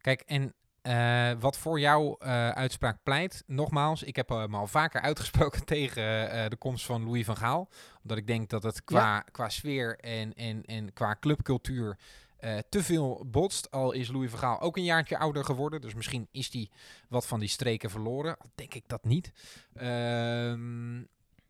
Kijk, 0.00 0.20
en 0.20 0.54
eh, 0.82 1.30
wat 1.40 1.58
voor 1.58 1.80
jouw 1.80 2.16
eh, 2.16 2.48
uitspraak 2.48 3.02
pleit, 3.02 3.42
nogmaals, 3.46 4.02
ik 4.02 4.16
heb 4.16 4.28
me 4.28 4.56
al 4.56 4.66
vaker 4.66 5.00
uitgesproken 5.00 5.64
tegen 5.74 6.02
de 6.50 6.56
komst 6.56 6.84
van 6.84 7.04
Louis 7.04 7.24
van 7.24 7.36
Gaal. 7.36 7.68
Omdat 8.02 8.18
ik 8.18 8.26
denk 8.26 8.50
dat 8.50 8.62
het 8.62 8.84
qua, 8.84 9.20
qua 9.20 9.48
sfeer 9.48 9.98
en, 9.98 10.34
en, 10.34 10.64
en 10.64 10.92
qua 10.92 11.16
clubcultuur 11.20 11.98
te 12.68 12.82
veel 12.82 13.26
botst. 13.26 13.70
Al 13.70 13.92
is 13.92 14.08
Louis 14.08 14.30
van 14.30 14.38
Gaal 14.38 14.60
ook 14.60 14.76
een 14.76 14.84
jaartje 14.84 15.18
ouder 15.18 15.44
geworden. 15.44 15.80
Dus 15.80 15.94
misschien 15.94 16.28
is 16.30 16.52
hij 16.52 16.70
wat 17.08 17.26
van 17.26 17.40
die 17.40 17.48
streken 17.48 17.90
verloren. 17.90 18.38
Al 18.38 18.50
denk 18.54 18.74
ik 18.74 18.84
dat 18.86 19.04
niet. 19.04 19.32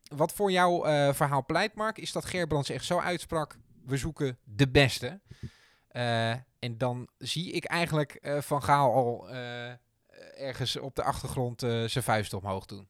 Wat 0.09 0.33
voor 0.33 0.51
jouw 0.51 0.85
eh, 0.85 1.13
verhaal 1.13 1.45
pleit, 1.45 1.75
Mark, 1.75 1.97
is 1.97 2.11
dat 2.11 2.25
Gerbrands 2.25 2.69
echt 2.69 2.85
zo 2.85 2.99
uitsprak. 2.99 3.57
We 3.85 3.97
zoeken 3.97 4.37
de 4.43 4.69
beste. 4.69 5.19
Eh, 5.87 6.31
en 6.59 6.77
dan 6.77 7.07
zie 7.17 7.51
ik 7.51 7.65
eigenlijk 7.65 8.11
eh, 8.13 8.41
Van 8.41 8.63
Gaal 8.63 8.93
al 8.93 9.29
ergens 10.37 10.75
op 10.77 10.95
de 10.95 11.03
achtergrond 11.03 11.59
zijn 11.59 12.03
vuist 12.03 12.33
omhoog 12.33 12.65
doen. 12.65 12.87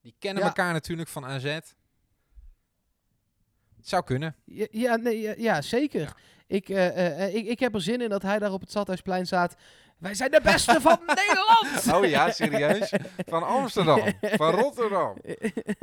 Die 0.00 0.14
kennen 0.18 0.42
Ja. 0.42 0.48
elkaar 0.48 0.72
natuurlijk 0.72 1.08
van 1.08 1.24
AZ. 1.24 1.44
Het 1.44 1.74
zou 3.88 4.04
kunnen. 4.04 4.36
Ja, 4.44 4.66
ja, 4.70 4.96
nee, 4.96 5.20
ja, 5.20 5.34
ja, 5.36 5.62
zeker. 5.62 6.16
Ik, 6.46 6.68
ik, 6.68 7.46
ik 7.46 7.60
heb 7.60 7.74
er 7.74 7.82
zin 7.82 8.00
in 8.00 8.08
dat 8.08 8.22
hij 8.22 8.38
daar 8.38 8.52
op 8.52 8.60
het 8.60 8.70
Stadhuisplein 8.70 9.26
staat. 9.26 9.54
Wij 10.00 10.14
zijn 10.14 10.30
de 10.30 10.40
beste 10.42 10.80
van 10.80 10.98
Nederland! 11.14 11.92
Oh 11.94 12.04
ja, 12.10 12.30
serieus? 12.30 12.92
Van 13.26 13.42
Amsterdam, 13.46 14.02
van 14.20 14.50
Rotterdam, 14.54 15.16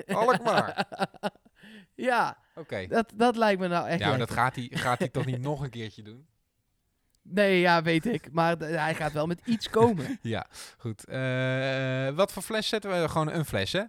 Alkmaar. 0.08 0.88
Ja, 1.96 2.38
Oké. 2.56 2.88
dat, 2.88 3.12
dat 3.16 3.36
lijkt 3.36 3.60
me 3.62 3.68
nou 3.68 3.88
echt 3.88 4.00
Ja, 4.00 4.08
maar 4.10 4.18
lekker. 4.18 4.36
dat 4.36 4.44
gaat 4.46 4.56
hij, 4.56 4.70
gaat 4.72 5.00
hij 5.00 5.10
toch 5.10 5.26
niet 5.26 5.42
nog 5.42 5.62
een 5.62 5.70
keertje 5.70 6.02
doen? 6.02 6.28
Nee, 7.22 7.60
ja, 7.60 7.82
weet 7.82 8.06
ik. 8.06 8.32
Maar 8.32 8.58
d- 8.58 8.62
hij 8.62 8.96
gaat 8.96 9.12
wel 9.12 9.26
met 9.28 9.42
iets 9.46 9.70
komen. 9.70 10.20
Ja, 10.22 10.46
goed. 10.78 11.06
Eh, 11.06 12.10
wat 12.10 12.32
voor 12.32 12.44
fles 12.44 12.68
zetten 12.68 13.02
we? 13.02 13.10
Gewoon 13.10 13.32
een 13.32 13.46
fles, 13.46 13.72
hè? 13.72 13.84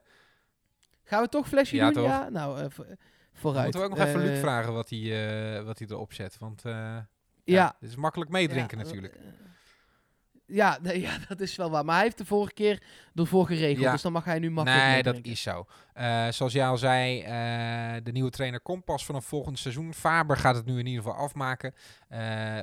Gaan 1.05 1.22
we 1.22 1.29
toch 1.29 1.49
flesje 1.49 1.76
Ja, 1.76 1.85
doen? 1.85 1.93
toch? 2.03 2.05
Ja, 2.12 2.29
nou, 2.29 2.61
eh, 2.61 2.66
vo- 2.68 2.85
vooruit. 3.33 3.62
Moeten 3.64 3.81
we 3.81 3.87
ook 3.87 3.97
nog 3.99 4.07
even 4.07 4.20
Luc 4.20 4.31
Eh, 4.35 4.41
vragen 4.41 4.72
wat 4.72 4.91
hij, 4.91 4.99
eh, 5.59 5.64
wat 5.64 5.79
hij 5.79 5.89
erop 5.91 6.12
zet. 6.12 6.39
Want 6.39 6.64
eh 6.64 6.72
ja. 6.72 7.05
Ja. 7.45 7.76
dit 7.81 7.91
is 7.91 7.97
makkelijk 7.97 8.31
meedrinken 8.31 8.79
Ja, 8.79 8.85
natuurlijk. 8.85 9.14
eh, 9.14 9.20
Ja, 10.49 10.78
nee, 10.82 11.01
ja, 11.01 11.18
dat 11.28 11.40
is 11.40 11.57
wel 11.57 11.70
waar. 11.70 11.84
Maar 11.84 11.94
hij 11.94 12.05
heeft 12.05 12.18
de 12.18 12.24
vorige 12.24 12.53
keer 12.53 12.82
ervoor 13.14 13.46
geregeld. 13.46 13.84
Ja. 13.84 13.92
Dus 13.92 14.03
dan 14.03 14.12
mag 14.12 14.24
hij 14.24 14.38
nu 14.38 14.51
makkelijk 14.51 14.84
Nee, 14.84 15.03
dat 15.03 15.18
is 15.22 15.42
zo. 15.42 15.66
Eh, 15.92 16.28
zoals 16.28 16.53
jij 16.53 16.66
al 16.66 16.76
zei, 16.76 17.20
eh, 17.20 18.05
de 18.05 18.12
nieuwe 18.12 18.30
trainer 18.30 18.61
komt 18.61 18.84
pas 18.84 19.05
vanaf 19.05 19.24
volgend 19.24 19.59
seizoen. 19.59 19.94
Faber 19.94 20.36
gaat 20.36 20.55
het 20.55 20.64
nu 20.64 20.78
in 20.78 20.86
ieder 20.86 21.03
geval 21.03 21.18
afmaken. 21.18 21.74
Eh, 22.09 22.18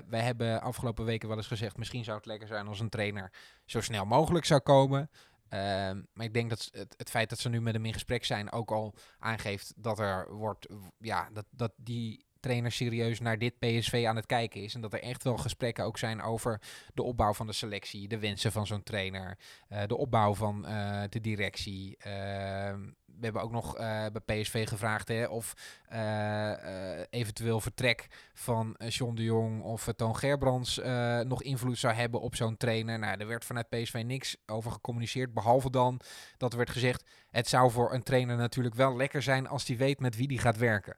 wij 0.08 0.22
hebben 0.22 0.62
afgelopen 0.62 1.06
weken 1.06 1.28
wel 1.28 1.38
eens 1.38 1.48
gezegd... 1.48 1.78
misschien 1.78 2.04
zou 2.04 2.18
het 2.18 2.26
lekker 2.26 2.48
zijn 2.48 2.68
als 2.68 2.80
een 2.80 2.90
trainer 2.90 3.32
zo 3.66 3.82
snel 3.82 4.06
mogelijk 4.06 4.46
zou 4.46 4.62
komen. 4.62 5.10
Ehm, 5.50 6.02
maar 6.14 6.26
ik 6.26 6.34
denk 6.34 6.50
dat 6.50 6.70
het, 6.72 6.94
het 6.98 7.10
feit 7.10 7.30
dat 7.30 7.40
ze 7.40 7.50
nu 7.50 7.62
met 7.62 7.74
hem 7.74 7.86
in 7.86 7.94
gesprek 7.94 8.26
zijn... 8.26 8.52
ook 8.52 8.72
al 8.72 8.94
aangeeft 9.20 9.74
dat 9.76 10.00
er 10.00 10.34
wordt... 10.34 10.68
Ja, 11.00 11.30
dat, 11.34 11.46
dat 11.50 11.72
die 11.76 12.25
trainer 12.46 12.72
serieus 12.72 13.20
naar 13.20 13.38
dit 13.38 13.60
PSV 13.60 14.06
aan 14.08 14.16
het 14.16 14.26
kijken 14.26 14.62
is. 14.62 14.76
En 14.76 14.82
dat 14.82 14.94
er 14.94 15.02
echt 15.02 15.24
wel 15.24 15.38
gesprekken 15.38 15.84
ook 15.84 15.98
zijn 15.98 16.22
over 16.22 16.62
de 16.94 17.04
opbouw 17.04 17.34
van 17.34 17.48
de 17.48 17.54
selectie, 17.54 18.08
de 18.08 18.20
wensen 18.20 18.52
van 18.52 18.68
zo'n 18.68 18.84
trainer, 18.84 19.38
eh, 19.68 19.88
de 19.88 19.98
opbouw 19.98 20.36
van 20.36 20.66
eh, 20.66 21.02
de 21.10 21.22
directie. 21.22 21.98
Ehm, 21.98 22.80
we 23.06 23.24
hebben 23.24 23.42
ook 23.42 23.52
nog 23.52 23.78
eh, 23.78 24.06
bij 24.14 24.42
PSV 24.42 24.68
gevraagd 24.68 25.08
hè, 25.08 25.26
of 25.26 25.54
eh, 25.88 27.00
eh, 27.00 27.06
eventueel 27.10 27.60
vertrek 27.60 28.08
van 28.34 28.76
eh, 28.76 28.90
John 28.90 29.16
de 29.16 29.24
Jong 29.24 29.62
of 29.62 29.88
Toon 29.96 30.16
Gerbrands 30.16 30.80
eh, 30.80 31.20
nog 31.20 31.44
invloed 31.44 31.78
zou 31.78 31.94
hebben 31.94 32.22
op 32.22 32.36
zo'n 32.36 32.58
trainer. 32.58 33.00
Nou, 33.00 33.20
er 33.20 33.28
werd 33.28 33.46
vanuit 33.46 33.70
PSV 33.70 34.04
niks 34.06 34.38
over 34.46 34.72
gecommuniceerd, 34.72 35.34
behalve 35.34 35.70
dan 35.70 36.00
dat 36.38 36.52
er 36.52 36.58
werd 36.58 36.70
gezegd, 36.70 37.04
het 37.32 37.48
zou 37.48 37.72
voor 37.72 37.94
een 37.94 38.04
trainer 38.04 38.38
natuurlijk 38.38 38.76
wel 38.76 38.96
lekker 38.96 39.22
zijn 39.22 39.48
als 39.48 39.68
hij 39.68 39.78
weet 39.78 40.00
met 40.00 40.16
wie 40.16 40.28
die 40.28 40.40
gaat 40.40 40.58
werken. 40.58 40.98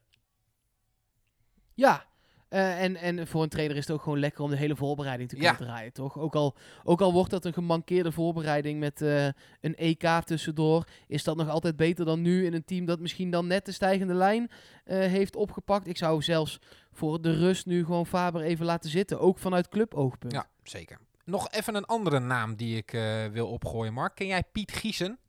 Ja, 1.78 2.06
eh, 2.50 2.84
en, 2.84 2.96
en 2.96 3.28
voor 3.28 3.44
een 3.44 3.50
trainer 3.50 3.78
is 3.78 3.88
het 3.88 3.96
ook 3.96 4.02
gewoon 4.02 4.20
lekker 4.20 4.44
om 4.44 4.50
de 4.50 4.56
hele 4.58 4.76
voorbereiding 4.76 5.30
te 5.30 5.36
kunnen 5.36 5.54
Ja. 5.54 5.66
draaien, 5.66 5.94
toch? 5.94 6.18
Ook 6.20 6.36
al, 6.36 6.56
ook 6.84 7.02
al 7.02 7.14
wordt 7.14 7.32
dat 7.32 7.46
een 7.46 7.54
gemankeerde 7.54 8.12
voorbereiding 8.12 8.80
met 8.80 9.02
eh, 9.02 9.26
een 9.62 9.76
EK 9.76 10.08
tussendoor, 10.26 10.88
is 11.08 11.24
dat 11.24 11.36
nog 11.38 11.50
altijd 11.50 11.76
beter 11.76 12.06
dan 12.06 12.22
nu 12.22 12.46
in 12.46 12.54
een 12.54 12.66
team 12.66 12.86
dat 12.86 13.00
misschien 13.00 13.32
dan 13.32 13.48
net 13.48 13.66
de 13.66 13.72
stijgende 13.72 14.14
lijn 14.14 14.52
eh, 14.84 14.98
heeft 15.00 15.36
opgepakt. 15.36 15.88
Ik 15.88 15.98
zou 15.98 16.22
zelfs 16.22 16.60
voor 16.92 17.22
de 17.22 17.32
rust 17.38 17.66
nu 17.66 17.86
gewoon 17.86 18.06
Faber 18.06 18.42
even 18.42 18.66
laten 18.66 18.90
zitten, 18.90 19.20
ook 19.20 19.40
vanuit 19.40 19.70
cluboogpunt. 19.70 20.34
Ja, 20.34 20.48
zeker. 20.64 21.00
Nog 21.26 21.50
even 21.52 21.76
een 21.76 21.86
andere 21.86 22.20
naam 22.20 22.56
die 22.56 22.78
ik 22.78 22.92
wil 23.32 23.48
opgooien, 23.48 23.94
Mark. 23.94 24.16
Ken 24.16 24.28
jij 24.28 24.44
Piet 24.52 24.72
Giesen? 24.72 25.20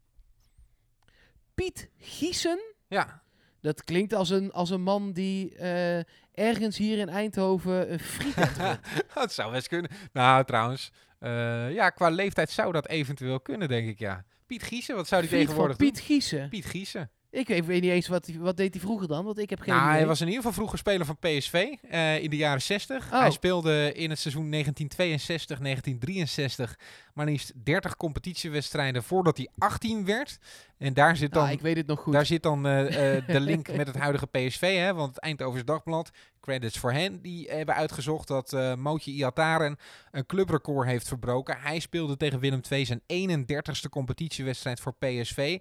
Piet 1.54 1.90
Giesen, 1.98 2.58
Ja, 2.88 3.22
dat 3.68 3.84
klinkt 3.84 4.12
als 4.14 4.30
een, 4.30 4.52
als 4.52 4.70
een 4.70 4.82
man 4.82 5.12
die 5.12 5.54
eh, 5.54 5.98
ergens 6.34 6.76
hier 6.76 6.98
in 6.98 7.08
Eindhoven 7.08 7.92
een 7.92 8.00
friet 8.00 8.34
dat 9.14 9.32
zou 9.32 9.52
best 9.52 9.68
kunnen. 9.68 9.90
Nou, 10.12 10.44
trouwens, 10.44 10.90
eh, 11.18 11.72
ja, 11.72 11.90
qua 11.90 12.08
leeftijd 12.08 12.50
zou 12.50 12.72
dat 12.72 12.88
eventueel 12.88 13.40
kunnen, 13.40 13.68
denk 13.68 13.88
ik, 13.88 13.98
ja. 13.98 14.24
Piet 14.46 14.62
Giesen, 14.62 14.94
wat 14.96 15.08
zou 15.08 15.20
die 15.20 15.30
tegenwoordig 15.30 15.76
Piet 15.76 16.00
Giesen. 16.00 16.38
doen? 16.40 16.48
Piet 16.48 16.66
Giesen. 16.66 17.10
Ik 17.30 17.48
weet, 17.48 17.66
weet 17.66 17.82
niet 17.82 17.90
eens 17.90 18.08
wat, 18.08 18.28
wat 18.38 18.56
deed 18.56 18.72
hij 18.74 18.82
vroeger 18.82 19.08
dan, 19.08 19.24
want 19.24 19.38
ik 19.38 19.50
heb 19.50 19.60
geen 19.60 19.74
Nou, 19.74 19.86
idee. 19.86 19.96
hij 19.98 20.06
was 20.06 20.20
in 20.20 20.26
ieder 20.26 20.40
geval 20.42 20.56
vroeger 20.56 20.78
speler 20.78 21.06
van 21.06 21.18
PSV 21.18 21.74
eh, 21.90 22.22
in 22.22 22.30
de 22.30 22.36
jaren 22.36 22.62
60. 22.62 23.12
Oh. 23.12 23.20
Hij 23.20 23.30
speelde 23.30 23.92
in 23.92 24.10
het 24.10 24.18
seizoen 24.18 24.50
1962, 24.50 25.58
1963 25.58 26.76
maar 27.18 27.26
liefst 27.26 27.52
30 27.64 27.96
competitiewedstrijden 27.96 29.02
voordat 29.02 29.36
hij 29.36 29.48
18 29.58 30.04
werd. 30.04 30.38
En 30.78 30.94
daar 30.94 31.16
zit 31.16 31.32
dan 31.32 31.44
Ah, 31.44 31.50
ik 31.50 31.60
weet 31.60 31.76
het 31.76 31.86
nog 31.86 32.00
goed. 32.00 32.12
Daar 32.12 32.26
zit 32.26 32.42
dan 32.42 32.66
eh, 32.66 33.16
eh, 33.16 33.26
de 33.34 33.40
link 33.40 33.72
met 33.72 33.86
het 33.86 33.96
huidige 33.96 34.26
PSV, 34.26 34.76
hè, 34.76 34.94
want 34.94 35.08
het 35.14 35.18
Eindhovens 35.18 35.64
Dagblad, 35.64 36.10
credits 36.40 36.78
voor 36.78 36.92
hen, 36.92 37.20
die 37.22 37.48
hebben 37.50 37.74
uitgezocht 37.74 38.28
dat 38.28 38.52
eh 38.52 38.74
Mootje 38.74 39.10
Iataren 39.10 39.76
een 40.10 40.26
clubrecord 40.26 40.86
heeft 40.88 41.08
verbroken. 41.08 41.56
Hij 41.60 41.78
speelde 41.78 42.16
tegen 42.16 42.40
Willem 42.40 42.60
II 42.70 42.84
zijn 42.86 43.00
31ste 43.06 43.88
competitiewedstrijd 43.90 44.80
voor 44.80 44.94
PSV 44.98 45.58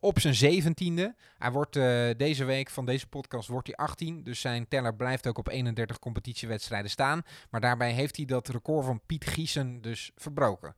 op 0.00 0.18
zijn 0.18 0.62
17e. 0.62 1.14
Hij 1.38 1.50
wordt 1.52 1.76
eh, 1.76 2.08
deze 2.16 2.44
week 2.44 2.70
van 2.70 2.86
deze 2.86 3.06
podcast 3.06 3.48
wordt 3.48 3.66
hij 3.66 3.76
18, 3.76 4.22
dus 4.22 4.40
zijn 4.40 4.68
teller 4.68 4.94
blijft 4.94 5.26
ook 5.26 5.38
op 5.38 5.48
31 5.48 5.98
competitiewedstrijden 5.98 6.90
staan. 6.90 7.22
Maar 7.50 7.60
daarbij 7.60 7.92
heeft 7.92 8.16
hij 8.16 8.24
dat 8.24 8.48
record 8.48 8.84
van 8.84 9.00
Piet 9.06 9.26
Giesen 9.26 9.80
dus 9.80 10.10
verbroken. 10.16 10.74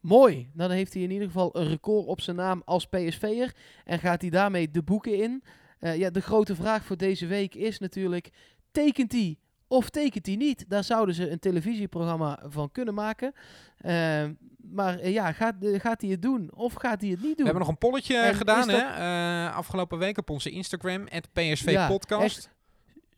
Mooi. 0.00 0.50
Dan 0.52 0.70
heeft 0.70 0.94
hij 0.94 1.02
in 1.02 1.10
ieder 1.10 1.26
geval 1.26 1.56
een 1.56 1.68
record 1.68 2.06
op 2.06 2.20
zijn 2.20 2.36
naam 2.36 2.62
als 2.64 2.86
PSV'er. 2.86 3.54
En 3.84 3.98
gaat 3.98 4.20
hij 4.20 4.30
daarmee 4.30 4.70
de 4.70 4.82
boeken 4.82 5.22
in. 5.22 5.42
Eh, 5.78 5.96
ja, 5.96 6.10
de 6.10 6.20
grote 6.20 6.54
vraag 6.54 6.84
voor 6.84 6.96
deze 6.96 7.26
week 7.26 7.54
is 7.54 7.78
natuurlijk... 7.78 8.30
Tekent 8.70 9.12
hij 9.12 9.38
of 9.72 9.90
tekent 9.90 10.26
hij 10.26 10.36
niet? 10.36 10.64
Daar 10.68 10.84
zouden 10.84 11.14
ze 11.14 11.30
een 11.30 11.38
televisieprogramma 11.38 12.38
van 12.48 12.70
kunnen 12.72 12.94
maken. 12.94 13.32
Eh, 13.78 14.24
maar 14.72 14.98
eh, 14.98 15.12
ja, 15.12 15.32
gaat, 15.32 15.54
eh, 15.60 15.80
gaat 15.80 16.00
hij 16.00 16.10
het 16.10 16.22
doen 16.22 16.50
of 16.54 16.74
gaat 16.74 17.00
hij 17.00 17.10
het 17.10 17.18
niet 17.22 17.36
doen? 17.36 17.36
We 17.36 17.42
hebben 17.44 17.60
nog 17.60 17.68
een 17.68 17.78
polletje 17.78 18.16
En 18.16 18.34
gedaan 18.34 18.68
dat- 18.68 18.80
hè, 18.80 19.46
eh, 19.46 19.56
afgelopen 19.56 19.98
week 19.98 20.18
op 20.18 20.30
onze 20.30 20.50
Instagram, 20.50 21.04
PSV 21.32 21.86
Podcast. 21.88 22.50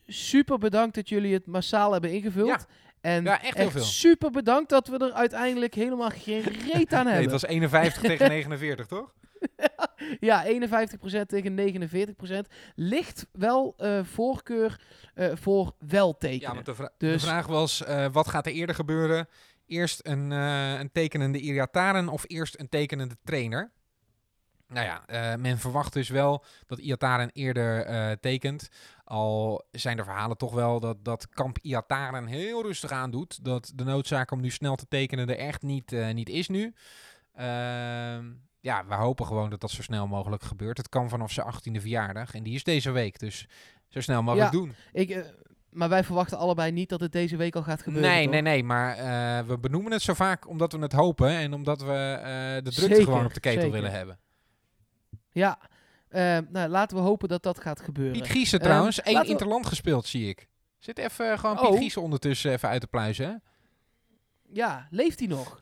Super 0.06 0.58
bedankt 0.58 0.94
dat 0.94 1.08
jullie 1.08 1.32
het 1.34 1.46
massaal 1.46 1.92
hebben 1.92 2.12
ingevuld. 2.12 2.48
Ja. 2.48 2.60
En 3.04 3.24
Ja, 3.24 3.42
echt 3.42 3.56
heel 3.56 3.70
veel. 3.70 3.82
super 3.82 4.30
bedankt 4.30 4.70
dat 4.70 4.88
we 4.88 4.98
er 4.98 5.12
uiteindelijk 5.12 5.74
helemaal 5.74 6.10
geen 6.10 6.42
reet 6.42 6.92
aan 6.92 7.04
Nee, 7.04 7.12
hebben. 7.14 7.22
het 7.22 7.30
was 7.30 7.44
51 7.46 8.02
tegen 8.10 8.28
49, 8.28 8.86
toch? 8.86 9.12
Ja, 10.20 10.44
51% 10.44 11.26
tegen 11.26 11.56
49%. 12.46 12.50
Ligt 12.74 13.26
wel 13.32 13.74
eh, 13.76 14.00
voorkeur 14.04 14.80
eh, 15.14 15.30
voor 15.34 15.72
wel 15.78 16.16
tekenen. 16.18 16.40
Ja, 16.48 16.54
want 16.54 16.66
de, 16.66 16.74
vra- 16.74 16.92
Dus- 16.98 17.22
de 17.22 17.26
vraag 17.28 17.46
was, 17.46 17.84
eh, 17.84 18.06
wat 18.12 18.28
gaat 18.28 18.46
er 18.46 18.52
eerder 18.52 18.74
gebeuren? 18.74 19.28
Eerst 19.66 20.00
een, 20.06 20.30
een 20.30 20.92
tekenende 20.92 21.38
Iataren 21.38 22.08
of 22.08 22.24
eerst 22.26 22.60
een 22.60 22.68
tekenende 22.68 23.16
trainer? 23.24 23.70
Nou 24.68 24.86
ja, 24.86 25.36
men 25.36 25.58
verwacht 25.58 25.92
dus 25.92 26.08
wel 26.08 26.44
dat 26.66 26.78
Iataren 26.78 27.30
eerder 27.32 28.20
tekent. 28.20 28.68
Al 29.04 29.64
zijn 29.70 29.98
er 29.98 30.04
verhalen 30.04 30.36
toch 30.36 30.52
wel 30.54 30.80
dat, 30.80 31.04
dat 31.04 31.28
kamp 31.28 31.58
Iataren 31.58 32.26
heel 32.26 32.62
rustig 32.62 32.90
aandoet. 32.90 33.44
Dat 33.44 33.72
de 33.74 33.84
noodzaak 33.84 34.30
om 34.30 34.40
nu 34.40 34.50
snel 34.50 34.76
te 34.76 34.86
tekenen 34.88 35.28
er 35.28 35.38
echt 35.38 35.62
niet, 35.62 35.92
eh, 35.92 36.10
niet 36.14 36.28
is 36.28 36.48
nu. 36.48 36.74
Ehm, 37.34 38.32
ja, 38.60 38.86
we 38.86 38.94
hopen 38.94 39.26
gewoon 39.26 39.50
dat 39.50 39.60
dat 39.60 39.70
zo 39.70 39.82
snel 39.82 40.06
mogelijk 40.06 40.42
gebeurt. 40.42 40.76
Het 40.76 40.88
kan 40.88 41.08
vanaf 41.08 41.32
zijn 41.32 41.46
18e 41.46 41.80
verjaardag 41.80 42.34
en 42.34 42.42
die 42.42 42.54
is 42.54 42.64
deze 42.64 42.90
week. 42.90 43.18
Dus 43.18 43.48
zo 43.88 44.00
snel 44.00 44.22
mogelijk 44.22 44.52
Ja, 44.52 44.58
doen. 44.58 44.74
Ik, 44.92 45.10
eh, 45.10 45.22
maar 45.70 45.88
wij 45.88 46.04
verwachten 46.04 46.38
allebei 46.38 46.72
niet 46.72 46.88
dat 46.88 47.00
het 47.00 47.12
deze 47.12 47.36
week 47.36 47.56
al 47.56 47.62
gaat 47.62 47.82
gebeuren. 47.82 48.10
Nee, 48.10 48.22
toch? 48.22 48.32
nee, 48.32 48.42
nee, 48.42 48.64
maar 48.64 48.96
eh, 48.96 49.46
we 49.46 49.58
benoemen 49.58 49.92
het 49.92 50.02
zo 50.02 50.14
vaak 50.14 50.48
omdat 50.48 50.72
we 50.72 50.78
het 50.78 50.92
hopen 50.92 51.28
en 51.28 51.54
omdat 51.54 51.80
we 51.80 52.20
de 52.64 52.70
drukte 52.70 52.94
Zeker, 52.94 53.04
gewoon 53.04 53.24
op 53.24 53.34
de 53.34 53.40
ketel 53.40 53.60
zeker. 53.60 53.76
willen 53.76 53.92
hebben. 53.92 54.18
Ja, 55.30 55.58
nou, 56.50 56.68
laten 56.68 56.96
we 56.96 57.02
hopen 57.02 57.28
dat 57.28 57.42
dat 57.42 57.60
gaat 57.60 57.80
gebeuren. 57.80 58.12
Piet 58.20 58.30
Giesen 58.30 58.58
Ehm, 58.58 58.68
trouwens, 58.68 59.00
één 59.02 59.12
laten 59.14 59.26
we- 59.28 59.32
interland 59.32 59.66
gespeeld 59.66 60.06
zie 60.06 60.28
ik. 60.28 60.48
Zit 60.78 60.98
even 60.98 61.30
eh, 61.32 61.38
gewoon 61.38 61.58
Oh. 61.58 61.70
Piet 61.70 61.78
Giesen 61.78 62.02
ondertussen 62.02 62.52
even 62.52 62.68
uit 62.68 62.80
te 62.80 62.86
pluizen. 62.86 63.26
hè? 63.26 63.34
Ja, 64.52 64.86
leeft 64.90 65.18
hij 65.18 65.28
nog? 65.28 65.58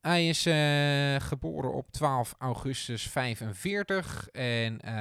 Hij 0.00 0.28
is 0.28 0.46
eh, 0.46 1.26
geboren 1.28 1.72
op 1.74 1.90
12 1.92 2.34
augustus 2.38 3.02
45 3.08 4.28
en 4.28 4.80
eh, 4.80 4.92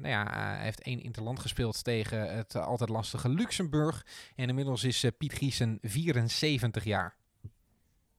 nou 0.00 0.08
ja, 0.08 0.26
hij 0.32 0.62
heeft 0.64 0.80
één 0.82 1.00
interland 1.02 1.38
gespeeld 1.38 1.84
tegen 1.84 2.36
het 2.36 2.56
altijd 2.56 2.90
lastige 2.90 3.28
Luxemburg. 3.28 4.06
En 4.36 4.48
inmiddels 4.48 4.84
is 4.84 5.04
Piet 5.18 5.32
Giesen 5.32 5.78
74 5.82 6.84
jaar. 6.84 7.16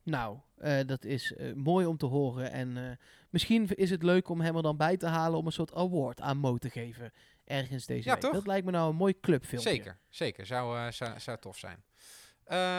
Nou, 0.03 0.37
eh, 0.57 0.79
dat 0.85 1.05
is 1.05 1.33
eh, 1.35 1.53
mooi 1.53 1.85
om 1.85 1.97
te 1.97 2.05
horen. 2.05 2.51
En 2.51 2.77
eh, 2.77 2.83
misschien 3.29 3.67
is 3.75 3.89
het 3.89 4.03
leuk 4.03 4.29
om 4.29 4.41
hem 4.41 4.55
er 4.55 4.61
dan 4.61 4.77
bij 4.77 4.97
te 4.97 5.05
halen 5.05 5.39
om 5.39 5.45
een 5.45 5.51
soort 5.51 5.73
award 5.73 6.21
aan 6.21 6.37
Mo 6.37 6.57
te 6.57 6.69
geven. 6.69 7.11
Ergens 7.45 7.85
deze 7.85 8.07
Ja, 8.07 8.13
week. 8.13 8.21
toch? 8.23 8.33
Dat 8.33 8.47
lijkt 8.47 8.65
me 8.65 8.71
nou 8.71 8.89
een 8.89 8.95
mooi 8.95 9.19
clubfilmpje. 9.19 9.69
Zeker, 9.69 9.97
zeker. 10.09 10.45
Zou, 10.45 10.91
zou, 10.91 11.19
zou 11.19 11.37
tof 11.39 11.57
zijn. 11.57 11.83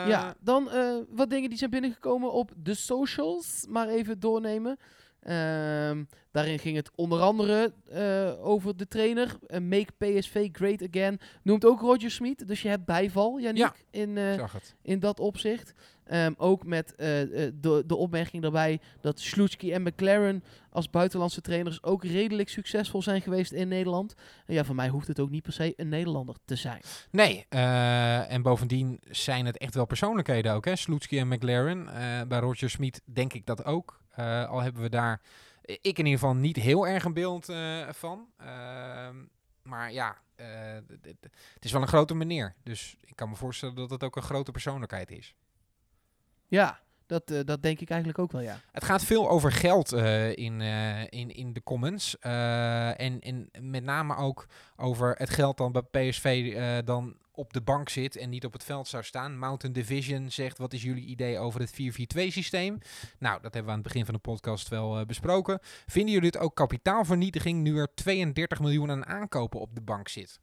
Ja, 0.09 0.35
dan 0.41 0.69
wat 1.09 1.31
dingen 1.31 1.49
die 1.49 1.59
zijn 1.59 1.71
binnengekomen 1.71 2.33
op 2.33 2.53
de 2.57 2.75
socials. 2.75 3.67
Maar 3.69 3.89
even 3.89 4.21
doornemen. 4.21 4.77
Ehm, 5.21 6.05
daarin 6.31 6.59
ging 6.59 6.77
het 6.77 6.91
onder 6.95 7.21
andere 7.21 7.75
over 8.41 8.77
de 8.77 8.89
trainer. 8.89 9.39
make 9.49 9.93
PSV 9.99 10.49
great 10.53 10.83
again. 10.89 11.19
Noemt 11.43 11.65
ook 11.65 11.81
Roger 11.81 12.11
Smit. 12.11 12.49
Dus 12.49 12.63
je 12.63 12.69
hebt 12.69 12.85
bijval, 12.85 13.39
Yannick, 13.41 13.63
Ja. 13.63 13.75
in, 13.91 14.19
in 14.83 14.99
dat 14.99 15.21
opzicht. 15.21 15.75
Ehm, 16.05 16.33
ook 16.37 16.65
met 16.65 16.95
eh, 16.95 17.23
eh, 17.23 17.53
de, 17.61 17.83
de 17.87 17.97
opmerking 17.97 18.43
daarbij 18.43 18.81
dat 19.01 19.21
Slutsky 19.21 19.73
en 19.73 19.83
McLaren 19.83 20.45
als 20.71 20.91
buitenlandse 20.91 21.41
trainers 21.41 21.83
ook 21.83 22.05
redelijk 22.05 22.49
succesvol 22.49 23.03
zijn 23.03 23.23
geweest 23.23 23.53
in 23.53 23.69
Nederland. 23.69 24.15
Ja, 24.47 24.65
voor 24.65 24.75
mij 24.75 24.89
hoeft 24.89 25.09
het 25.09 25.21
ook 25.21 25.31
niet 25.31 25.43
per 25.43 25.53
se 25.53 25.73
een 25.77 25.89
Nederlander 25.89 26.37
te 26.45 26.57
zijn. 26.57 26.81
Nee, 27.11 27.47
eh, 27.49 28.33
en 28.33 28.43
bovendien 28.43 29.01
zijn 29.11 29.47
het 29.47 29.59
echt 29.59 29.75
wel 29.75 29.87
persoonlijkheden 29.87 30.53
ook, 30.53 30.65
hè? 30.65 30.77
Slutsky 30.77 31.19
en 31.19 31.29
McLaren. 31.29 31.85
Bij 32.29 32.39
Roger 32.39 32.71
Smit 32.71 33.03
denk 33.05 33.33
ik 33.33 33.47
dat 33.47 33.65
ook. 33.65 34.01
Al 34.49 34.61
hebben 34.61 34.83
we 34.83 34.89
daar, 34.89 35.21
ik 35.63 35.99
in 35.99 36.05
ieder 36.05 36.21
geval, 36.21 36.35
niet 36.35 36.57
heel 36.57 36.87
erg 36.87 37.05
een 37.05 37.13
beeld 37.13 37.53
van. 37.89 38.29
Ehm, 38.37 39.17
maar 39.63 39.93
ja, 39.93 40.17
het 41.55 41.65
is 41.65 41.73
wel 41.73 41.83
een 41.83 41.89
grote 41.89 42.15
meneer. 42.15 42.55
Dus 42.63 42.97
ik 43.01 43.17
kan 43.17 43.29
me 43.29 43.37
voorstellen 43.37 43.75
dat 43.75 43.91
het 43.91 44.05
ook 44.05 44.17
een 44.17 44.23
grote 44.23 44.51
persoonlijkheid 44.51 45.11
is. 45.11 45.35
Ja, 46.55 46.81
dat, 47.07 47.31
eh, 47.31 47.41
dat 47.45 47.63
denk 47.63 47.81
ik 47.81 47.91
eigenlijk 47.91 48.19
ook 48.19 48.33
wel, 48.33 48.41
ja. 48.41 48.61
Het 48.73 48.85
gaat 48.85 49.05
veel 49.05 49.31
over 49.31 49.53
geld 49.53 49.93
eh, 49.93 50.37
in, 50.37 50.61
eh, 50.61 51.03
in, 51.03 51.31
in 51.31 51.53
de 51.53 51.63
comments. 51.63 52.19
En, 52.19 53.21
en 53.21 53.49
met 53.61 53.85
name 53.85 54.17
ook 54.17 54.47
over 54.77 55.15
het 55.19 55.31
geld 55.31 55.57
dan 55.57 55.73
bij 55.73 55.83
PSV 55.83 56.55
dan 56.85 57.17
op 57.33 57.53
de 57.53 57.61
bank 57.61 57.89
zit 57.89 58.17
en 58.17 58.31
niet 58.31 58.45
op 58.45 58.53
het 58.53 58.65
veld 58.65 58.89
zou 58.89 59.03
staan. 59.03 59.39
Mountain 59.39 59.75
Division 59.75 60.31
zegt, 60.31 60.59
wat 60.59 60.73
is 60.73 60.83
jullie 60.83 61.07
idee 61.07 61.39
over 61.39 61.61
het 61.61 61.73
4-4-2 61.73 62.27
systeem? 62.29 62.79
Nou, 63.19 63.43
dat 63.43 63.55
hebben 63.55 63.65
we 63.65 63.71
aan 63.71 63.83
het 63.83 63.87
begin 63.87 64.05
van 64.05 64.15
de 64.15 64.21
podcast 64.21 64.69
wel 64.69 65.07
besproken. 65.07 65.59
Vinden 65.87 66.13
jullie 66.13 66.29
het 66.29 66.39
ook 66.39 66.57
kapitaalvernietiging 66.57 67.63
nu 67.63 67.79
er 67.79 67.95
32 67.95 68.61
miljoen 68.61 68.91
aan 68.91 69.07
aankopen 69.07 69.61
op 69.61 69.75
de 69.75 69.83
bank 69.83 70.09
zit? 70.09 70.41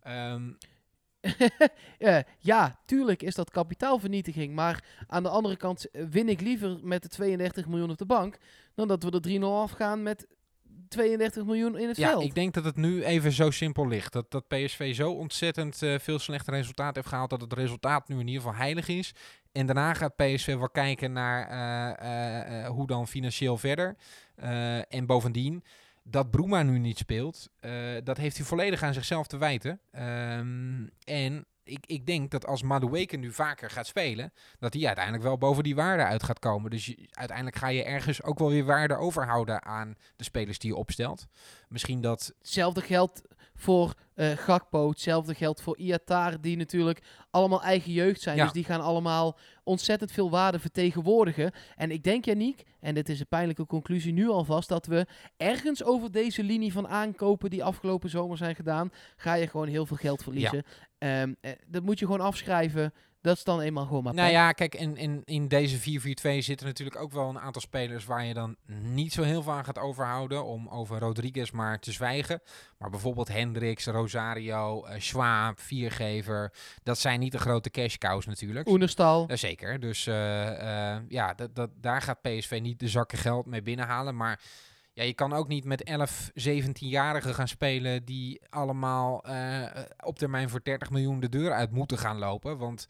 Eh, 0.00 0.34
ja, 2.38 2.80
tuurlijk 2.84 3.22
is 3.22 3.34
dat 3.34 3.50
kapitaalvernietiging. 3.50 4.54
Maar 4.54 4.84
aan 5.06 5.22
de 5.22 5.28
andere 5.28 5.56
kant 5.56 5.90
eh, 5.90 6.04
win 6.10 6.28
ik 6.28 6.40
liever 6.40 6.78
met 6.82 7.02
de 7.02 7.08
32 7.08 7.66
miljoen 7.66 7.90
op 7.90 7.98
de 7.98 8.06
bank. 8.06 8.38
dan 8.74 8.88
dat 8.88 9.02
we 9.02 9.10
er 9.10 9.38
3-0 9.40 9.42
afgaan 9.44 10.02
met 10.02 10.26
32 10.88 11.44
miljoen 11.44 11.78
in 11.78 11.88
het 11.88 11.96
Ja, 11.96 12.08
veld. 12.08 12.24
ik 12.24 12.34
denk 12.34 12.54
dat 12.54 12.64
het 12.64 12.76
nu 12.76 13.04
even 13.04 13.32
zo 13.32 13.50
simpel 13.50 13.88
ligt. 13.88 14.12
Dat, 14.12 14.30
dat 14.30 14.48
PSV 14.48 14.94
zo 14.94 15.10
ontzettend 15.12 15.82
eh, 15.82 15.98
veel 15.98 16.18
slechte 16.18 16.50
resultaat 16.50 16.94
heeft 16.94 17.08
gehaald. 17.08 17.30
Dat 17.30 17.40
het 17.40 17.52
resultaat 17.52 18.08
nu 18.08 18.18
in 18.20 18.26
ieder 18.26 18.42
geval 18.42 18.56
heilig 18.56 18.88
is. 18.88 19.14
En 19.52 19.66
daarna 19.66 19.94
gaat 19.94 20.16
PSV 20.16 20.54
wel 20.56 20.70
kijken 20.70 21.12
naar 21.12 21.48
eh, 21.48 21.90
eh, 22.00 22.64
eh, 22.64 22.70
hoe 22.70 22.86
dan 22.86 23.08
financieel 23.08 23.56
verder. 23.56 23.96
Eh, 24.34 24.94
en 24.94 25.06
bovendien, 25.06 25.64
dat 26.10 26.30
Bruma 26.30 26.62
nu 26.62 26.78
niet 26.78 26.98
speelt, 26.98 27.48
eh, 27.60 27.72
dat 28.04 28.16
heeft 28.16 28.36
hij 28.36 28.46
volledig 28.46 28.82
aan 28.82 28.94
zichzelf 28.94 29.26
te 29.26 29.36
wijten. 29.36 29.80
Ehm, 29.90 30.86
en 31.04 31.46
ik, 31.62 31.86
ik 31.86 32.06
denk 32.06 32.30
dat 32.30 32.46
als 32.46 32.62
Madueke 32.62 33.16
nu 33.16 33.32
vaker 33.32 33.70
gaat 33.70 33.86
spelen, 33.86 34.32
dat 34.58 34.74
hij 34.74 34.86
uiteindelijk 34.86 35.24
wel 35.24 35.38
boven 35.38 35.62
die 35.62 35.74
waarde 35.74 36.02
uit 36.02 36.22
gaat 36.22 36.38
komen. 36.38 36.70
Dus 36.70 36.96
uiteindelijk 37.10 37.56
ga 37.56 37.68
je 37.68 37.84
ergens 37.84 38.22
ook 38.22 38.38
wel 38.38 38.48
weer 38.48 38.64
waarde 38.64 38.96
overhouden 38.96 39.64
aan 39.64 39.94
de 40.16 40.24
spelers 40.24 40.58
die 40.58 40.70
je 40.70 40.76
opstelt. 40.76 41.26
Misschien 41.68 42.00
dat 42.00 42.32
Hetzelfde 42.38 42.80
geldt 42.80 43.22
voor 43.54 43.94
eh 44.18 44.36
Gakpo. 44.36 44.88
Hetzelfde 44.88 45.34
geldt 45.34 45.60
voor 45.60 45.78
Iatar. 45.78 46.40
Die 46.40 46.56
natuurlijk 46.56 47.02
allemaal 47.30 47.62
eigen 47.62 47.92
jeugd 47.92 48.20
zijn. 48.20 48.36
Ja. 48.36 48.44
Dus 48.44 48.52
die 48.52 48.64
gaan 48.64 48.80
allemaal 48.80 49.38
ontzettend 49.64 50.12
veel 50.12 50.30
waarde 50.30 50.58
vertegenwoordigen. 50.58 51.52
En 51.76 51.90
ik 51.90 52.04
denk, 52.04 52.24
Yannick, 52.24 52.64
en 52.80 52.94
dit 52.94 53.08
is 53.08 53.20
een 53.20 53.28
pijnlijke 53.28 53.66
conclusie 53.66 54.12
nu 54.12 54.28
alvast... 54.28 54.68
dat 54.68 54.86
we 54.86 55.06
ergens 55.36 55.84
over 55.84 56.10
deze 56.10 56.42
linie 56.42 56.72
van 56.72 56.88
aankopen 56.88 57.50
die 57.50 57.64
afgelopen 57.64 58.10
zomer 58.10 58.36
zijn 58.36 58.54
gedaan... 58.54 58.90
ga 59.16 59.34
je 59.34 59.46
gewoon 59.46 59.68
heel 59.68 59.86
veel 59.86 59.96
geld 59.96 60.22
verliezen. 60.22 60.64
Ehm, 60.98 61.34
eh, 61.40 61.52
dat 61.66 61.82
moet 61.82 61.98
je 61.98 62.04
gewoon 62.04 62.20
afschrijven. 62.20 62.92
Dat 63.20 63.36
is 63.36 63.44
dan 63.44 63.60
eenmaal 63.60 63.86
gewoon 63.86 64.02
maar 64.02 64.14
Nou 64.14 64.30
ja, 64.30 64.52
kijk, 64.52 64.74
in, 64.74 64.96
in, 64.96 65.22
in 65.24 65.48
deze 65.48 65.78
4-4-2 65.78 65.80
zitten 66.38 66.66
natuurlijk 66.66 67.00
ook 67.00 67.12
wel 67.12 67.28
een 67.28 67.38
aantal 67.38 67.60
spelers 67.60 68.04
waar 68.04 68.24
je 68.24 68.34
dan 68.34 68.56
niet 68.66 69.12
zo 69.12 69.22
heel 69.22 69.42
veel 69.42 69.52
aan 69.52 69.64
gaat 69.64 69.78
overhouden. 69.78 70.44
Om 70.44 70.68
over 70.68 70.98
Rodriguez 70.98 71.50
maar 71.50 71.78
te 71.78 71.92
zwijgen. 71.92 72.42
Maar 72.78 72.90
bijvoorbeeld 72.90 73.28
Hendricks, 73.28 73.86
Rosario, 73.86 74.84
eh 74.84 75.00
Schwab, 75.00 75.60
Viergever. 75.60 76.52
Dat 76.82 76.98
zijn 76.98 77.20
niet 77.20 77.32
de 77.32 77.38
grote 77.38 77.70
cash 77.70 77.96
cows 77.96 78.26
natuurlijk. 78.26 78.68
Oenerstal. 78.68 79.24
Ja, 79.28 79.36
zeker. 79.36 79.80
Dus 79.80 80.06
eh, 80.06 80.94
eh, 80.94 81.02
ja, 81.08 81.34
dat, 81.34 81.54
dat, 81.54 81.70
daar 81.80 82.02
gaat 82.02 82.22
PSV 82.22 82.58
niet 82.62 82.80
de 82.80 82.88
zakken 82.88 83.18
geld 83.18 83.46
mee 83.46 83.62
binnenhalen. 83.62 84.16
Maar 84.16 84.40
ja, 84.98 85.04
je 85.04 85.14
kan 85.14 85.32
ook 85.32 85.48
niet 85.48 85.64
met 85.64 85.82
11, 85.82 86.30
17-jarigen 86.30 87.34
gaan 87.34 87.48
spelen 87.48 88.04
die 88.04 88.40
allemaal 88.48 89.24
eh, 89.24 89.64
op 90.04 90.18
termijn 90.18 90.48
voor 90.48 90.60
30 90.62 90.90
miljoen 90.90 91.20
de 91.20 91.28
deur 91.28 91.52
uit 91.52 91.70
moeten 91.70 91.98
gaan 91.98 92.18
lopen. 92.18 92.58
Want 92.58 92.88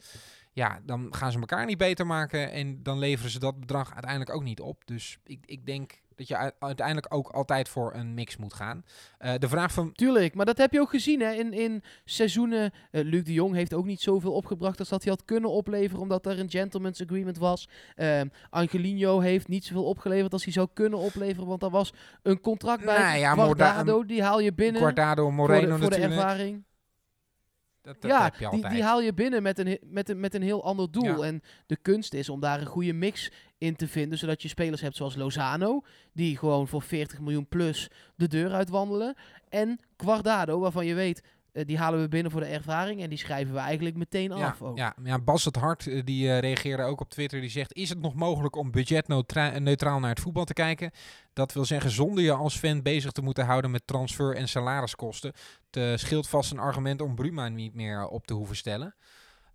ja, 0.51 0.79
dan 0.83 1.07
gaan 1.15 1.31
ze 1.31 1.39
elkaar 1.39 1.65
niet 1.65 1.77
beter 1.77 2.05
maken 2.05 2.51
en 2.51 2.83
dan 2.83 2.99
leveren 2.99 3.31
ze 3.31 3.39
dat 3.39 3.59
bedrag 3.59 3.93
uiteindelijk 3.93 4.33
ook 4.33 4.43
niet 4.43 4.59
op. 4.59 4.81
Dus 4.85 5.19
ik, 5.23 5.39
ik 5.45 5.65
denk 5.65 5.99
dat 6.19 6.27
je 6.27 6.53
uiteindelijk 6.59 7.13
ook 7.13 7.29
altijd 7.29 7.69
voor 7.69 7.93
een 7.93 8.13
mix 8.13 8.37
moet 8.37 8.53
gaan. 8.53 8.83
Eh, 9.17 9.33
de 9.37 9.49
vraag 9.49 9.71
van... 9.71 9.91
Tuurlijk, 9.91 10.35
maar 10.35 10.45
dat 10.45 10.57
heb 10.57 10.73
je 10.73 10.79
ook 10.79 10.89
gezien 10.89 11.19
hè, 11.19 11.31
in, 11.31 11.53
in 11.53 11.83
seizoenen. 12.05 12.71
eh, 12.91 13.03
Luc 13.03 13.23
de 13.23 13.33
Jong 13.33 13.55
heeft 13.55 13.73
ook 13.73 13.85
niet 13.85 14.01
zoveel 14.01 14.33
opgebracht 14.33 14.79
als 14.79 14.89
dat 14.89 15.03
hij 15.03 15.11
had 15.11 15.25
kunnen 15.25 15.49
opleveren, 15.49 16.01
omdat 16.01 16.25
er 16.25 16.39
een 16.39 16.49
gentleman's 16.49 17.01
agreement 17.01 17.37
was. 17.37 17.69
Ehm 17.95 18.27
Angelino 18.49 19.19
heeft 19.19 19.47
niet 19.47 19.65
zoveel 19.65 19.85
opgeleverd 19.85 20.33
als 20.33 20.43
hij 20.43 20.53
zou 20.53 20.67
kunnen 20.73 20.99
opleveren, 20.99 21.47
want 21.47 21.63
er 21.63 21.69
was 21.69 21.93
een 22.21 22.41
contract 22.41 22.85
bij. 22.85 22.97
Nou 22.97 23.17
ja, 23.17 23.33
Guardado, 23.33 24.05
die 24.05 24.23
haal 24.23 24.39
je 24.39 24.53
binnen 24.53 24.81
Guardado, 24.81 25.23
voor 25.23 25.33
Moreno 25.33 25.75
de, 25.75 25.81
voor 25.81 25.89
de 25.89 25.97
ervaring. 25.97 26.63
Dat, 27.81 28.01
dat 28.01 28.11
ja, 28.11 28.23
heb 28.23 28.35
je 28.35 28.49
die, 28.49 28.69
die 28.69 28.83
haal 28.83 29.01
je 29.01 29.13
binnen 29.13 29.43
met 29.43 29.59
een, 29.59 29.79
met 29.81 30.09
een, 30.09 30.19
met 30.19 30.33
een 30.33 30.41
heel 30.41 30.63
ander 30.63 30.91
doel. 30.91 31.23
Ja. 31.23 31.27
En 31.27 31.41
de 31.65 31.77
kunst 31.77 32.13
is 32.13 32.29
om 32.29 32.39
daar 32.39 32.59
een 32.59 32.65
goede 32.65 32.93
mix 32.93 33.31
in 33.59 33.75
te 33.75 33.87
vinden, 33.87 34.17
zodat 34.17 34.41
je 34.41 34.47
spelers 34.47 34.81
hebt 34.81 34.95
zoals 34.95 35.15
Lozano, 35.15 35.81
die 36.13 36.37
gewoon 36.37 36.67
voor 36.67 36.81
40 36.81 37.19
miljoen 37.19 37.47
plus 37.47 37.87
de 38.15 38.27
deur 38.27 38.51
uitwandelen. 38.53 39.15
En 39.49 39.79
Guardado, 39.97 40.59
waarvan 40.59 40.85
je 40.85 40.93
weet, 40.93 41.23
eh, 41.51 41.65
die 41.65 41.77
halen 41.77 42.01
we 42.01 42.07
binnen 42.07 42.31
voor 42.31 42.41
de 42.41 42.47
ervaring 42.47 43.01
en 43.01 43.09
die 43.09 43.17
schrijven 43.17 43.53
we 43.53 43.59
eigenlijk 43.59 43.95
meteen 43.95 44.37
Ja, 44.37 44.47
af. 44.47 44.61
Ook. 44.61 44.77
ja, 44.77 44.95
ja, 45.03 45.19
Bas 45.19 45.45
het 45.45 45.55
Hart 45.55 45.87
eh, 45.87 46.01
die 46.05 46.29
eh, 46.29 46.39
reageerde 46.39 46.83
ook 46.83 47.01
op 47.01 47.09
Twitter. 47.09 47.41
Die 47.41 47.49
zegt: 47.49 47.73
Is 47.73 47.89
het 47.89 47.99
nog 48.01 48.13
mogelijk 48.13 48.55
om 48.55 48.71
budgetneutraal 48.71 49.99
naar 49.99 50.09
het 50.09 50.19
voetbal 50.19 50.45
te 50.45 50.53
kijken? 50.53 50.91
Dat 51.33 51.53
wil 51.53 51.65
zeggen, 51.65 51.91
zonder 51.91 52.23
je 52.23 52.33
als 52.33 52.57
fan 52.57 52.81
bezig 52.81 53.11
te 53.11 53.21
moeten 53.21 53.45
houden 53.45 53.71
met 53.71 53.87
transfer- 53.87 54.35
en 54.35 54.47
salariskosten. 54.47 55.33
Het 55.71 55.99
scheelt 55.99 56.29
vast 56.29 56.51
een 56.51 56.59
argument 56.59 57.01
om 57.01 57.15
Bruma 57.15 57.47
niet 57.47 57.73
meer 57.73 58.07
op 58.07 58.27
te 58.27 58.33
hoeven 58.33 58.55
stellen. 58.55 58.95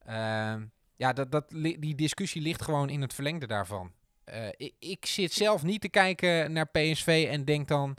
Ehm, 0.04 0.62
ja, 0.96 1.12
dat, 1.12 1.30
dat, 1.32 1.50
die 1.78 1.94
discussie 1.94 2.42
ligt 2.42 2.62
gewoon 2.62 2.88
in 2.90 3.00
het 3.00 3.14
verlengde 3.14 3.46
daarvan. 3.46 3.92
Eh, 4.24 4.48
ik, 4.56 4.74
ik 4.78 5.06
zit 5.06 5.32
zelf 5.32 5.62
niet 5.62 5.80
te 5.80 5.88
kijken 5.88 6.52
naar 6.52 6.66
PSV 6.68 7.26
en 7.30 7.44
denk 7.44 7.68
dan. 7.68 7.96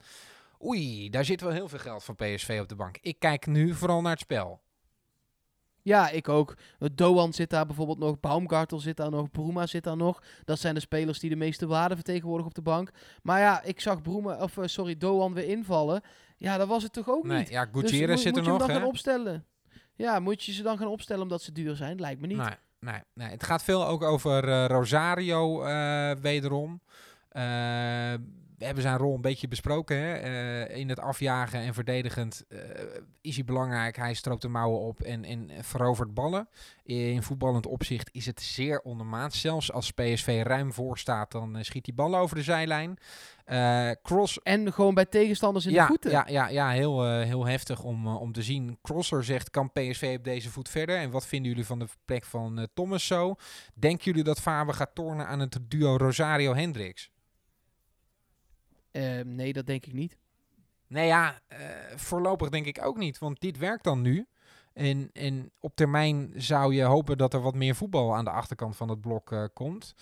Oei, 0.64 1.10
daar 1.10 1.26
zit 1.26 1.42
wel 1.42 1.52
heel 1.52 1.68
veel 1.70 1.80
geld 1.80 2.04
van 2.04 2.16
PSV 2.16 2.58
op 2.62 2.70
de 2.70 2.76
bank. 2.76 2.98
Ik 3.02 3.20
kijk 3.20 3.46
nu 3.46 3.74
vooral 3.74 4.02
naar 4.02 4.12
het 4.12 4.20
spel. 4.20 4.62
Ja, 5.82 6.10
ik 6.10 6.30
ook. 6.30 6.54
Doan 6.94 7.34
zit 7.34 7.50
daar 7.50 7.66
bijvoorbeeld 7.66 7.98
nog, 8.00 8.20
Baumgartel 8.20 8.80
zit 8.80 8.98
daar 8.98 9.10
nog, 9.12 9.32
Bruma 9.32 9.66
zit 9.68 9.84
daar 9.84 9.98
nog. 9.98 10.24
Dat 10.44 10.60
zijn 10.60 10.74
de 10.74 10.80
spelers 10.80 11.20
die 11.20 11.30
de 11.30 11.36
meeste 11.36 11.68
waarde 11.68 11.96
vertegenwoordigen 11.96 12.48
op 12.50 12.56
de 12.56 12.62
bank. 12.72 12.90
Maar 13.24 13.40
ja, 13.40 13.64
ik 13.64 13.80
zag 13.80 14.02
Bruma, 14.02 14.38
of 14.38 14.58
eh, 14.58 14.68
sorry, 14.68 14.98
Doan 14.98 15.34
weer 15.34 15.48
invallen. 15.48 16.02
Ja, 16.38 16.58
dat 16.58 16.68
was 16.68 16.84
het 16.84 16.94
toch 16.94 17.10
ook 17.10 17.24
Nee, 17.24 17.38
niet. 17.38 17.50
ja, 17.50 17.66
Dus 17.66 17.82
Gutierrez 17.82 18.10
moet, 18.10 18.20
zit 18.20 18.32
moet 18.32 18.38
er 18.38 18.44
je 18.44 18.50
hem 18.50 18.58
nog. 18.60 18.68
dan 18.68 18.78
gaan 18.78 18.88
opstellen? 18.88 19.46
Ja, 19.96 20.20
moet 20.20 20.44
je 20.44 20.52
ze 20.54 20.64
dan 20.64 20.78
gaan 20.78 20.88
opstellen 20.88 21.24
omdat 21.24 21.42
ze 21.42 21.52
duur 21.52 21.76
zijn? 21.76 22.00
Lijkt 22.00 22.22
me 22.22 22.28
niet. 22.28 22.38
Nee, 22.38 22.56
nee. 22.80 23.30
Het 23.30 23.44
gaat 23.44 23.64
veel 23.64 23.88
ook 23.88 24.04
over 24.04 24.50
eh, 24.50 24.66
Rosario 24.66 25.64
eh, 25.64 26.12
wederom. 26.22 26.82
Eh, 27.30 27.44
we 28.58 28.66
hebben 28.66 28.84
zijn 28.84 28.98
rol 28.98 29.16
een 29.16 29.22
beetje 29.22 29.48
besproken. 29.48 29.98
Hè? 29.98 30.68
In 30.70 30.90
het 30.90 31.00
afjagen 31.00 31.60
en 31.60 31.74
verdedigend 31.74 32.44
is 33.22 33.36
hij 33.36 33.46
belangrijk. 33.46 33.96
Hij 33.96 34.14
stroopt 34.14 34.42
de 34.42 34.48
mouwen 34.48 34.80
op 34.80 35.02
en, 35.02 35.50
verovert 35.62 36.14
ballen. 36.14 36.48
In 36.84 37.24
voetballend 37.24 37.66
opzicht 37.66 38.10
is 38.12 38.26
het 38.26 38.42
zeer 38.42 38.80
ondermaats. 38.80 39.42
Zelfs 39.42 39.72
als 39.72 39.92
PSV 39.92 40.42
ruim 40.46 40.74
voor 40.74 40.98
staat, 40.98 41.32
dan 41.32 41.58
schiet 41.62 41.86
hij 41.86 41.96
ballen 41.96 42.20
over 42.20 42.36
de 42.36 42.44
zijlijn. 42.44 42.98
Eh, 43.46 43.92
cross 44.02 44.42
En 44.42 44.74
gewoon 44.74 44.94
bij 44.94 45.06
tegenstanders 45.06 45.66
in 45.66 45.72
ja, 45.72 45.82
de 45.82 45.88
voeten. 45.88 46.12
Ja, 46.12 46.26
ja, 46.28 46.48
ja 46.48 46.70
heel, 46.70 47.06
eh, 47.06 47.24
heel 47.24 47.46
heftig 47.46 47.84
om, 47.84 48.06
eh, 48.06 48.22
om 48.22 48.32
te 48.32 48.42
zien. 48.42 48.78
Crosser 48.82 49.24
zegt, 49.24 49.50
kan 49.50 49.72
PSV 49.72 50.16
op 50.18 50.24
deze 50.24 50.50
voet 50.50 50.70
verder? 50.70 50.98
En 50.98 51.12
wat 51.12 51.26
vinden 51.26 51.50
jullie 51.50 51.66
van 51.66 51.80
de 51.80 51.88
plek 52.06 52.26
van 52.26 52.68
Thomas 52.74 53.08
zo? 53.08 53.36
Denken 53.74 54.06
jullie 54.06 54.24
dat 54.24 54.40
Faber 54.40 54.74
gaat 54.74 54.96
tornen 54.96 55.28
aan 55.28 55.40
het 55.40 55.60
duo 55.68 55.98
Rosario-Hendricks? 55.98 57.10
Nee, 59.24 59.54
dat 59.54 59.66
denk 59.66 59.86
ik 59.86 59.94
niet. 59.94 60.18
Nee 60.88 61.08
ja, 61.08 61.40
eh, 61.48 61.60
voorlopig 61.96 62.50
denk 62.50 62.66
ik 62.66 62.86
ook 62.86 62.98
niet. 62.98 63.18
Want 63.18 63.42
dit 63.42 63.58
werkt 63.58 63.84
dan 63.84 64.02
nu. 64.02 64.28
En, 64.74 65.10
en 65.14 65.52
op 65.60 65.76
termijn 65.76 66.32
zou 66.36 66.74
je 66.74 66.84
hopen 66.84 67.18
dat 67.18 67.34
er 67.34 67.42
wat 67.42 67.56
meer 67.56 67.76
voetbal 67.76 68.16
aan 68.16 68.26
de 68.26 68.32
achterkant 68.32 68.76
van 68.76 68.90
het 68.90 69.02
blok 69.02 69.50
komt. 69.54 69.94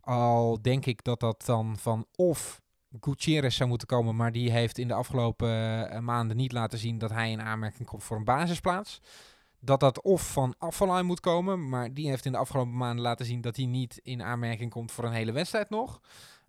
Al 0.00 0.62
denk 0.62 0.86
ik 0.86 1.04
dat 1.04 1.20
dat 1.20 1.44
dan 1.44 1.76
van 1.78 2.06
of 2.16 2.60
Gutierrez 3.00 3.56
zou 3.56 3.68
moeten 3.68 3.88
komen, 3.88 4.16
maar 4.16 4.32
die 4.32 4.50
heeft 4.50 4.78
in 4.78 4.88
de 4.88 4.94
afgelopen 4.94 5.50
eh, 5.90 6.00
maanden 6.00 6.36
niet 6.36 6.52
laten 6.52 6.78
zien 6.78 6.98
dat 6.98 7.10
hij 7.10 7.30
in 7.30 7.40
aanmerking 7.42 7.88
komt 7.88 8.04
voor 8.04 8.16
een 8.16 8.24
basisplaats. 8.24 9.00
Dat 9.60 9.80
dat 9.80 10.02
of 10.02 10.32
van 10.32 10.54
Afvalai 10.58 11.02
moet 11.02 11.20
komen, 11.20 11.68
maar 11.68 11.94
die 11.94 12.08
heeft 12.08 12.24
in 12.24 12.32
de 12.32 12.38
afgelopen 12.38 12.76
maanden 12.76 13.02
laten 13.04 13.26
zien 13.26 13.40
dat 13.40 13.56
hij 13.56 13.66
niet 13.66 14.00
in 14.02 14.22
aanmerking 14.22 14.70
komt 14.70 14.92
voor 14.92 15.04
een 15.04 15.12
hele 15.12 15.32
wedstrijd 15.32 15.70
nog. 15.70 16.00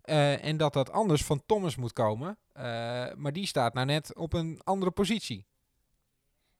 Eh, 0.02 0.44
en 0.44 0.56
dat 0.56 0.72
dat 0.72 0.90
anders 0.90 1.24
van 1.24 1.42
Thomas 1.46 1.76
moet 1.76 1.92
komen, 1.92 2.36
Eh, 2.52 2.62
maar 3.16 3.32
die 3.32 3.46
staat 3.46 3.74
nou 3.74 3.86
net 3.86 4.16
op 4.16 4.32
een 4.32 4.60
andere 4.64 4.90
positie. 4.90 5.46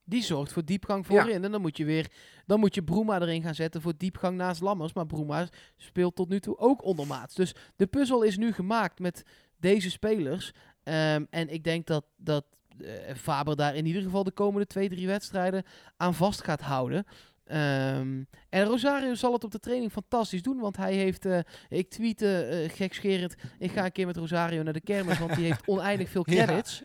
Die 0.05 0.22
zorgt 0.22 0.53
voor 0.53 0.64
diepgang 0.64 1.07
voorin. 1.07 1.45
En 1.45 1.53
dan 1.53 1.61
moet 1.61 1.76
je 1.76 1.85
weer 1.85 2.11
dan 2.47 2.61
moet 2.61 2.74
je 2.74 2.85
Broema 2.85 3.20
erin 3.20 3.43
gaan 3.43 3.55
zetten 3.55 3.83
voor 3.83 3.93
diepgang 3.97 4.37
naast 4.37 4.61
Lammers. 4.61 4.93
Maar 4.93 5.07
Broema 5.07 5.49
speelt 5.76 6.14
tot 6.16 6.28
nu 6.28 6.41
toe 6.41 6.59
ook 6.59 6.85
ondermaats. 6.85 7.35
Dus 7.35 7.55
de 7.76 7.87
puzzel 7.87 8.22
is 8.22 8.37
nu 8.37 8.53
gemaakt 8.53 8.99
met 8.99 9.24
deze 9.63 9.91
spelers. 9.91 10.53
Ehm, 10.83 11.25
en 11.31 11.49
ik 11.49 11.65
denk 11.65 11.87
dat, 11.87 12.05
dat 12.17 12.45
eh, 12.81 13.15
Faber 13.17 13.57
daar 13.57 13.75
in 13.75 13.87
ieder 13.87 14.03
geval 14.03 14.25
de 14.25 14.31
komende 14.31 14.67
twee, 14.67 14.89
drie 14.89 15.07
wedstrijden 15.07 15.63
aan 15.97 16.15
vast 16.15 16.45
gaat 16.45 16.61
houden. 16.61 17.05
Ehm, 17.45 18.23
en 18.49 18.65
Rosario 18.65 19.15
zal 19.15 19.33
het 19.33 19.45
op 19.45 19.51
de 19.51 19.59
training 19.59 19.93
fantastisch 19.93 20.43
doen, 20.43 20.59
want 20.59 20.77
hij 20.77 20.95
heeft, 20.95 21.27
eh, 21.27 21.39
ik 21.69 21.91
tweette 21.91 22.43
eh 22.45 22.71
gekscherend, 22.77 23.35
ik 23.59 23.71
ga 23.71 23.85
een 23.85 23.93
keer 23.93 24.07
met 24.07 24.17
Rosario 24.17 24.63
naar 24.63 24.73
de 24.73 24.81
kermis, 24.81 25.19
want 25.19 25.35
die 25.35 25.45
heeft 25.45 25.67
oneindig 25.75 26.09
veel 26.09 26.25
Ja. 26.29 26.45
credits. 26.45 26.83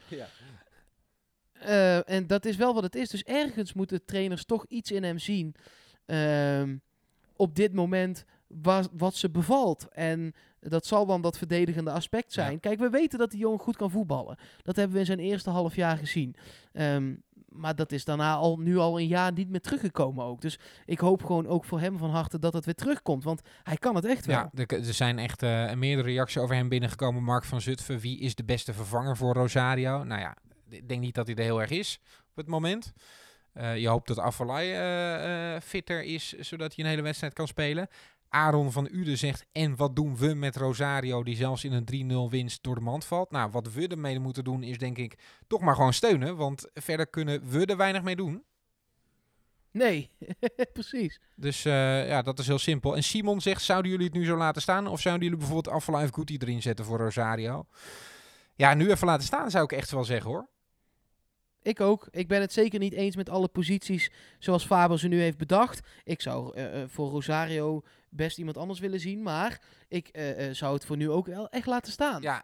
Eh, 1.51 2.09
en 2.09 2.27
dat 2.27 2.45
is 2.45 2.55
wel 2.55 2.73
wat 2.73 2.83
het 2.83 2.95
is. 2.95 3.09
Dus 3.09 3.23
ergens 3.23 3.73
moeten 3.73 4.05
trainers 4.05 4.45
toch 4.45 4.65
iets 4.67 4.91
in 4.91 5.03
hem 5.03 5.19
zien. 5.19 5.55
ehm, 6.05 6.77
op 7.35 7.55
dit 7.55 7.73
moment 7.73 8.25
wa- 8.47 8.87
wat 8.91 9.15
ze 9.15 9.29
bevalt. 9.29 9.87
En 9.91 10.33
dat 10.59 10.85
zal 10.85 11.05
dan 11.05 11.21
dat 11.21 11.37
verdedigende 11.37 11.91
aspect 11.91 12.33
zijn. 12.33 12.51
Ja. 12.51 12.57
Kijk, 12.59 12.79
we 12.79 12.89
weten 12.89 13.19
dat 13.19 13.31
die 13.31 13.39
jongen 13.39 13.59
goed 13.59 13.75
kan 13.75 13.91
voetballen. 13.91 14.37
Dat 14.63 14.75
hebben 14.75 14.93
we 14.93 14.99
in 14.99 15.05
zijn 15.05 15.19
eerste 15.19 15.49
half 15.49 15.75
jaar 15.75 15.97
gezien. 15.97 16.35
Ehm, 16.73 17.15
maar 17.49 17.75
dat 17.75 17.91
is 17.91 18.05
daarna 18.05 18.35
al, 18.35 18.57
nu 18.59 18.77
al 18.77 18.99
een 18.99 19.07
jaar 19.07 19.31
niet 19.31 19.49
meer 19.49 19.61
teruggekomen 19.61 20.25
ook. 20.25 20.41
Dus 20.41 20.59
ik 20.85 20.99
hoop 20.99 21.23
gewoon 21.23 21.47
ook 21.47 21.65
voor 21.65 21.79
hem 21.79 21.97
van 21.97 22.09
harte 22.09 22.39
dat 22.39 22.53
het 22.53 22.65
weer 22.65 22.75
terugkomt. 22.75 23.23
Want 23.23 23.41
hij 23.63 23.77
kan 23.77 23.95
het 23.95 24.05
echt 24.05 24.25
wel. 24.25 24.35
Ja, 24.35 24.49
er, 24.53 24.73
er 24.87 24.93
zijn 24.93 25.19
echt 25.19 25.43
eh, 25.43 25.73
meerdere 25.73 26.07
reacties 26.07 26.41
over 26.41 26.55
hem 26.55 26.69
binnengekomen. 26.69 27.23
Mark 27.23 27.43
van 27.43 27.61
Zutphen, 27.61 27.99
wie 27.99 28.19
is 28.19 28.35
de 28.35 28.43
beste 28.43 28.73
vervanger 28.73 29.17
voor 29.17 29.33
Rosario? 29.33 30.03
Nou 30.03 30.21
ja, 30.21 30.35
ik 30.69 30.87
denk 30.89 31.01
niet 31.01 31.15
dat 31.15 31.27
hij 31.27 31.35
er 31.35 31.43
heel 31.43 31.61
erg 31.61 31.69
is 31.69 31.99
op 32.29 32.35
het 32.35 32.47
moment. 32.47 32.93
Eh, 33.53 33.77
je 33.77 33.87
hoopt 33.87 34.07
dat 34.07 34.19
Afvalai 34.19 34.71
eh, 34.71 35.55
eh, 35.55 35.61
fitter 35.61 36.03
is, 36.03 36.33
zodat 36.33 36.75
hij 36.75 36.83
een 36.83 36.89
hele 36.89 37.01
wedstrijd 37.01 37.33
kan 37.33 37.47
spelen. 37.47 37.87
Aaron 38.29 38.71
van 38.71 38.87
Uden 38.91 39.17
zegt, 39.17 39.45
en 39.51 39.75
wat 39.75 39.95
doen 39.95 40.17
we 40.17 40.33
met 40.33 40.55
Rosario, 40.55 41.23
die 41.23 41.35
zelfs 41.35 41.63
in 41.63 41.71
een 41.71 42.29
3-0 42.29 42.31
winst 42.31 42.63
door 42.63 42.75
de 42.75 42.81
mand 42.81 43.05
valt? 43.05 43.31
Nou, 43.31 43.51
wat 43.51 43.73
we 43.73 43.87
ermee 43.87 44.19
moeten 44.19 44.43
doen, 44.43 44.63
is 44.63 44.77
denk 44.77 44.97
ik 44.97 45.19
toch 45.47 45.61
maar 45.61 45.75
gewoon 45.75 45.93
steunen. 45.93 46.35
Want 46.35 46.69
verder 46.73 47.07
kunnen 47.07 47.49
we 47.49 47.65
er 47.65 47.77
weinig 47.77 48.01
mee 48.01 48.15
doen. 48.15 48.43
Nee, 49.71 50.09
precies. 50.73 51.19
Dus 51.35 51.65
eh, 51.65 52.07
ja, 52.07 52.21
dat 52.21 52.39
is 52.39 52.47
heel 52.47 52.59
simpel. 52.59 52.95
En 52.95 53.03
Simon 53.03 53.41
zegt, 53.41 53.61
zouden 53.61 53.91
jullie 53.91 54.05
het 54.05 54.15
nu 54.15 54.25
zo 54.25 54.37
laten 54.37 54.61
staan? 54.61 54.87
Of 54.87 54.99
zouden 55.01 55.23
jullie 55.23 55.39
bijvoorbeeld 55.45 55.75
of 55.75 56.09
Guti 56.11 56.37
erin 56.37 56.61
zetten 56.61 56.85
voor 56.85 56.97
Rosario? 56.97 57.65
Ja, 58.55 58.73
nu 58.73 58.91
even 58.91 59.07
laten 59.07 59.25
staan 59.25 59.51
zou 59.51 59.63
ik 59.63 59.71
echt 59.71 59.91
wel 59.91 60.03
zeggen 60.03 60.31
hoor. 60.31 60.47
Ik 61.67 61.81
ook. 61.81 62.07
Ik 62.11 62.27
ben 62.27 62.41
het 62.41 62.53
zeker 62.53 62.79
niet 62.79 62.93
eens 62.93 63.15
met 63.15 63.29
alle 63.29 63.47
posities 63.47 64.11
zoals 64.39 64.65
Faber 64.65 64.99
ze 64.99 65.07
nu 65.07 65.21
heeft 65.21 65.37
bedacht. 65.37 65.87
Ik 66.03 66.21
zou 66.21 66.55
eh, 66.55 66.81
eh, 66.81 66.89
voor 66.89 67.09
Rosario 67.09 67.83
best 68.09 68.37
iemand 68.37 68.57
anders 68.57 68.79
willen 68.79 68.99
zien. 68.99 69.21
Maar 69.21 69.61
ik 69.87 70.07
eh, 70.07 70.51
zou 70.51 70.73
het 70.73 70.85
voor 70.85 70.97
nu 70.97 71.09
ook 71.09 71.25
wel 71.25 71.49
echt 71.49 71.65
laten 71.65 71.91
staan. 71.91 72.21
Ja, 72.21 72.43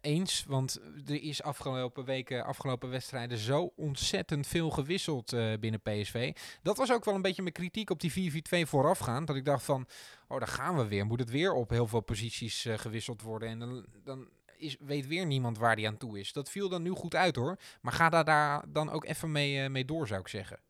eens. 0.00 0.44
Want 0.48 0.80
er 1.06 1.22
is 1.22 1.42
afgelopen 1.42 2.04
weken, 2.04 2.44
afgelopen 2.44 2.90
wedstrijden 2.90 3.38
zo 3.38 3.72
ontzettend 3.76 4.46
veel 4.46 4.70
gewisseld 4.70 5.36
binnen 5.60 5.80
PSV. 5.80 6.36
Dat 6.62 6.76
was 6.76 6.92
ook 6.92 7.04
wel 7.04 7.14
een 7.14 7.22
beetje 7.22 7.42
mijn 7.42 7.54
kritiek 7.54 7.90
op 7.90 8.00
die 8.00 8.32
4-4-2 8.64 8.68
voorafgaand. 8.68 9.26
Dat 9.26 9.36
ik 9.36 9.44
dacht 9.44 9.64
van, 9.64 9.86
oh 10.28 10.38
daar 10.38 10.48
gaan 10.48 10.76
we 10.76 10.88
weer. 10.88 11.06
Moet 11.06 11.20
het 11.20 11.30
weer 11.30 11.52
op 11.52 11.70
heel 11.70 11.86
veel 11.86 12.00
posities 12.00 12.66
gewisseld 12.76 13.22
worden. 13.22 13.48
En 13.48 13.58
dan, 13.58 13.86
dan 14.04 14.28
is, 14.58 14.76
weet 14.80 15.06
weer 15.06 15.26
niemand 15.26 15.58
waar 15.58 15.76
die 15.76 15.86
aan 15.86 15.96
toe 15.96 16.18
is. 16.18 16.32
Dat 16.32 16.50
viel 16.50 16.68
dan 16.68 16.82
nu 16.82 16.90
goed 16.90 17.14
uit 17.14 17.36
hoor. 17.36 17.58
Maar 17.80 17.92
ga 17.92 18.08
daar, 18.08 18.24
daar 18.24 18.64
dan 18.68 18.90
ook 18.90 19.04
even 19.04 19.32
mee, 19.32 19.62
eh, 19.62 19.70
mee 19.70 19.84
door 19.84 20.06
zou 20.06 20.20
ik 20.20 20.28
zeggen. 20.28 20.60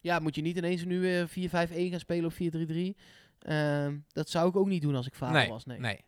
Ja, 0.00 0.18
moet 0.18 0.34
je 0.34 0.42
niet 0.42 0.56
ineens 0.56 0.84
nu 0.84 1.18
eh 1.18 1.26
4-5-1 1.26 1.90
gaan 1.90 2.00
spelen 2.00 2.24
of 2.24 2.34
4-3-3. 2.34 2.96
Ehm, 3.38 3.98
dat 4.08 4.28
zou 4.28 4.48
ik 4.48 4.56
ook 4.56 4.66
niet 4.66 4.82
doen 4.82 4.94
als 4.94 5.06
ik 5.06 5.20
nee, 5.20 5.48
was. 5.48 5.64
Nee. 5.64 5.78
nee. 5.78 6.04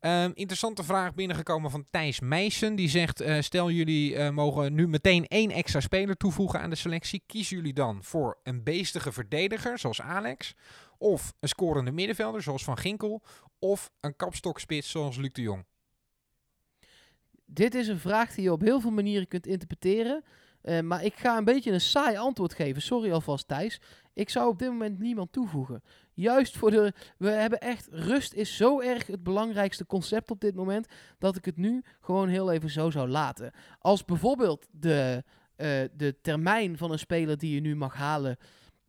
Ehm, 0.00 0.30
interessante 0.34 0.84
vraag 0.84 1.14
binnengekomen 1.14 1.70
van 1.70 1.84
Thijs 1.90 2.20
Meijsen. 2.20 2.76
Die 2.76 2.88
zegt, 2.88 3.20
eh, 3.20 3.40
stel 3.40 3.70
jullie 3.70 4.30
mogen 4.30 4.74
nu 4.74 4.88
meteen 4.88 5.26
één 5.26 5.50
extra 5.50 5.80
speler 5.80 6.16
toevoegen 6.16 6.60
aan 6.60 6.70
de 6.70 6.76
selectie. 6.76 7.22
Kiezen 7.26 7.56
jullie 7.56 7.72
dan 7.72 8.02
voor 8.02 8.38
een 8.42 8.62
beestige 8.62 9.12
verdediger, 9.12 9.78
zoals 9.78 10.00
Alex? 10.00 10.54
Of 10.98 11.32
een 11.40 11.48
scorende 11.48 11.90
middenvelder, 11.90 12.42
zoals 12.42 12.64
Van 12.64 12.78
Ginkel? 12.78 13.22
Of 13.58 13.90
een 14.00 14.16
kapstokspits, 14.16 14.90
zoals 14.90 15.16
Luc 15.16 15.32
de 15.32 15.42
Jong? 15.42 15.64
Dit 17.46 17.74
is 17.74 17.88
een 17.88 17.98
vraag 17.98 18.34
die 18.34 18.44
je 18.44 18.52
op 18.52 18.60
heel 18.60 18.80
veel 18.80 18.90
manieren 18.90 19.28
kunt 19.28 19.46
interpreteren. 19.46 20.24
Eh, 20.66 20.80
maar 20.80 21.04
ik 21.04 21.14
ga 21.14 21.36
een 21.36 21.44
beetje 21.44 21.72
een 21.72 21.80
saai 21.80 22.16
antwoord 22.16 22.54
geven. 22.54 22.82
Sorry 22.82 23.12
alvast, 23.12 23.48
Thijs. 23.48 23.80
Ik 24.14 24.30
zou 24.30 24.48
op 24.48 24.58
dit 24.58 24.68
moment 24.68 24.98
niemand 24.98 25.32
toevoegen. 25.32 25.82
Juist 26.14 26.56
voor 26.56 26.70
de. 26.70 26.92
We 27.18 27.30
hebben 27.30 27.60
echt. 27.60 27.88
Rust 27.90 28.32
is 28.32 28.56
zo 28.56 28.80
erg 28.80 29.06
het 29.06 29.22
belangrijkste 29.22 29.86
concept 29.86 30.30
op 30.30 30.40
dit 30.40 30.54
moment. 30.54 30.86
Dat 31.18 31.36
ik 31.36 31.44
het 31.44 31.56
nu 31.56 31.84
gewoon 32.00 32.28
heel 32.28 32.52
even 32.52 32.70
zo 32.70 32.90
zou 32.90 33.08
laten. 33.08 33.52
Als 33.78 34.04
bijvoorbeeld 34.04 34.66
de, 34.70 35.24
eh, 35.56 35.68
de 35.96 36.16
termijn 36.22 36.76
van 36.78 36.92
een 36.92 36.98
speler 36.98 37.38
die 37.38 37.54
je 37.54 37.60
nu 37.60 37.76
mag 37.76 37.94
halen. 37.94 38.36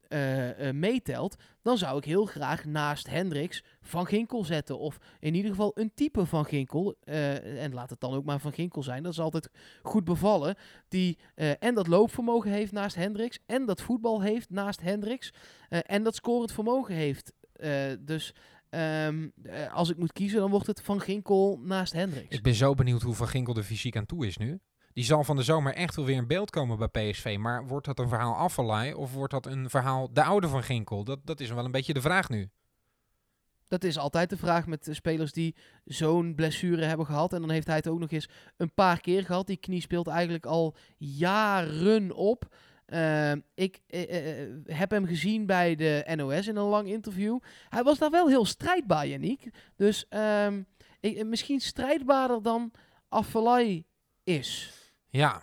Eh, 0.08 0.68
eh, 0.68 0.76
meetelt, 0.76 1.36
dan 1.62 1.78
zou 1.78 1.98
ik 1.98 2.04
heel 2.04 2.26
graag 2.26 2.66
naast 2.66 3.08
Hendricks 3.08 3.64
Van 3.82 4.06
Ginkel 4.06 4.44
zetten. 4.44 4.80
Of 4.80 4.98
in 5.20 5.36
ieder 5.36 5.52
geval 5.52 5.72
een 5.74 5.92
type 5.94 6.26
Van 6.26 6.46
Ginkel. 6.46 6.96
eh, 7.04 7.64
en 7.64 7.74
laat 7.74 7.90
het 7.90 8.00
dan 8.00 8.14
ook 8.14 8.26
maar 8.26 8.40
Van 8.40 8.54
Ginkel 8.54 8.84
zijn. 8.84 9.04
Dat 9.04 9.12
is 9.12 9.20
altijd 9.20 9.50
goed 9.82 10.04
bevallen. 10.04 10.56
Die 10.88 11.18
en 11.60 11.76
dat 11.76 11.88
loopvermogen 11.88 12.52
heeft 12.52 12.72
naast 12.72 12.96
Hendricks. 12.96 13.40
En 13.46 13.66
dat 13.66 13.82
voetbal 13.82 14.22
heeft 14.22 14.50
naast 14.50 14.82
Hendricks. 14.82 15.34
en 15.70 16.04
dat 16.04 16.16
scorend 16.16 16.52
vermogen 16.52 16.96
heeft. 16.96 17.34
Dus 18.00 18.34
ehm, 18.70 19.28
eh, 19.44 19.74
als 19.74 19.90
ik 19.90 19.98
moet 19.98 20.14
kiezen, 20.14 20.40
dan 20.40 20.50
wordt 20.50 20.68
het 20.68 20.82
Van 20.82 21.02
Ginkel 21.02 21.60
naast 21.64 21.94
Hendricks. 21.94 22.36
Ik 22.36 22.44
ben 22.44 22.54
zo 22.54 22.74
benieuwd 22.74 23.02
hoe 23.02 23.14
Van 23.14 23.28
Ginkel 23.28 23.56
er 23.56 23.64
fysiek 23.64 23.96
aan 23.96 24.06
toe 24.06 24.28
is 24.28 24.38
nu. 24.38 24.60
Die 24.98 25.06
zal 25.06 25.24
van 25.24 25.36
de 25.36 25.44
zomer 25.44 25.74
echt 25.74 25.96
wel 25.96 26.06
weer 26.06 26.16
in 26.16 26.28
beeld 26.28 26.50
komen 26.50 26.78
bij 26.78 27.12
PSV. 27.12 27.36
Maar 27.40 27.68
wordt 27.68 27.86
dat 27.86 28.00
een 28.00 28.08
verhaal 28.08 28.36
Afvalai 28.36 28.94
of 28.94 29.14
wordt 29.14 29.34
dat 29.34 29.46
een 29.46 29.70
verhaal 29.70 30.14
de 30.14 30.24
oude 30.24 30.48
Van 30.48 30.64
Ginkel? 30.64 31.04
Dat, 31.04 31.20
dat 31.24 31.40
is 31.40 31.50
wel 31.50 31.66
een 31.66 31.72
beetje 31.72 31.94
de 31.94 32.02
vraag 32.02 32.30
nu. 32.30 32.50
Dat 33.68 33.84
is 33.84 33.98
altijd 33.98 34.30
de 34.30 34.38
vraag 34.38 34.68
met 34.68 34.88
spelers 34.92 35.32
die 35.32 35.56
zo'n 35.86 36.36
blessure 36.36 36.84
hebben 36.86 37.06
gehad. 37.06 37.34
En 37.34 37.40
dan 37.40 37.50
heeft 37.50 37.68
hij 37.68 37.76
het 37.76 37.88
ook 37.88 38.00
nog 38.00 38.12
eens 38.12 38.30
een 38.58 38.74
paar 38.74 39.02
keer 39.02 39.26
gehad. 39.26 39.48
Die 39.48 39.58
knie 39.58 39.82
speelt 39.82 40.08
eigenlijk 40.08 40.46
al 40.46 40.76
jaren 40.98 42.12
op. 42.12 42.56
Ehm, 42.86 43.40
ik 43.54 43.82
eh, 43.88 44.42
eh, 44.42 44.50
heb 44.66 44.90
hem 44.90 45.06
gezien 45.06 45.46
bij 45.46 45.76
de 45.76 46.14
NOS 46.16 46.48
in 46.48 46.56
een 46.56 46.64
lang 46.64 46.88
interview. 46.88 47.40
Hij 47.70 47.84
was 47.84 47.98
daar 47.98 48.12
wel 48.12 48.28
heel 48.28 48.46
strijdbaar, 48.46 49.08
Yannick. 49.08 49.50
Dus 49.76 50.06
ehm, 50.10 50.62
misschien 51.26 51.60
strijdbaarder 51.60 52.42
dan 52.42 52.72
Afellay 53.10 53.86
is. 54.24 54.72
Ja. 55.18 55.42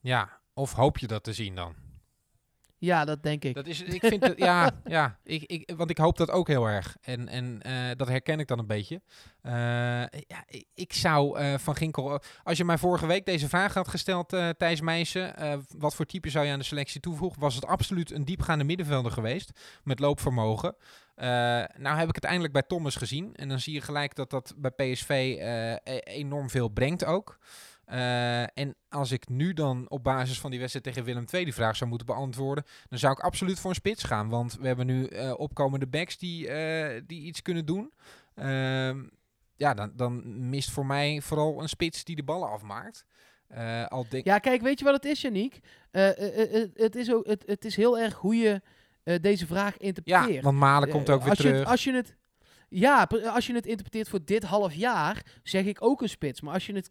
Ja. 0.00 0.40
Of 0.54 0.72
hoop 0.72 0.98
je 0.98 1.06
dat 1.06 1.24
te 1.24 1.32
zien 1.32 1.54
dan? 1.54 1.74
Ja, 2.78 3.04
dat 3.04 3.22
denk 3.22 3.44
ik. 3.44 3.54
Dat 3.54 3.66
is, 3.66 3.82
ik 3.82 4.04
vind 4.06 4.26
het, 4.26 4.38
ja, 4.38 4.70
ja 4.84 5.18
ik, 5.24 5.42
ik, 5.42 5.72
want 5.76 5.90
ik 5.90 5.98
hoop 5.98 6.16
dat 6.16 6.30
ook 6.30 6.48
heel 6.48 6.66
erg. 6.66 6.96
En, 7.00 7.28
en 7.28 7.62
eh, 7.62 7.96
dat 7.96 8.08
herken 8.08 8.40
ik 8.40 8.46
dan 8.46 8.58
een 8.58 8.66
beetje. 8.66 9.00
Eh, 9.42 9.52
ja, 10.26 10.44
ik, 10.74 10.92
zou 10.92 11.38
eh, 11.38 11.58
van 11.58 11.76
Ginkel, 11.76 12.20
als 12.42 12.58
je 12.58 12.64
mij 12.64 12.78
vorige 12.78 13.06
week 13.06 13.26
deze 13.26 13.48
vraag 13.48 13.74
had 13.74 13.88
gesteld, 13.88 14.28
Thijs 14.58 14.80
Meijsen, 14.80 15.34
wat 15.78 15.94
voor 15.94 16.06
type 16.06 16.30
zou 16.30 16.46
je 16.46 16.52
aan 16.52 16.58
de 16.58 16.64
selectie 16.64 17.00
toevoegen, 17.00 17.40
was 17.40 17.54
het 17.54 17.66
absoluut 17.66 18.10
een 18.10 18.24
diepgaande 18.24 18.64
middenvelder 18.64 19.12
geweest 19.12 19.50
met 19.82 19.98
loopvermogen. 19.98 20.76
Nou 21.76 21.96
heb 21.98 22.08
ik 22.08 22.14
het 22.14 22.24
eindelijk 22.24 22.52
bij 22.52 22.62
Thomas 22.62 22.96
gezien. 22.96 23.34
En 23.34 23.48
dan 23.48 23.60
zie 23.60 23.74
je 23.74 23.80
gelijk 23.80 24.14
dat 24.14 24.30
dat 24.30 24.54
bij 24.56 24.70
PSV 24.70 25.08
e- 25.08 25.98
enorm 26.04 26.50
veel 26.50 26.68
brengt 26.68 27.04
ook. 27.04 27.38
Eh, 27.86 28.42
en 28.42 28.74
als 28.88 29.10
ik 29.12 29.28
nu 29.28 29.52
dan 29.52 29.84
op 29.90 30.02
basis 30.04 30.40
van 30.40 30.50
die 30.50 30.58
wedstrijd 30.58 30.86
tegen 30.86 31.04
Willem 31.04 31.24
II 31.32 31.44
die 31.44 31.54
vraag 31.54 31.76
zou 31.76 31.88
moeten 31.90 32.06
beantwoorden, 32.06 32.64
dan 32.88 32.98
zou 32.98 33.12
ik 33.12 33.18
absoluut 33.20 33.60
voor 33.60 33.70
een 33.70 33.76
spits 33.76 34.02
gaan. 34.02 34.28
Want 34.28 34.56
we 34.60 34.66
hebben 34.66 34.86
nu 34.86 35.06
eh, 35.06 35.32
opkomende 35.36 35.86
backs 35.86 36.18
die, 36.18 36.48
eh, 36.48 37.02
die 37.06 37.22
iets 37.22 37.42
kunnen 37.42 37.66
doen. 37.66 37.92
Ehm, 38.34 39.04
ja, 39.56 39.74
dan, 39.74 39.92
dan 39.96 40.48
mist 40.48 40.70
voor 40.70 40.86
mij 40.86 41.20
vooral 41.20 41.62
een 41.62 41.68
spits 41.68 42.04
die 42.04 42.16
de 42.16 42.22
ballen 42.24 42.50
afmaakt. 42.50 43.04
Al 43.88 44.06
denk 44.08 44.24
Ja, 44.24 44.38
kijk, 44.38 44.62
weet 44.62 44.78
je 44.78 44.84
wat 44.84 44.94
het 44.94 45.04
is, 45.04 45.24
eh, 45.24 45.30
het, 46.74 46.96
is 46.96 47.12
ook, 47.12 47.26
het, 47.26 47.42
het 47.46 47.64
is 47.64 47.76
heel 47.76 47.98
erg 47.98 48.14
hoe 48.14 48.36
je 48.36 48.60
deze 49.20 49.46
vraag 49.46 49.72
ja, 49.78 49.84
interpreteert. 49.86 50.44
want 50.44 50.58
Malen 50.58 50.88
komt 50.88 51.10
ook 51.10 51.20
weer 51.20 51.28
als 51.28 51.38
terug. 51.38 51.52
Je, 51.52 51.58
het- 51.58 51.68
als 51.68 51.84
je 51.84 51.92
het, 51.92 52.16
Ja, 52.68 53.08
als 53.34 53.46
je 53.46 53.54
het 53.54 53.66
interpreteert 53.66 54.08
voor 54.08 54.24
dit 54.24 54.42
half 54.42 54.74
jaar, 54.74 55.22
zeg 55.42 55.64
ik 55.64 55.82
ook 55.82 56.02
een 56.02 56.08
spits. 56.08 56.40
Maar 56.40 56.54
als 56.54 56.66
je 56.66 56.74
het 56.74 56.90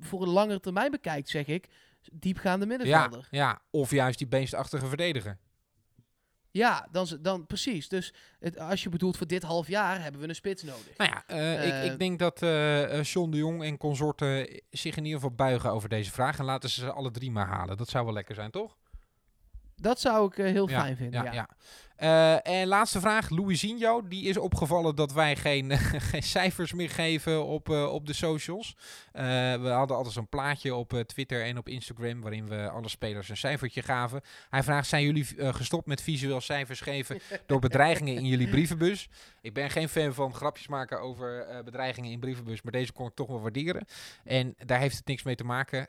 voor 0.00 0.22
een 0.22 0.28
langere 0.28 0.60
termijn 0.60 0.90
bekijkt, 0.90 1.28
zeg 1.28 1.46
ik 1.46 1.68
diepgaande 2.12 2.66
Ja, 2.66 2.70
middenvelder. 2.76 3.28
ja, 3.30 3.62
of 3.70 3.90
juist 3.90 4.18
die 4.18 4.26
beestachtige 4.28 4.86
verdediger. 4.86 5.38
Ja, 6.50 6.88
dan, 6.90 7.06
dan 7.20 7.46
precies. 7.46 7.88
Dus 7.88 8.14
het, 8.38 8.58
als 8.58 8.82
je 8.82 8.88
bedoelt 8.88 9.16
voor 9.16 9.26
dit 9.26 9.42
half 9.42 9.68
jaar, 9.68 10.02
hebben 10.02 10.20
we 10.20 10.28
een 10.28 10.34
spits 10.34 10.62
nodig. 10.62 10.96
Nou 10.96 11.10
ja, 11.10 11.24
eh, 11.26 11.66
ik, 11.66 11.72
Eh, 11.72 11.84
ik 11.92 11.98
denk 11.98 12.18
dat 12.18 12.42
eh 12.42 12.98
eh, 12.98 13.04
John 13.04 13.30
de 13.30 13.36
Jong 13.36 13.62
en 13.62 13.76
consorten 13.78 14.62
zich 14.70 14.96
in 14.96 15.04
ieder 15.04 15.20
geval 15.20 15.34
buigen 15.36 15.70
over 15.70 15.88
deze 15.88 16.10
vraag. 16.10 16.38
En 16.38 16.44
laten 16.44 16.70
ze 16.70 16.80
ze 16.80 16.92
alle 16.92 17.10
drie 17.10 17.30
maar 17.30 17.46
halen. 17.46 17.76
Dat 17.76 17.88
zou 17.88 18.04
wel 18.04 18.14
lekker 18.14 18.34
zijn, 18.34 18.50
toch? 18.50 18.76
Dat 19.76 20.00
zou 20.00 20.26
ik 20.26 20.38
eh, 20.38 20.44
heel 20.52 20.68
fijn 20.68 20.96
vinden. 20.96 21.24
Ja, 21.24 21.32
ja. 21.32 21.48
Eh, 21.96 22.46
en 22.46 22.66
laatste 22.66 23.00
vraag, 23.00 23.30
Luisinho. 23.30 24.08
Die 24.08 24.24
is 24.24 24.36
opgevallen 24.36 24.96
dat 24.96 25.12
wij 25.12 25.36
geen, 25.36 25.78
geen 26.10 26.22
cijfers 26.22 26.72
meer 26.72 26.90
geven 26.90 27.44
op, 27.44 27.70
eh, 27.70 27.92
op 27.92 28.06
de 28.06 28.12
socials. 28.12 28.76
Eh, 29.12 29.24
we 29.54 29.68
hadden 29.68 29.96
altijd 29.96 30.14
zo'n 30.14 30.28
plaatje 30.28 30.74
op 30.74 31.02
Twitter 31.06 31.44
en 31.44 31.58
op 31.58 31.68
Instagram... 31.68 32.20
waarin 32.20 32.48
we 32.48 32.68
alle 32.68 32.88
spelers 32.88 33.28
een 33.28 33.36
cijfertje 33.36 33.82
gaven. 33.82 34.20
Hij 34.50 34.62
vraagt, 34.62 34.88
zijn 34.88 35.04
jullie 35.04 35.26
gestopt 35.52 35.86
met 35.86 36.02
visueel 36.02 36.40
cijfers 36.40 36.80
geven... 36.80 37.20
door 37.46 37.58
bedreigingen 37.58 38.14
in 38.14 38.26
jullie 38.26 38.48
brievenbus? 38.48 39.08
Ik 39.40 39.54
ben 39.54 39.70
geen 39.70 39.88
fan 39.88 40.14
van 40.14 40.34
grapjes 40.34 40.68
maken 40.68 41.00
over 41.00 41.46
bedreigingen 41.64 42.10
in 42.10 42.20
brievenbus... 42.20 42.62
maar 42.62 42.72
deze 42.72 42.92
kon 42.92 43.06
ik 43.06 43.14
toch 43.14 43.28
wel 43.28 43.40
waarderen. 43.40 43.86
En 44.24 44.54
daar 44.66 44.78
heeft 44.78 44.96
het 44.96 45.06
niks 45.06 45.22
mee 45.22 45.34
te 45.34 45.44
maken. 45.44 45.88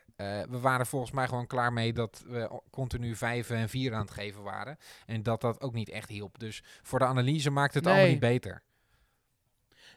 We 0.50 0.60
waren 0.62 0.86
volgens 0.86 1.12
mij 1.12 1.28
gewoon 1.28 1.48
klaar 1.48 1.74
mee... 1.74 1.94
dat 1.94 2.24
we 2.28 2.62
continu 2.72 3.16
vijf 3.16 3.50
en 3.50 3.70
vier 3.70 3.94
aan 3.94 4.02
het 4.02 4.12
geven 4.12 4.44
waren... 4.44 4.78
En 5.06 5.24
dat 5.24 5.42
dat 5.42 5.62
ook 5.62 5.74
niet 5.74 5.90
echt 5.94 6.10
hielp. 6.10 6.40
Dus 6.40 6.64
voor 6.82 7.00
de 7.00 7.06
analyse 7.06 7.50
maakt 7.50 7.74
het 7.74 7.84
Nee. 7.84 7.94
allemaal 7.94 8.12
niet 8.12 8.20
beter. 8.20 8.62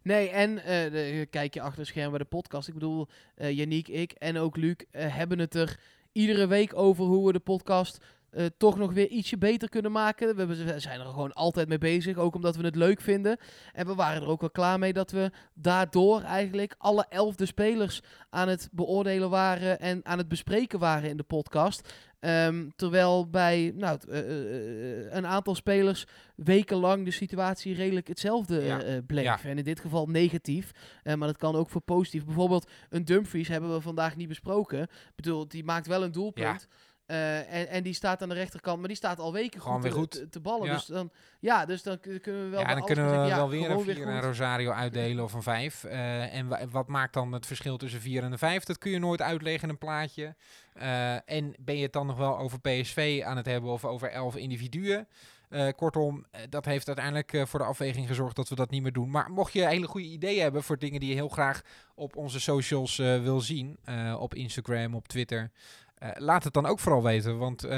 Nee, 0.03 0.28
en 0.30 0.59
eh, 0.59 0.90
de- 0.92 1.26
kijk 1.30 1.55
je 1.55 1.61
achter 1.61 1.78
het 1.78 1.88
scherm 1.88 2.11
bij 2.11 2.18
de 2.18 2.24
podcast. 2.24 2.68
Ik 2.68 2.74
bedoel, 2.74 3.09
eh 3.34 3.51
Yannick, 3.57 3.88
ik 3.88 4.12
en 4.12 4.36
ook 4.38 4.57
Luc 4.57 4.74
eh, 4.90 5.14
hebben 5.16 5.38
het 5.38 5.55
er 5.55 5.80
iedere 6.12 6.47
week 6.47 6.76
over 6.76 7.05
hoe 7.05 7.26
we 7.26 7.32
de 7.32 7.38
podcast 7.38 8.05
eh, 8.37 8.47
toch 8.57 8.78
nog 8.78 8.93
weer 8.93 9.09
ietsje 9.09 9.39
beter 9.39 9.68
kunnen 9.68 9.93
maken. 9.93 10.37
We, 10.37 10.74
zijn 10.80 11.01
er 11.01 11.07
gewoon 11.07 11.32
altijd 11.32 11.68
mee 11.68 11.78
bezig, 11.78 12.16
ook 12.16 12.34
omdat 12.34 12.57
we 12.57 12.64
het 12.64 12.76
leuk 12.76 13.01
vinden. 13.01 13.39
En 13.72 13.87
we 13.87 13.95
waren 13.95 14.22
er 14.22 14.28
ook 14.28 14.41
wel 14.41 14.51
klaar 14.51 14.78
mee 14.78 14.93
dat 14.93 15.11
we 15.11 15.30
daardoor 15.55 16.20
eigenlijk 16.20 16.74
alle 16.78 17.07
elfde 17.09 17.47
spelers 17.47 18.01
aan 18.30 18.49
het 18.49 18.68
beoordelen 18.72 19.30
waren 19.30 19.80
en 19.80 20.01
aan 20.05 20.18
het 20.18 20.28
bespreken 20.28 20.78
waren 20.78 21.11
in 21.11 21.16
de 21.16 21.22
podcast. 21.22 21.95
Ehm, 22.20 22.68
terwijl 22.76 23.30
bij 23.30 23.72
nou, 23.74 23.99
eh, 24.09 24.18
eh, 24.18 25.07
een 25.11 25.26
aantal 25.26 25.55
spelers 25.55 26.07
wekenlang 26.34 27.05
de 27.05 27.11
situatie 27.11 27.74
redelijk 27.74 28.09
hetzelfde 28.09 28.62
Ja. 28.62 29.01
bleef. 29.07 29.24
Ja. 29.24 29.39
En 29.43 29.59
in 29.59 29.64
dit 29.64 29.80
geval 29.80 30.07
negatief. 30.07 30.70
Maar 31.05 31.18
dat 31.18 31.37
kan 31.37 31.55
ook 31.55 31.70
voor 31.70 31.80
positief. 31.80 32.24
Bijvoorbeeld 32.24 32.70
een 32.89 33.05
Dumfries 33.05 33.49
hebben 33.49 33.72
we 33.74 33.80
vandaag 33.80 34.16
niet 34.16 34.28
besproken. 34.28 34.82
Ik 34.82 35.12
bedoel, 35.16 35.49
die 35.49 35.64
maakt 35.64 35.87
wel 35.87 36.03
een 36.03 36.12
doelpunt. 36.12 36.68
Eh, 37.07 37.39
en, 37.55 37.69
en 37.69 37.83
die 37.83 37.95
staat 37.95 38.23
aan 38.23 38.29
de 38.29 38.35
rechterkant, 38.35 38.79
maar 38.79 38.89
die 38.89 38.97
staat 38.97 39.19
al 39.19 39.33
weken 39.33 39.61
Gewoon 39.61 39.75
goed, 39.75 39.83
weer 39.83 39.93
te- 39.93 39.99
goed. 39.99 40.11
Te, 40.11 40.29
te 40.29 40.41
ballen. 40.41 40.67
Ja. 40.67 40.73
Dus 40.75 40.85
dan, 40.87 41.11
ja, 41.41 41.67
dus 41.67 41.83
dan 41.83 42.01
kun- 42.01 42.21
kunnen 42.21 42.45
we 42.45 42.49
wel 42.51 42.61
ja, 42.61 42.75
dan 42.75 42.85
kunnen 42.85 43.05
we 43.05 43.11
zeggen, 43.11 43.29
ja, 43.29 43.37
wel 43.37 43.49
weer 43.49 43.61
een 43.61 43.67
gewoon 43.67 43.85
4 43.85 44.07
en. 44.07 44.21
Rosario 44.21 44.71
uitdelen 44.71 45.25
of 45.25 45.33
een 45.33 45.43
5. 45.43 45.85
en 45.85 46.49
wa- 46.49 46.69
wat 46.69 46.89
maakt 46.89 47.13
dan 47.15 47.33
het 47.33 47.47
verschil 47.47 47.77
tussen 47.77 48.01
4 48.01 48.23
en 48.23 48.33
een 48.33 48.39
5? 48.39 48.65
Dat 48.65 48.79
kun 48.79 48.91
je 48.91 48.99
nooit 48.99 49.23
uitleggen 49.23 49.63
in 49.63 49.69
een 49.69 49.79
plaatje. 49.79 50.35
Eh, 50.75 51.31
en 51.31 51.55
ben 51.59 51.77
je 51.77 51.83
het 51.83 51.93
dan 51.93 52.07
nog 52.07 52.17
wel 52.17 52.39
over 52.39 52.61
PSV 52.61 53.23
aan 53.25 53.37
het 53.37 53.47
hebben 53.47 53.71
of 53.71 53.85
over 53.85 54.11
11 54.11 54.37
individuen? 54.37 55.09
Eh, 55.49 55.69
kortom, 55.77 56.25
eh, 56.31 56.41
dat 56.49 56.65
heeft 56.65 56.87
uiteindelijk 56.87 57.33
eh, 57.33 57.47
voor 57.47 57.59
de 57.59 57.65
afweging 57.65 58.07
gezorgd 58.07 58.37
dat 58.37 58.49
we 58.49 58.55
dat 58.55 58.71
niet 58.71 58.83
meer 58.83 58.93
doen. 58.93 59.11
Maar 59.11 59.31
mocht 59.31 59.53
je 59.53 59.67
hele 59.67 59.87
goede 59.87 60.07
ideeën 60.07 60.43
hebben 60.43 60.63
voor 60.63 60.79
dingen 60.79 61.01
die 61.01 61.09
je 61.09 61.15
heel 61.15 61.29
graag 61.29 61.63
op 61.95 62.17
onze 62.17 62.41
socials 62.41 62.99
eh, 62.99 63.23
wil 63.23 63.41
zien, 63.41 63.79
eh, 63.85 64.17
op 64.21 64.35
Instagram, 64.35 64.95
op 64.95 65.09
Twitter, 65.09 65.51
eh, 65.99 66.11
laat 66.14 66.44
het 66.44 66.53
dan 66.53 66.66
ook 66.66 66.78
vooral 66.78 67.03
weten. 67.03 67.38
Want 67.38 67.64
eh, 67.64 67.70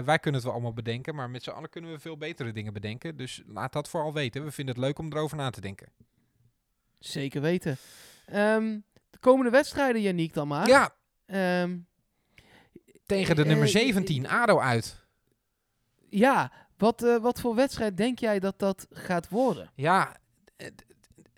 wij 0.00 0.18
kunnen 0.18 0.34
het 0.34 0.42
wel 0.42 0.52
allemaal 0.52 0.72
bedenken, 0.72 1.14
maar 1.14 1.30
met 1.30 1.42
z'n 1.42 1.50
allen 1.50 1.70
kunnen 1.70 1.90
we 1.90 1.98
veel 1.98 2.16
betere 2.16 2.52
dingen 2.52 2.72
bedenken. 2.72 3.16
Dus 3.16 3.42
laat 3.46 3.72
dat 3.72 3.88
vooral 3.88 4.12
weten. 4.12 4.44
We 4.44 4.50
vinden 4.50 4.74
het 4.74 4.84
leuk 4.84 4.98
om 4.98 5.12
erover 5.12 5.36
na 5.36 5.50
te 5.50 5.60
denken. 5.60 5.88
Zeker 6.98 7.40
weten. 7.40 7.76
Ehm, 8.26 8.78
de 9.10 9.18
komende 9.18 9.50
wedstrijden, 9.50 10.02
Yannick, 10.02 10.34
dan 10.34 10.48
maar. 10.48 10.68
Ja, 10.68 10.94
Ehm, 11.26 11.76
tegen 13.06 13.36
de 13.36 13.42
Eh, 13.42 13.48
nummer 13.48 13.66
eh, 13.66 13.72
17, 13.72 14.26
ADO 14.28 14.58
uit. 14.60 15.04
ja, 16.08 16.52
wat, 16.76 17.02
eh, 17.02 17.16
wat 17.16 17.40
voor 17.40 17.54
wedstrijd 17.54 17.96
denk 17.96 18.18
jij 18.18 18.38
dat 18.38 18.58
dat 18.58 18.86
gaat 18.90 19.28
worden? 19.28 19.70
Ja, 19.74 20.16
eh, 20.56 20.66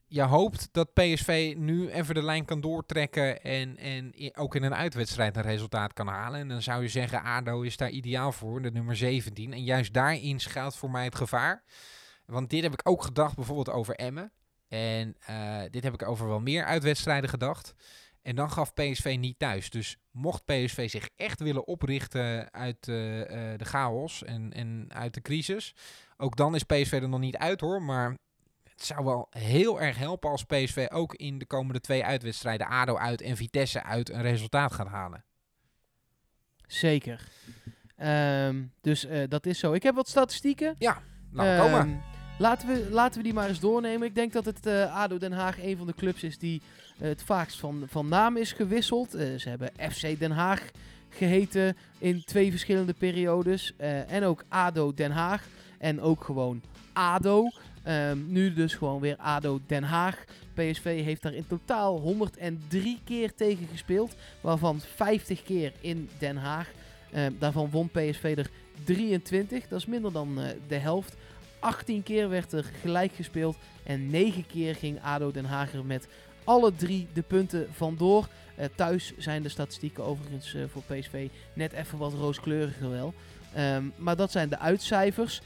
je 0.09 0.23
hoopt 0.23 0.69
dat 0.73 0.93
PSV 0.93 1.55
nu 1.57 1.91
even 1.91 2.15
de 2.15 2.23
lijn 2.23 2.45
kan 2.45 2.61
doortrekken 2.61 3.43
en, 3.43 3.77
en 3.77 4.15
ook 4.37 4.55
in 4.55 4.63
een 4.63 4.75
uitwedstrijd 4.75 5.37
een 5.37 5.43
resultaat 5.43 5.93
kan 5.93 6.07
halen. 6.07 6.41
En 6.41 6.49
dan 6.49 6.63
zou 6.63 6.83
je 6.83 6.89
zeggen, 6.89 7.23
ADO 7.23 7.61
is 7.61 7.77
daar 7.77 7.91
ideaal 7.91 8.33
voor, 8.33 8.63
de 8.63 8.71
nummer 8.71 8.97
17. 8.97 9.53
En 9.53 9.65
juist 9.65 9.93
daarin 9.93 10.41
schuilt 10.41 10.77
voor 10.77 10.91
mij 10.91 11.05
het 11.05 11.15
gevaar. 11.15 11.65
Want 12.27 12.51
dit 12.51 12.63
heb 12.63 12.73
ik 12.73 12.89
ook 12.89 13.03
gedacht 13.03 13.37
bijvoorbeeld 13.37 13.71
over 13.71 13.95
Emmen. 13.95 14.33
En 14.69 15.17
eh, 15.21 15.61
dit 15.71 15.83
heb 15.83 15.95
ik 15.95 16.09
over 16.09 16.29
wel 16.29 16.41
meer 16.41 16.65
uitwedstrijden 16.65 17.31
gedacht. 17.31 17.75
En 18.23 18.37
dan 18.37 18.51
gaf 18.51 18.75
PSV 18.75 19.17
niet 19.19 19.39
thuis. 19.39 19.71
Dus 19.71 19.97
mocht 20.11 20.45
PSV 20.45 20.91
zich 20.91 21.09
echt 21.17 21.41
willen 21.41 21.67
oprichten 21.67 22.53
uit 22.53 22.89
eh, 22.89 23.21
eh, 23.53 23.59
de 23.59 23.65
chaos 23.65 24.25
en, 24.25 24.53
en 24.53 24.87
uit 24.89 25.15
de 25.15 25.21
crisis. 25.21 25.75
Ook 26.17 26.37
dan 26.37 26.55
is 26.55 26.63
PSV 26.63 26.93
er 26.93 27.09
nog 27.09 27.21
niet 27.21 27.37
uit 27.37 27.61
hoor. 27.61 27.83
Maar 27.83 28.17
het 28.79 28.87
zou 28.87 29.05
wel 29.05 29.27
heel 29.31 29.81
erg 29.81 29.99
helpen 29.99 30.31
als 30.31 30.45
PSV 30.45 30.87
ook 30.93 31.15
in 31.15 31.39
de 31.39 31.47
komende 31.47 31.81
twee 31.81 32.05
uitwedstrijden, 32.05 32.67
ADO 32.67 32.97
uit 32.97 33.21
en 33.21 33.37
Vitesse 33.37 33.83
uit, 33.83 34.11
een 34.11 34.23
resultaat 34.23 34.73
gaat 34.73 34.87
halen. 34.87 35.25
Zeker. 36.67 37.29
Ehm, 37.97 38.63
dus 38.81 39.05
eh, 39.05 39.23
dat 39.29 39.47
is 39.47 39.59
zo. 39.59 39.73
Ik 39.73 39.83
heb 39.83 39.95
wat 39.95 40.09
statistieken. 40.09 40.75
Laat 40.79 41.01
maar 41.31 41.59
komen. 41.59 41.81
Ehm, 41.81 41.97
laten, 42.39 42.69
we, 42.69 42.89
laten 42.91 43.17
we 43.17 43.23
die 43.23 43.35
maar 43.35 43.49
eens 43.49 43.61
doornemen. 43.61 44.09
Ik 44.09 44.15
denk 44.15 44.33
dat 44.33 44.45
het 44.45 44.67
eh, 44.67 44.97
ADO 44.97 45.19
Den 45.19 45.33
Haag 45.33 45.63
een 45.63 45.77
van 45.77 45.87
de 45.87 45.95
clubs 45.95 46.23
is 46.23 46.39
die 46.39 46.63
eh, 46.99 47.09
het 47.09 47.23
vaakst 47.23 47.59
van, 47.59 47.85
van 47.87 48.09
naam 48.09 48.37
is 48.37 48.53
gewisseld. 48.53 49.11
Ze 49.11 49.49
hebben 49.49 49.71
FC 49.91 50.19
Den 50.19 50.31
Haag 50.31 50.71
geheten 51.09 51.77
in 51.99 52.25
twee 52.25 52.51
verschillende 52.51 52.95
periodes. 52.95 53.77
En 54.07 54.25
ook 54.25 54.45
ADO 54.49 54.95
Den 54.95 55.11
Haag. 55.11 55.47
En 55.79 56.01
ook 56.01 56.25
gewoon 56.25 56.63
ADO. 56.93 57.49
Ehm, 57.83 58.19
nu 58.33 58.53
dus 58.53 58.75
gewoon 58.75 59.01
weer 59.01 59.17
ADO 59.17 59.61
Den 59.67 59.83
Haag. 59.83 60.25
PSV 60.55 61.05
heeft 61.05 61.23
daar 61.23 61.35
in 61.35 61.47
totaal 61.47 61.99
103 61.99 63.01
keer 63.05 63.35
tegen 63.35 63.67
gespeeld. 63.71 64.15
Waarvan 64.41 64.81
50 64.81 65.43
keer 65.43 65.73
in 65.81 66.09
Den 66.19 66.37
Haag. 66.37 66.71
Ehm, 67.13 67.33
daarvan 67.39 67.71
won 67.71 67.89
PSV 67.89 68.35
er 68.37 68.51
23. 68.85 69.69
Dat 69.69 69.79
is 69.79 69.87
minder 69.87 70.13
dan 70.13 70.41
eh, 70.41 70.49
de 70.69 70.75
helft. 70.75 71.17
18 71.59 72.03
keer 72.03 72.29
werd 72.29 72.53
er 72.53 72.65
gelijk 72.81 73.13
gespeeld. 73.13 73.57
En 73.83 74.11
9 74.11 74.47
keer 74.47 74.75
ging 74.75 75.03
ADO 75.03 75.31
Den 75.31 75.45
Haag 75.45 75.73
er 75.73 75.85
met 75.85 76.09
alle 76.45 76.75
drie 76.75 77.09
de 77.13 77.23
punten 77.23 77.67
vandoor. 77.73 78.29
Eh, 78.57 78.67
thuis 78.75 79.13
zijn 79.19 79.43
de 79.43 79.49
statistieken 79.49 80.05
overigens 80.05 80.55
eh, 80.55 80.63
voor 80.69 80.83
PSV 80.83 81.29
net 81.53 81.73
even 81.73 81.99
wat 81.99 82.13
rooskleuriger 82.13 82.91
wel. 82.91 83.15
Ehm, 83.55 83.85
maar 83.97 84.17
dat 84.17 84.31
zijn 84.31 84.49
de 84.49 84.59
uitcijfers. 84.59 85.41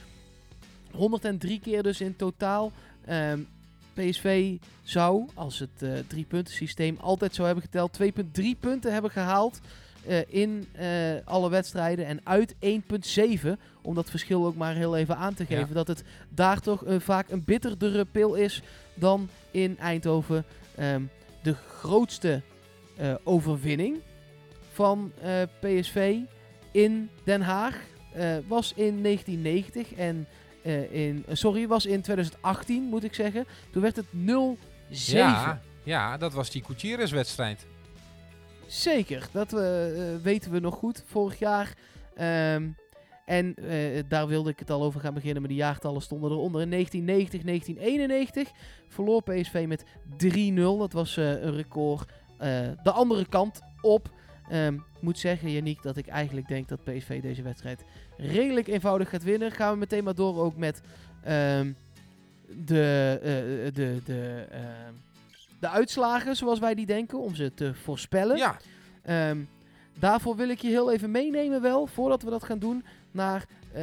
103 0.94 1.60
keer 1.60 1.82
dus 1.82 2.00
in 2.00 2.16
totaal. 2.16 2.72
Ehm, 3.04 3.38
PSV 3.94 4.56
zou, 4.82 5.28
als 5.34 5.58
het 5.58 5.82
eh 5.82 5.90
drie 6.06 6.24
punten 6.24 6.54
systeem 6.54 6.96
altijd 7.00 7.34
zou 7.34 7.46
hebben 7.46 7.64
geteld, 7.64 7.92
2,3 7.92 8.56
punten 8.60 8.92
hebben 8.92 9.10
gehaald 9.10 9.60
eh, 10.06 10.18
in 10.26 10.66
eh, 10.72 10.88
alle 11.24 11.50
wedstrijden. 11.50 12.06
En 12.06 12.20
uit 12.24 12.54
1,7, 12.58 13.58
om 13.82 13.94
dat 13.94 14.10
verschil 14.10 14.46
ook 14.46 14.56
maar 14.56 14.74
heel 14.74 14.96
even 14.96 15.16
aan 15.16 15.34
te 15.34 15.44
Ja. 15.48 15.58
geven, 15.58 15.74
dat 15.74 15.86
het 15.88 16.04
daar 16.28 16.60
toch 16.60 16.84
vaak 16.86 17.30
een 17.30 17.44
bitterdere 17.44 18.04
pil 18.04 18.34
is 18.34 18.62
dan 18.94 19.28
in 19.50 19.78
Eindhoven. 19.78 20.44
Ehm, 20.74 21.02
de 21.42 21.54
grootste 21.54 22.42
overwinning 23.22 24.00
van 24.72 25.12
PSV 25.60 26.16
in 26.70 27.10
Den 27.24 27.40
Haag 27.40 27.80
was 28.46 28.72
in 28.76 29.00
1990 29.00 29.94
en 29.94 30.26
eh, 30.62 30.92
in, 30.92 31.24
eh, 31.28 31.34
sorry, 31.34 31.66
was 31.66 31.86
in 31.86 32.00
2018 32.00 32.82
moet 32.82 33.04
ik 33.04 33.14
zeggen. 33.14 33.46
Toen 33.70 33.82
werd 33.82 33.96
het 33.96 34.06
0-7. 34.12 34.56
Ja, 34.88 35.60
ja, 35.82 36.16
dat 36.16 36.32
was 36.32 36.50
die 36.50 36.64
Gutierrez-wedstrijd. 36.64 37.66
Zeker, 38.66 39.28
dat 39.32 39.50
we, 39.50 39.94
eh, 40.16 40.24
weten 40.24 40.50
we 40.50 40.58
nog 40.58 40.74
goed 40.74 41.04
vorig 41.06 41.38
jaar. 41.38 41.74
Ehm, 42.14 42.68
en 43.24 43.54
eh, 43.54 44.02
daar 44.08 44.26
wilde 44.26 44.50
ik 44.50 44.58
het 44.58 44.70
al 44.70 44.82
over 44.82 45.00
gaan 45.00 45.14
beginnen, 45.14 45.40
maar 45.40 45.50
de 45.50 45.56
jaartallen 45.56 46.02
stonden 46.02 46.30
eronder. 46.30 46.60
In 46.60 46.68
1990, 46.68 47.42
1991 47.42 48.50
verloor 48.88 49.22
PSV 49.22 49.64
met 49.68 49.84
3-0. 50.16 50.78
Dat 50.78 50.92
was 50.92 51.16
eh, 51.16 51.42
een 51.42 51.54
record 51.54 52.10
eh, 52.38 52.48
de 52.82 52.90
andere 52.90 53.26
kant 53.28 53.60
op. 53.80 54.10
Ehm, 54.52 54.74
ik 54.74 55.00
moet 55.00 55.18
zeggen, 55.18 55.50
Yannick, 55.50 55.82
dat 55.82 55.96
ik 55.96 56.06
eigenlijk 56.06 56.48
denk 56.48 56.68
dat 56.68 56.84
PSV 56.84 57.22
deze 57.22 57.42
wedstrijd 57.42 57.84
redelijk 58.16 58.66
eenvoudig 58.68 59.08
gaat 59.08 59.22
winnen. 59.22 59.52
Gaan 59.52 59.72
we 59.72 59.78
meteen 59.78 60.04
maar 60.04 60.14
door 60.14 60.38
ook 60.38 60.56
met 60.56 60.80
ehm, 61.22 61.72
de, 62.64 63.18
eh, 63.22 63.74
de, 63.74 64.00
de, 64.04 64.46
eh, 64.50 64.60
de 65.60 65.68
uitslagen 65.68 66.36
zoals 66.36 66.58
wij 66.58 66.74
die 66.74 66.86
denken, 66.86 67.18
om 67.18 67.34
ze 67.34 67.54
te 67.54 67.74
voorspellen. 67.74 68.36
Ja, 68.36 68.56
Ehm, 69.02 69.38
daarvoor 69.98 70.36
wil 70.36 70.48
ik 70.48 70.60
je 70.60 70.68
heel 70.68 70.92
even 70.92 71.10
meenemen 71.10 71.62
wel, 71.62 71.86
voordat 71.86 72.22
we 72.22 72.30
dat 72.30 72.44
gaan 72.44 72.58
doen, 72.58 72.84
naar 73.10 73.44
eh, 73.72 73.82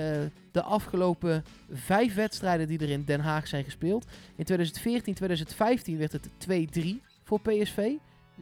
de 0.51 0.61
afgelopen 0.61 1.43
vijf 1.71 2.15
wedstrijden 2.15 2.67
die 2.67 2.79
er 2.79 2.89
in 2.89 3.03
Den 3.03 3.19
Haag 3.19 3.47
zijn 3.47 3.63
gespeeld. 3.63 4.05
In 4.35 4.43
2014, 4.43 5.13
2015 5.13 5.97
werd 5.97 6.11
het 6.11 6.29
2-3 6.37 7.01
voor 7.23 7.39
PSV. 7.39 7.91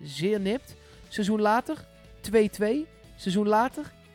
Zeer 0.02 0.40
nipt. 0.40 0.76
Seizoen 1.08 1.42
later 1.42 1.86
2-2. 2.22 2.88
Seizoen 3.16 3.48
later 3.48 3.92
1-1. 4.10 4.14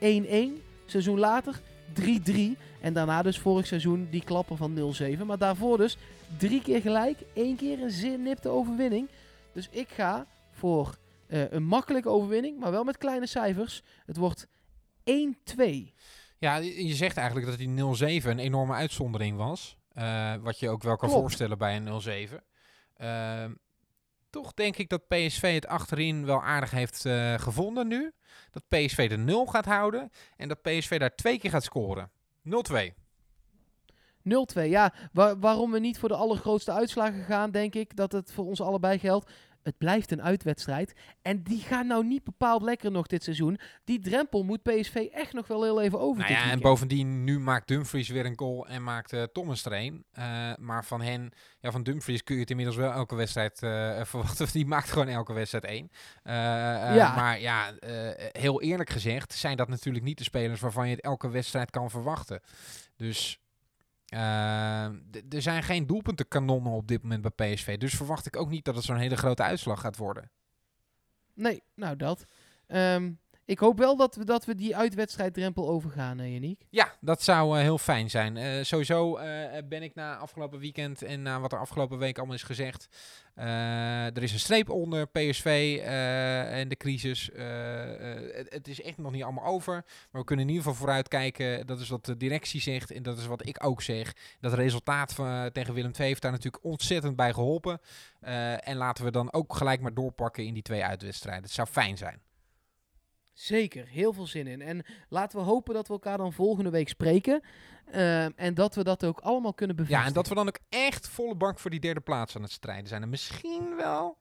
Seizoen 0.87 1.19
later 1.19 1.61
3-3. 2.01 2.35
En 2.81 2.93
daarna 2.93 3.23
dus 3.23 3.39
vorig 3.39 3.67
seizoen 3.67 4.09
die 4.11 4.25
klapper 4.25 4.57
van 4.57 4.95
0-7. 5.19 5.25
Maar 5.27 5.39
daarvoor 5.39 5.77
dus 5.77 5.97
drie 6.39 6.63
keer 6.63 6.81
gelijk. 6.81 7.19
één 7.35 7.57
keer 7.57 7.83
een 7.83 7.91
zeer 7.91 8.19
nipte 8.19 8.49
overwinning. 8.49 9.09
Dus 9.53 9.69
ik 9.71 9.89
ga 9.89 10.27
voor 10.51 10.97
eh, 11.27 11.51
een 11.51 11.65
makkelijke 11.65 12.09
overwinning, 12.09 12.59
maar 12.59 12.71
wel 12.71 12.85
met 12.85 12.99
kleine 12.99 13.27
cijfers. 13.27 13.83
Het 14.07 14.17
wordt 14.17 14.47
1-2. 14.47 15.93
ja, 16.39 16.57
je 16.57 16.95
zegt 16.95 17.17
eigenlijk 17.17 17.47
dat 17.47 17.59
die 17.59 18.21
0-7 18.23 18.27
een 18.27 18.39
enorme 18.39 18.75
uitzondering 18.75 19.37
was. 19.37 19.77
Eh, 19.93 20.35
wat 20.41 20.59
je 20.59 20.69
ook 20.69 20.83
wel 20.83 20.97
kan 20.97 21.09
Klopt. 21.09 21.23
voorstellen 21.23 21.59
bij 21.59 21.77
een 21.77 21.85
0-7. 21.85 22.45
Ehm, 22.97 23.53
toch 24.33 24.55
denk 24.55 24.77
ik 24.77 24.89
dat 24.89 25.09
PSV 25.09 25.55
het 25.55 25.67
achterin 25.67 26.27
wel 26.27 26.43
aardig 26.43 26.71
heeft 26.71 27.05
eh, 27.07 27.35
gevonden 27.35 27.89
nu. 27.89 28.13
Dat 28.51 28.63
PSV 28.69 29.09
de 29.09 29.17
0 29.17 29.47
gaat 29.47 29.65
houden. 29.65 30.11
En 30.37 30.49
dat 30.49 30.63
PSV 30.63 30.99
daar 30.99 31.15
twee 31.15 31.39
keer 31.39 31.51
gaat 31.51 31.65
scoren. 31.65 32.11
0-2. 32.73 32.95
0-2. 34.59 34.63
Ja, 34.69 34.93
wa- 35.13 35.39
waarom 35.39 35.71
we 35.71 35.79
niet 35.79 35.99
voor 35.99 36.09
de 36.09 36.15
allergrootste 36.15 36.73
uitslagen 36.73 37.25
gaan, 37.25 37.51
denk 37.51 37.75
ik 37.75 37.97
dat 37.97 38.13
het 38.13 38.33
voor 38.33 38.45
ons 38.45 38.61
allebei 38.61 38.99
geldt. 38.99 39.31
Het 39.63 39.79
blijft 39.79 40.11
een 40.11 40.23
uitwedstrijd. 40.23 40.93
En 41.23 41.43
die 41.43 41.61
gaan 41.61 41.87
nou 41.87 42.07
niet 42.07 42.25
bepaald 42.25 42.63
lekker 42.63 42.91
nog 42.91 43.07
dit 43.07 43.23
seizoen. 43.23 43.59
Die 43.85 44.01
drempel 44.01 44.43
moet 44.43 44.63
PSV 44.63 44.95
echt 45.13 45.33
nog 45.33 45.47
wel 45.47 45.63
heel 45.63 45.81
even 45.81 46.01
over. 46.01 46.23
Nou 46.23 46.33
ja, 46.33 46.51
en 46.51 46.61
bovendien, 46.61 47.25
nu 47.25 47.41
maakt 47.41 47.69
Dumfries 47.69 48.09
weer 48.09 48.27
een 48.27 48.39
goal 48.39 48.67
en 48.67 48.83
maakt 48.83 49.13
eh, 49.13 49.23
Thomas 49.23 49.65
er 49.65 49.73
een. 49.73 50.05
Eh, 50.13 50.53
maar 50.57 50.85
van 50.85 51.01
hen, 51.01 51.33
ja, 51.61 51.71
van 51.71 51.83
Dumfries 51.83 52.25
kun 52.25 52.35
je 52.35 52.41
het 52.41 52.51
inmiddels 52.51 52.77
wel 52.77 52.93
elke 52.93 53.15
wedstrijd 53.15 53.63
eh, 53.63 54.01
verwachten. 54.05 54.49
Die 54.53 54.67
maakt 54.67 54.91
gewoon 54.91 55.09
elke 55.09 55.33
wedstrijd 55.33 55.65
één. 55.65 55.91
Ja. 56.25 57.15
Maar 57.15 57.41
ja, 57.41 57.73
heel 58.33 58.63
eerlijk 58.63 58.91
gezegd 58.91 59.33
zijn 59.33 59.57
dat 59.57 59.69
natuurlijk 59.69 60.05
niet 60.05 60.19
de 60.19 60.25
spelers 60.25 60.61
waarvan 60.61 60.89
je 60.89 60.95
het 60.95 61.05
elke 61.05 61.31
wedstrijd 61.31 61.71
kan 61.71 61.91
verwachten. 61.91 62.41
Dus 62.97 63.42
er 65.29 65.43
zijn 65.43 65.63
geen 65.63 65.87
doelpuntenkanonnen 65.87 66.73
op 66.73 66.89
dit 66.89 67.03
moment 67.03 67.35
bij 67.35 67.55
PSV. 67.55 67.79
Dus 67.79 67.95
verwacht 67.95 68.27
ik 68.27 68.37
ook 68.37 68.51
niet 68.51 68.65
dat 68.65 68.75
het 68.75 68.85
zo'n 68.85 68.97
hele 68.97 69.17
grote 69.17 69.43
uitslag 69.43 69.81
gaat 69.81 69.97
worden. 69.97 70.31
Nee, 71.35 71.63
nou 71.75 71.97
dat. 71.97 72.25
Ehm, 72.67 73.13
ik 73.45 73.59
hoop 73.59 73.79
wel 73.79 73.97
dat 73.97 74.15
we, 74.15 74.25
dat 74.25 74.45
we 74.45 74.55
die 74.55 74.77
uitwedstrijddrempel 74.77 75.69
overgaan, 75.69 76.21
uh. 76.21 76.55
Ja, 76.71 76.93
dat 77.01 77.23
zou 77.23 77.57
eh, 77.57 77.63
heel 77.63 77.79
fijn 77.79 78.11
zijn. 78.11 78.37
Eh, 78.37 78.63
sowieso 78.63 79.19
ben 79.69 79.83
ik 79.83 79.95
na 79.95 80.17
afgelopen 80.17 80.59
weekend 80.59 81.03
en 81.03 81.23
na 81.23 81.41
wat 81.41 81.53
er 81.53 81.59
afgelopen 81.59 81.99
week 81.99 82.19
allemaal 82.19 82.37
is 82.37 82.43
gezegd. 82.43 82.89
er 83.35 84.23
is 84.23 84.33
een 84.33 84.39
streep 84.39 84.71
onder 84.71 85.07
PSV 85.07 85.81
en 86.51 86.69
de 86.69 86.77
crisis. 86.77 87.31
Het, 87.35 88.47
het 88.49 88.69
is 88.69 88.83
echt 88.83 88.99
nog 88.99 89.13
niet 89.13 89.23
allemaal 89.23 89.45
over. 89.45 89.73
Maar 90.11 90.21
we 90.21 90.25
kunnen 90.25 90.45
in 90.45 90.51
ieder 90.51 90.65
geval 90.65 90.81
vooruitkijken. 90.85 91.67
Dat 91.67 91.81
is 91.81 91.89
wat 91.89 92.05
de 92.05 92.17
directie 92.17 92.61
zegt 92.61 92.91
en 92.91 93.03
dat 93.03 93.19
is 93.19 93.27
wat 93.27 93.47
ik 93.47 93.65
ook 93.65 93.83
zeg. 93.83 94.13
Dat 94.41 94.53
resultaat 94.53 95.15
van, 95.15 95.51
tegen 95.53 95.75
Willem 95.75 95.93
II 95.99 96.09
heeft 96.09 96.23
daar 96.23 96.31
natuurlijk 96.31 96.65
ontzettend 96.65 97.17
bij 97.17 97.33
geholpen. 97.33 97.81
Eh, 98.21 98.69
en 98.69 98.77
laten 98.77 99.05
we 99.05 99.11
dan 99.11 99.33
ook 99.33 99.57
gelijk 99.57 99.81
maar 99.81 99.95
doorpakken 99.95 100.45
in 100.45 100.55
die 100.55 100.63
twee 100.63 100.85
uitwedstrijden. 100.85 101.43
Het 101.43 101.53
zou 101.53 101.69
fijn 101.69 101.97
zijn. 101.97 102.21
Zeker, 103.33 103.87
heel 103.87 104.13
veel 104.13 104.27
zin 104.27 104.47
in. 104.47 104.63
En 104.63 104.85
laten 105.09 105.39
we 105.39 105.45
hopen 105.45 105.75
dat 105.75 105.87
we 105.87 105.93
elkaar 105.93 106.19
dan 106.19 106.33
volgende 106.33 106.71
week 106.71 106.89
spreken. 106.89 107.43
Ehm, 107.91 108.31
en 108.37 108.55
dat 108.55 108.75
we 108.75 108.85
dat 108.85 109.05
ook 109.05 109.21
allemaal 109.21 109.55
kunnen 109.55 109.77
bevestigen. 109.77 110.05
Ja, 110.05 110.11
en 110.15 110.15
dat 110.17 110.29
we 110.29 110.35
dan 110.35 110.49
ook 110.49 110.59
echt 110.69 111.09
volle 111.09 111.35
bank 111.35 111.59
voor 111.59 111.71
die 111.71 111.81
derde 111.81 112.01
plaats 112.01 112.37
aan 112.37 112.43
het 112.43 112.51
strijden 112.53 112.89
zijn. 112.89 113.03
En 113.03 113.09
misschien 113.09 113.77
wel 113.77 114.19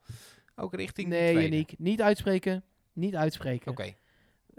ook 0.56 0.74
richting 0.76 1.08
Nee. 1.08 1.34
Yannick, 1.42 1.74
niet 1.78 2.02
uitspreken. 2.02 2.64
Niet 2.94 3.16
uitspreken. 3.16 3.72
Oké, 3.72 3.94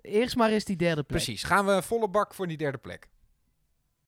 Eerst 0.01 0.37
maar 0.37 0.51
eens 0.51 0.65
die 0.65 0.77
derde 0.77 1.03
plek. 1.03 1.23
precies. 1.23 1.43
Gaan 1.43 1.67
we 1.67 1.83
volle 1.83 2.09
bak 2.09 2.35
voor 2.35 2.47
die 2.47 2.57
derde 2.57 2.79
plek. 2.79 3.09